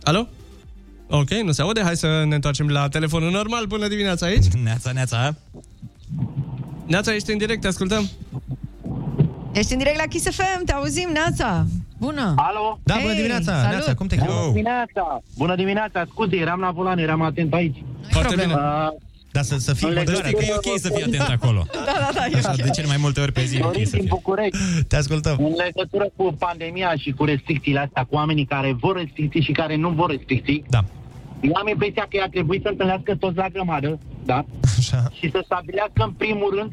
[0.03, 0.27] Alo?
[1.09, 1.81] Ok, nu se aude.
[1.83, 3.65] Hai să ne întoarcem la telefonul normal.
[3.65, 4.45] Bună dimineața aici.
[4.45, 5.35] Neața, neața.
[6.87, 8.09] Neața, ești în direct, te ascultăm.
[9.53, 11.65] Ești în direct la Kiss FM, te auzim, Neața.
[11.97, 12.33] Bună.
[12.37, 12.79] Alo?
[12.83, 13.69] Da, bună dimineața, salut.
[13.69, 14.47] Neața, cum te Bună cheamă?
[14.51, 15.21] dimineața!
[15.37, 16.05] Bună dimineața!
[16.09, 17.83] Scuze, eram la volan, eram atent aici.
[18.09, 18.53] Foarte bine.
[18.53, 18.87] Uh,
[19.31, 21.65] Da, să, să fii În Dar știi că e ok să fii atent acolo.
[21.85, 22.55] Da, da, da, e Așa, ok.
[22.61, 24.09] de cele mai multe ori pe zi e ok Dorin să din fie.
[24.09, 24.57] București.
[24.87, 25.35] Te ascultăm.
[25.39, 29.75] În legătură cu pandemia și cu restricțiile astea, cu oamenii care vor restricții și care
[29.75, 30.79] nu vor restricții, Da.
[31.41, 34.45] eu am impresia că ar trebui să întâlnească toți la grămadă, da?
[34.77, 35.03] Așa.
[35.19, 36.71] Și să stabilească în primul rând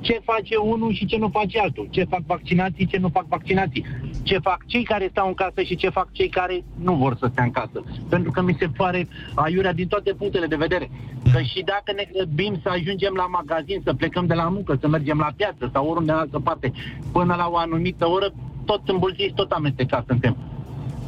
[0.00, 1.86] ce face unul și ce nu face altul.
[1.90, 3.84] Ce fac vaccinații, ce nu fac vaccinații.
[4.22, 7.28] Ce fac cei care stau în casă și ce fac cei care nu vor să
[7.30, 7.84] stea în casă.
[8.08, 10.90] Pentru că mi se pare aiurea din toate punctele de vedere.
[11.32, 14.88] Că și dacă ne grăbim să ajungem la magazin, să plecăm de la muncă, să
[14.88, 16.72] mergem la piață sau oriunde în altă parte,
[17.12, 18.32] până la o anumită oră,
[18.64, 20.36] tot îmbulziți, tot amestecați suntem.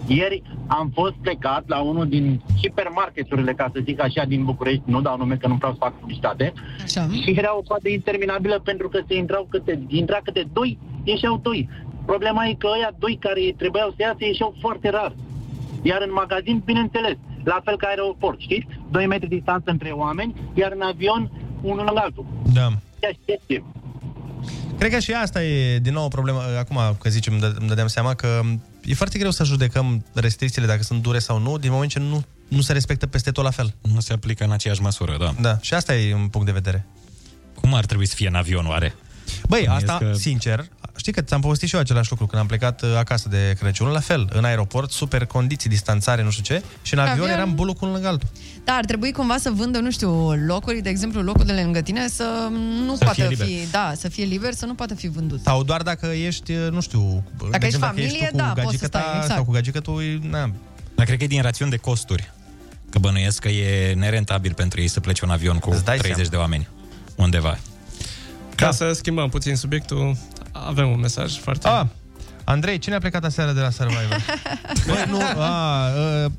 [0.06, 5.00] Ieri am fost plecat la unul din hipermarketurile, ca să zic așa, din București, nu
[5.00, 6.52] dau nume că nu vreau să fac publicitate,
[6.82, 7.08] Așa.
[7.22, 11.68] și era o coadă interminabilă pentru că se intrau câte, intra câte doi, ieșeau doi.
[12.06, 15.14] Problema e că ăia doi care trebuiau să iasă ieșeau foarte rar.
[15.82, 18.66] Iar în magazin, bineînțeles, la fel ca aeroport, știți?
[18.90, 21.30] 2 metri distanță între oameni, iar în avion,
[21.62, 22.26] unul lângă altul.
[22.52, 22.66] Da.
[22.96, 23.64] Aceeași chestie.
[24.78, 26.38] Cred că și asta e, din nou, o problemă.
[26.58, 28.40] Acum, că zicem, îmi dă- îmi dădeam seama că
[28.84, 32.24] e foarte greu să judecăm restricțiile dacă sunt dure sau nu, din moment ce nu,
[32.48, 33.74] nu se respectă peste tot la fel.
[33.80, 35.34] Nu se aplică în aceeași măsură, da.
[35.40, 36.86] Da, și asta e un punct de vedere.
[37.54, 38.94] Cum ar trebui să fie în avion, oare?
[39.48, 40.16] Băi, Bănuiesc asta, că- că...
[40.16, 43.54] sincer, știi că ți-am povestit și eu același lucru când am plecat uh, acasă de
[43.58, 47.32] Crăciun, la fel, în aeroport, super condiții, distanțare, nu știu ce, și în avion, Avion-
[47.32, 48.28] eram bulul cu unul lângă altul.
[48.64, 52.08] Da, ar trebui cumva să vândă, nu știu, locuri, de exemplu, locul de lângă tine
[52.08, 52.48] să
[52.86, 53.46] nu Să poată fie liber.
[53.46, 55.40] fi, da, să fie liber, să nu poată fi vândut.
[55.42, 58.48] Sau doar dacă ești, uh, nu știu, de ești exemplu, familie, dacă ești tu da,
[58.48, 59.34] cu poți să gagică stai, ta exact.
[59.34, 60.00] sau cu gagică tu,
[60.30, 60.50] na,
[60.94, 62.32] Dar cred că e din rațiuni de costuri.
[62.90, 66.68] Că bănuiesc că e nerentabil pentru ei să plece un avion cu 30 de oameni
[67.16, 67.58] undeva.
[68.54, 70.16] Ca să schimbăm puțin subiectul,
[70.66, 71.68] avem un mesaj foarte...
[71.68, 71.86] Ah,
[72.44, 74.24] Andrei, cine a plecat aseară de la Survivor?
[74.86, 75.88] Băi, nu, a, a,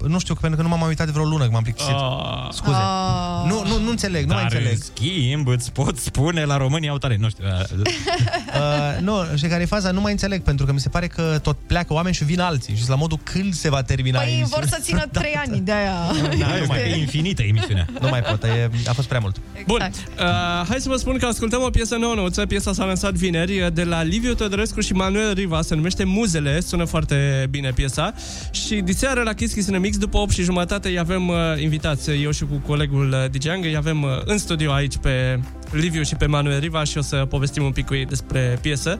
[0.07, 1.93] nu știu, pentru că nu m-am mai uitat de vreo lună, că m-am plictisit.
[1.93, 2.47] Ah.
[2.51, 2.75] Scuze.
[2.77, 3.49] Ah.
[3.51, 4.71] Nu, nu, nu înțeleg, nu mai Dar înțeleg.
[4.77, 7.43] în schimb îți pot spune la România au talent, nu știu.
[7.45, 9.91] Uh, nu, știi care e faza?
[9.91, 12.73] Nu mai înțeleg, pentru că mi se pare că tot pleacă oameni și vin alții.
[12.73, 14.57] Și sunt la modul când se va termina Păi emisiunea.
[14.59, 15.95] vor să țină trei ani de aia.
[16.39, 17.85] Da, nu mai e infinită emisiunea.
[18.01, 19.35] Nu mai pot, e, a fost prea mult.
[19.67, 20.25] Bun, uh,
[20.67, 22.45] hai să vă spun că ascultăm o piesă nouă nouță.
[22.45, 25.61] Piesa s-a lansat vineri uh, de la Liviu Teodorescu și Manuel Riva.
[25.61, 28.13] Se numește Muzele, sună foarte bine piesa.
[28.51, 31.35] Și diseară la Kiss Kiss in the Mix, după 8 și jumătate, îi avem uh,
[31.61, 35.39] invitați, eu și cu colegul uh, DJ Ang, îi avem uh, în studio aici pe
[35.71, 38.99] Liviu și pe Manuel Riva și o să povestim un pic cu ei despre piesă.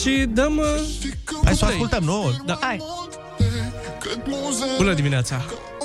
[0.00, 0.56] Și dăm...
[0.56, 0.64] Uh,
[1.44, 1.70] Hai să o play.
[1.70, 2.42] ascultăm, nu?
[2.46, 2.58] Da.
[2.60, 2.78] Hai.
[4.76, 5.36] Bună dimineața!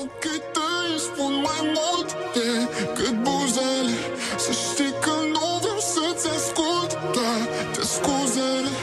[0.04, 3.98] Ochii tăi îmi spun mai mult decât buzele
[4.44, 8.81] Să știi că nu vreau să-ți ascult toate scuzele Te vreau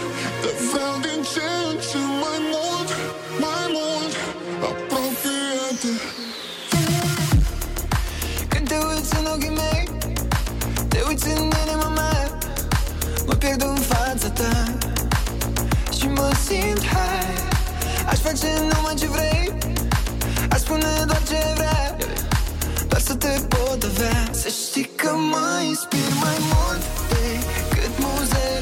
[1.00, 1.40] din ce
[1.70, 2.88] în ce mai mult,
[3.40, 4.12] mai mult
[4.68, 5.92] Apropie-te
[8.48, 9.88] Când te uiți în ochii mei
[10.88, 12.38] Te uiți în inima mea
[13.26, 14.74] Mă pierd în fața ta.
[15.98, 19.52] Și mă simt high Aș face numai ce vrei
[20.50, 21.96] Aș spune doar ce vrea
[22.88, 24.28] Doar să te pot avea.
[24.30, 28.57] Să știi că mă inspir mai mult Decât muzele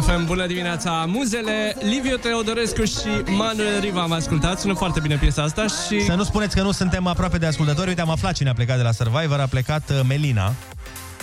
[0.00, 1.04] FM, bună dimineața!
[1.08, 4.60] Muzele, Liviu Teodorescu și Manuel Riva am ascultat.
[4.60, 6.00] Sună foarte bine piesa asta și...
[6.00, 7.88] Să nu spuneți că nu suntem aproape de ascultători.
[7.88, 9.40] Uite, am aflat cine a plecat de la Survivor.
[9.40, 10.52] A plecat uh, Melina.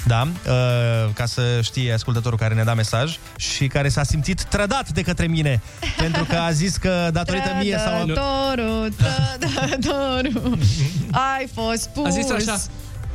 [0.08, 4.90] Da, uh, ca să știe ascultătorul care ne-a dat mesaj și care s-a simțit trădat
[4.90, 5.62] de către mine
[5.98, 8.06] pentru că a zis că datorită mie sau...
[8.06, 8.94] Trădătorul,
[9.40, 10.58] trădătorul
[11.38, 12.62] Ai fost pus A zis așa,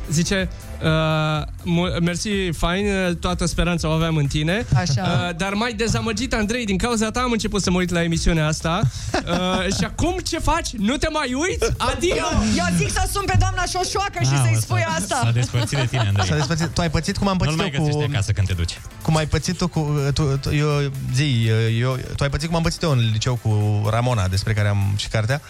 [0.09, 0.49] zice,
[0.83, 1.54] uh, mu-
[2.01, 4.65] mersi, fain, uh, toată speranța o aveam în tine.
[4.75, 5.27] Așa.
[5.29, 8.47] Uh, dar mai dezamăgit, Andrei, din cauza ta am început să mă uit la emisiunea
[8.47, 8.81] asta.
[9.25, 10.69] Uh, și acum ce faci?
[10.77, 11.73] Nu te mai uiți?
[11.77, 12.15] Adio!
[12.15, 15.19] Eu, eu zic să sun pe doamna Șoșoacă și Ah, să-i mă, spui s-a- asta
[15.23, 16.25] S-a despărțit de tine, Andrei.
[16.27, 16.67] S-a despărțit.
[16.67, 17.85] Tu ai pățit cum am pățit Nu-l mai eu cu...
[17.87, 18.79] găsești acasă când te duci.
[19.01, 19.99] Cum ai pățit tu cu...
[20.13, 20.67] Tu, tu, eu,
[21.13, 24.67] zi, eu, tu ai pățit cum am pățit eu în liceu cu Ramona, despre care
[24.67, 25.41] am și cartea.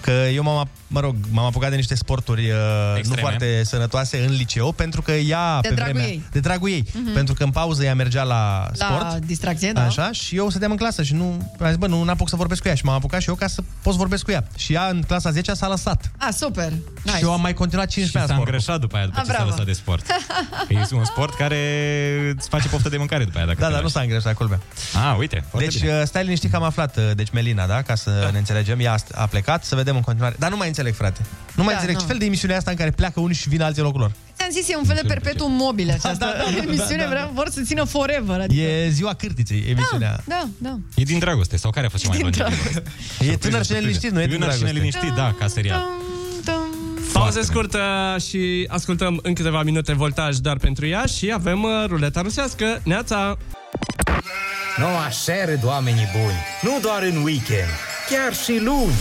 [0.00, 2.56] Că eu m-am, mă rog, m-am apucat de niște sporturi uh,
[2.92, 3.20] nu Extreme.
[3.20, 6.08] foarte sănătoase în liceu, pentru că ea, De pe dragul vremea...
[6.10, 6.22] ei.
[6.32, 6.84] De dragul ei.
[6.92, 7.12] Mhm.
[7.12, 9.24] Pentru că în pauză ea mergea la, La sport.
[9.26, 9.84] distracție, da.
[9.84, 11.52] Așa, și eu stăteam în clasă și nu...
[11.60, 13.46] Am zis, bă, nu apuc să vorbesc cu ea și m-am apucat și eu ca
[13.46, 14.44] să pot să vorbesc cu ea.
[14.56, 16.10] Și ea în clasa 10 s-a lăsat.
[16.18, 16.72] Ah, super.
[17.04, 17.16] Nice.
[17.16, 18.54] Și eu am mai continuat 15 Și ani s-a sportul.
[18.54, 19.50] îngreșat după aia, după Ah, ce s-a bravo.
[19.50, 20.06] lăsat de sport.
[20.06, 21.60] Că e un sport care
[22.36, 23.46] îți face poftă de mâncare după aia.
[23.46, 23.96] Dacă Da, te dar nu lași.
[23.96, 24.60] s-a îngreșat, culmea.
[25.10, 25.98] Ah, uite, foarte Deci, bine.
[25.98, 26.96] uh, stai liniștit că am aflat.
[26.96, 27.82] uh, Deci, Melina, da?
[27.82, 28.30] Ca să da.
[28.30, 28.80] ne înțelegem.
[28.80, 30.34] Ea a- a plecat, să vedem în continuare.
[30.38, 31.20] Dar nu mai înțeleg, frate.
[31.54, 32.00] Nu mai Da, înțeleg nu.
[32.00, 34.00] ce fel de emisiune e asta în care pleacă unii și vin alții în locul
[34.00, 34.10] lor.
[34.10, 37.02] Ți-am ți-am zis, e un fel de perpetuum mobile această Da, da, da, emisiune, da,
[37.02, 37.08] da.
[37.08, 38.40] vreau, vor să țină forever.
[38.40, 38.60] Adică...
[38.62, 40.20] E ziua cârtiței, emisiunea.
[40.24, 40.78] Da, da.
[40.94, 42.82] E din dragoste, sau care a fost cea mai Din longevă?
[43.32, 44.78] E tânăr și neliniștit, nu e din Tânăr și dragoste.
[44.78, 45.82] neliniștit, da, ca serial.
[47.12, 47.80] Pauză scurtă
[48.28, 52.80] și ascultăm în câteva minute voltaj doar pentru ea și avem uh, ruleta rusească.
[52.84, 53.36] Neața!
[54.76, 56.36] Nu așa râd oamenii buni.
[56.62, 57.70] Nu doar în weekend,
[58.10, 58.92] chiar și luni.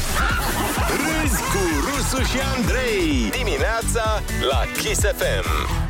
[2.17, 3.29] Râzi cu Rusu și Andrei.
[3.29, 5.84] Dimineața la Kiss FM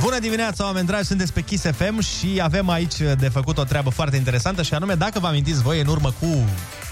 [0.00, 3.90] Bună dimineața, oameni dragi, sunteți pe Kiss FM și avem aici de făcut o treabă
[3.90, 6.26] foarte interesantă și anume, dacă vă amintiți voi, în urmă cu,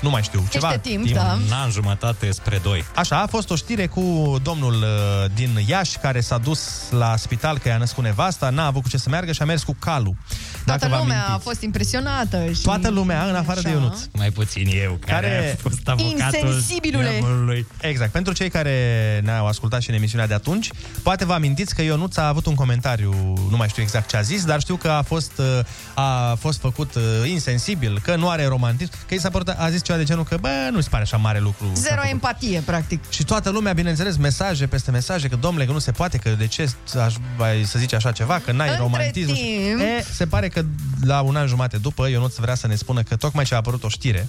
[0.01, 1.39] nu mai știu, ceva timp, da.
[1.47, 2.85] Un an jumătate spre doi.
[2.95, 6.61] Așa, a fost o știre cu domnul uh, din Iași care s-a dus
[6.91, 9.63] la spital că i-a născut nevasta, n-a avut cu ce să meargă și a mers
[9.63, 10.15] cu calul.
[10.65, 11.45] Dacă Toată vă lumea a amintiți.
[11.49, 12.47] fost impresionată.
[12.55, 12.63] Și...
[12.63, 13.77] Toată lumea, în afară de Așa.
[13.79, 13.99] Ionuț.
[14.13, 17.11] Mai puțin eu, care, Care- a fost avocatul Insensibilule.
[17.21, 17.67] neamului.
[17.81, 18.11] Exact.
[18.13, 18.75] Pentru cei care
[19.25, 20.71] ne-au ascultat și în emisiunea de atunci,
[21.03, 22.96] poate vă amintiți că Ionuț a avut un comentariu,
[23.51, 25.61] nu mai știu exact ce a zis, dar știu că a fost, uh,
[25.95, 29.83] a fost făcut uh, insensibil, că nu are romantism, că i s-a părut, a zis
[29.83, 31.67] ceva de genul că, bă, nu-ți pare așa mare lucru.
[31.75, 32.11] s-a Zero făcut.
[32.11, 33.11] empatie, practic.
[33.11, 36.47] Și toată lumea, bineînțeles, mesaje peste mesaje, că domnule, că nu se poate, că de
[36.47, 36.71] ce
[37.01, 39.33] aș, ai să zici așa ceva, că n-ai Între romantism.
[39.35, 40.63] timp- E, se pare că
[41.03, 43.85] la un an jumate după, Ionuț vrea să ne spună că tocmai ce a apărut
[43.85, 44.29] o știre.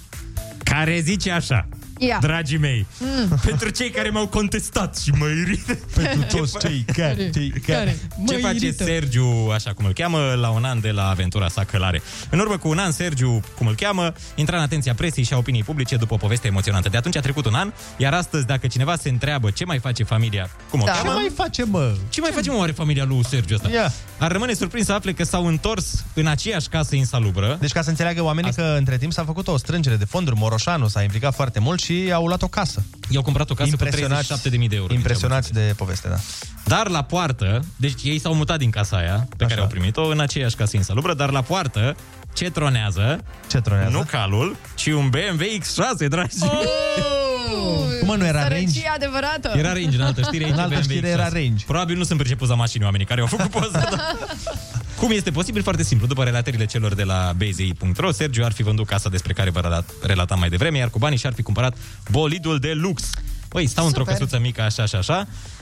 [0.64, 1.68] Care zice așa,
[2.00, 2.18] Ia.
[2.22, 3.38] dragii mei, Mm.
[3.46, 5.78] pentru cei care m-au contestat și mă irită.
[5.96, 7.98] Pentru toți cei care, cei care.
[8.28, 12.02] Ce face Sergiu, așa cum îl cheamă, la un an de la aventura sa călare?
[12.30, 15.38] În urmă cu un an, Sergiu, cum îl cheamă, intra în atenția presei și a
[15.38, 16.90] opiniei publice după o poveste emoționantă.
[16.90, 20.04] De atunci a trecut un an, iar astăzi, dacă cineva se întreabă ce mai face
[20.04, 20.92] familia, cum o Da.
[20.92, 21.94] cheamă, Ce mai face, mă?
[22.10, 23.70] ce mai face, mă, oare familia lui Sergiu ăsta?
[23.70, 23.92] Ia.
[24.20, 27.58] Ar rămâne surprins să afle că s-au întors în aceeași casă insalubră.
[27.60, 30.88] Deci ca să înțeleagă oamenii că între timp s-a făcut o strângere de fonduri, Moroșanu
[30.88, 32.84] s-a implicat foarte mult și au luat o casă.
[33.10, 34.94] I-au cumpărat o casă cu Impresionați- 37.000 de euro.
[34.94, 36.16] Impresionați de poveste, da.
[36.66, 40.20] Dar la poartă, deci ei s-au mutat din casa aia pe care au primit-o în
[40.20, 41.96] aceeași casă insalubră, dar la poartă
[42.34, 43.24] ce tronează?
[43.48, 43.90] Ce tronează?
[43.92, 46.36] Nu calul, ci un BMW X6, dragi.
[48.00, 48.88] Cum mă, nu era Sărăcie range?
[48.96, 49.52] adevărată.
[49.58, 51.12] Era range în altă știre, aici În altă BMW știre X6.
[51.12, 51.66] era range.
[51.66, 53.70] Probabil nu sunt pricepuți la mașini oamenii care au făcut poza.
[53.80, 54.02] dar...
[55.00, 55.62] Cum este posibil?
[55.64, 56.08] Foarte simplu.
[56.08, 59.94] După relatările celor de la BZI.ro, Sergiu ar fi vândut casa despre care vă relat-
[60.08, 61.78] relatam mai devreme, iar cu banii și-ar fi cumpărat
[62.12, 63.10] bolidul de lux.
[63.48, 64.18] Păi, stau într-o Super.
[64.18, 65.57] căsuță mică așa și așa, uh,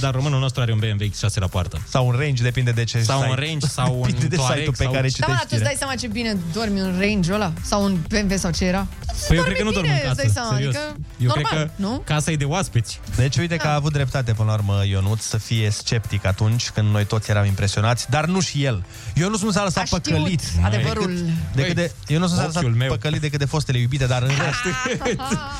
[0.00, 1.80] dar românul nostru are un BMW X6 la poartă.
[1.88, 3.40] Sau un range, depinde de ce Sau un site.
[3.40, 5.42] range, sau un Depinde de Touareg, site-ul pe sau- care Da, mă, citești dar tu
[5.44, 5.66] îți știrea.
[5.66, 7.52] dai seama ce bine dormi în range ăla?
[7.62, 8.86] Sau un BMW sau ce era?
[9.28, 10.74] Păi eu cred că nu dorm bine, în îți casă, dai seama, serios.
[10.74, 12.02] adică eu normal, cred că nu?
[12.04, 13.00] casa e de oaspeți.
[13.16, 16.90] Deci uite că a avut dreptate până la urmă Ionuț să fie sceptic atunci când
[16.90, 18.84] noi toți eram impresionați, dar nu și el.
[19.14, 20.40] Ionuț nu s-a lăsat A știut păcălit.
[20.64, 21.18] adevărul.
[21.54, 22.88] Decât de, Ionuț nu s-a lăsat Ochiul meu.
[22.88, 24.76] păcălit decât de fostele iubite, dar în rest,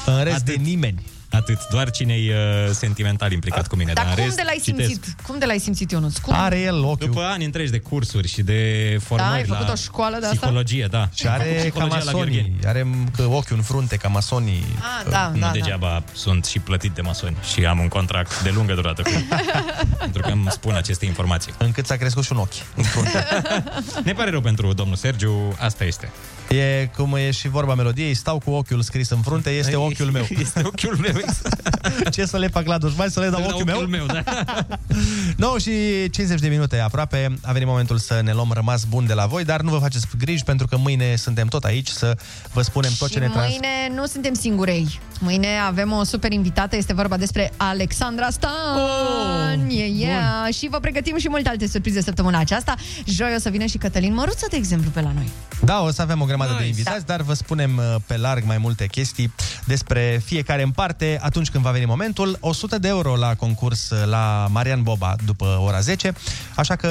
[0.06, 1.02] în rest de nimeni.
[1.30, 3.92] Atât, doar cine e uh, sentimental implicat cu mine.
[3.92, 4.88] Dar în cum rest, de l-ai citesc.
[4.88, 5.14] simțit?
[5.26, 6.16] Cum de l-ai simțit, Ionuț?
[6.18, 6.34] Cum?
[6.36, 6.96] Are el ochiul.
[7.06, 8.60] După ani întregi de cursuri și de
[9.02, 10.36] formări Da, ai făcut la o școală de asta?
[10.38, 11.08] psihologie, da.
[11.14, 12.40] Și are ca Psihologia la Gheorgheni.
[12.40, 12.58] masonii.
[12.66, 12.86] Are
[13.16, 14.64] că ochiul în frunte ca masonii.
[14.78, 15.52] Ah, da, nu da, da.
[15.52, 19.24] degeaba sunt și plătit de masoni și am un contract de lungă durată cu ei.
[20.00, 21.52] pentru că îmi spun aceste informații.
[21.58, 23.26] Încât s-a crescut și un ochi în frunte.
[24.04, 26.10] Ne pare rău pentru domnul Sergiu, asta este.
[26.48, 30.26] E cum e și vorba melodiei, stau cu ochiul scris în frunte, este ochiul meu.
[30.28, 31.12] Este ochiul meu.
[32.14, 33.80] Ce să le fac la dușmani, să le dau La ochiul meu?
[33.80, 34.22] meu da.
[35.36, 35.70] 9 și
[36.10, 39.44] 50 de minute aproape, a venit momentul să ne luăm rămas bun de la voi,
[39.44, 42.16] dar nu vă faceți griji pentru că mâine suntem tot aici să
[42.52, 43.48] vă spunem tot ce Și ne trans...
[43.48, 45.00] mâine nu suntem singurei.
[45.20, 48.50] Mâine avem o super invitată, este vorba despre Alexandra Stan.
[48.76, 50.54] Oh, yeah, yeah.
[50.54, 52.74] Și vă pregătim și multe alte surprize săptămâna aceasta.
[53.06, 55.28] Joi o să vină și Cătălin Măruță, de exemplu, pe la noi.
[55.64, 56.62] Da, o să avem o grămadă Nice.
[56.62, 59.32] de invitați, dar vă spunem uh, pe larg mai multe chestii
[59.64, 62.36] despre fiecare în parte atunci când va veni momentul.
[62.40, 66.12] 100 de euro la concurs uh, la Marian Boba după ora 10.
[66.56, 66.88] Așa că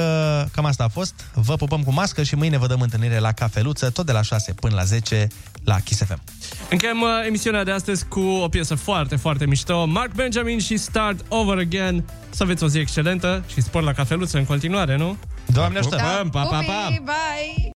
[0.52, 1.14] cam asta a fost.
[1.34, 4.52] Vă pupăm cu mască și mâine vă dăm întâlnire la cafeluță, tot de la 6
[4.52, 5.28] până la 10
[5.64, 6.20] la Kiss FM.
[6.70, 9.84] Încheiem uh, emisiunea de astăzi cu o piesă foarte, foarte mișto.
[9.84, 12.04] Mark Benjamin și Start Over Again.
[12.30, 15.16] Să aveți o zi excelentă și spor la cafeluță în continuare, nu?
[15.46, 15.96] Doamne ajută!
[15.96, 16.84] Pupăm, pa, pa, pa!
[16.86, 17.64] Pupi, bye!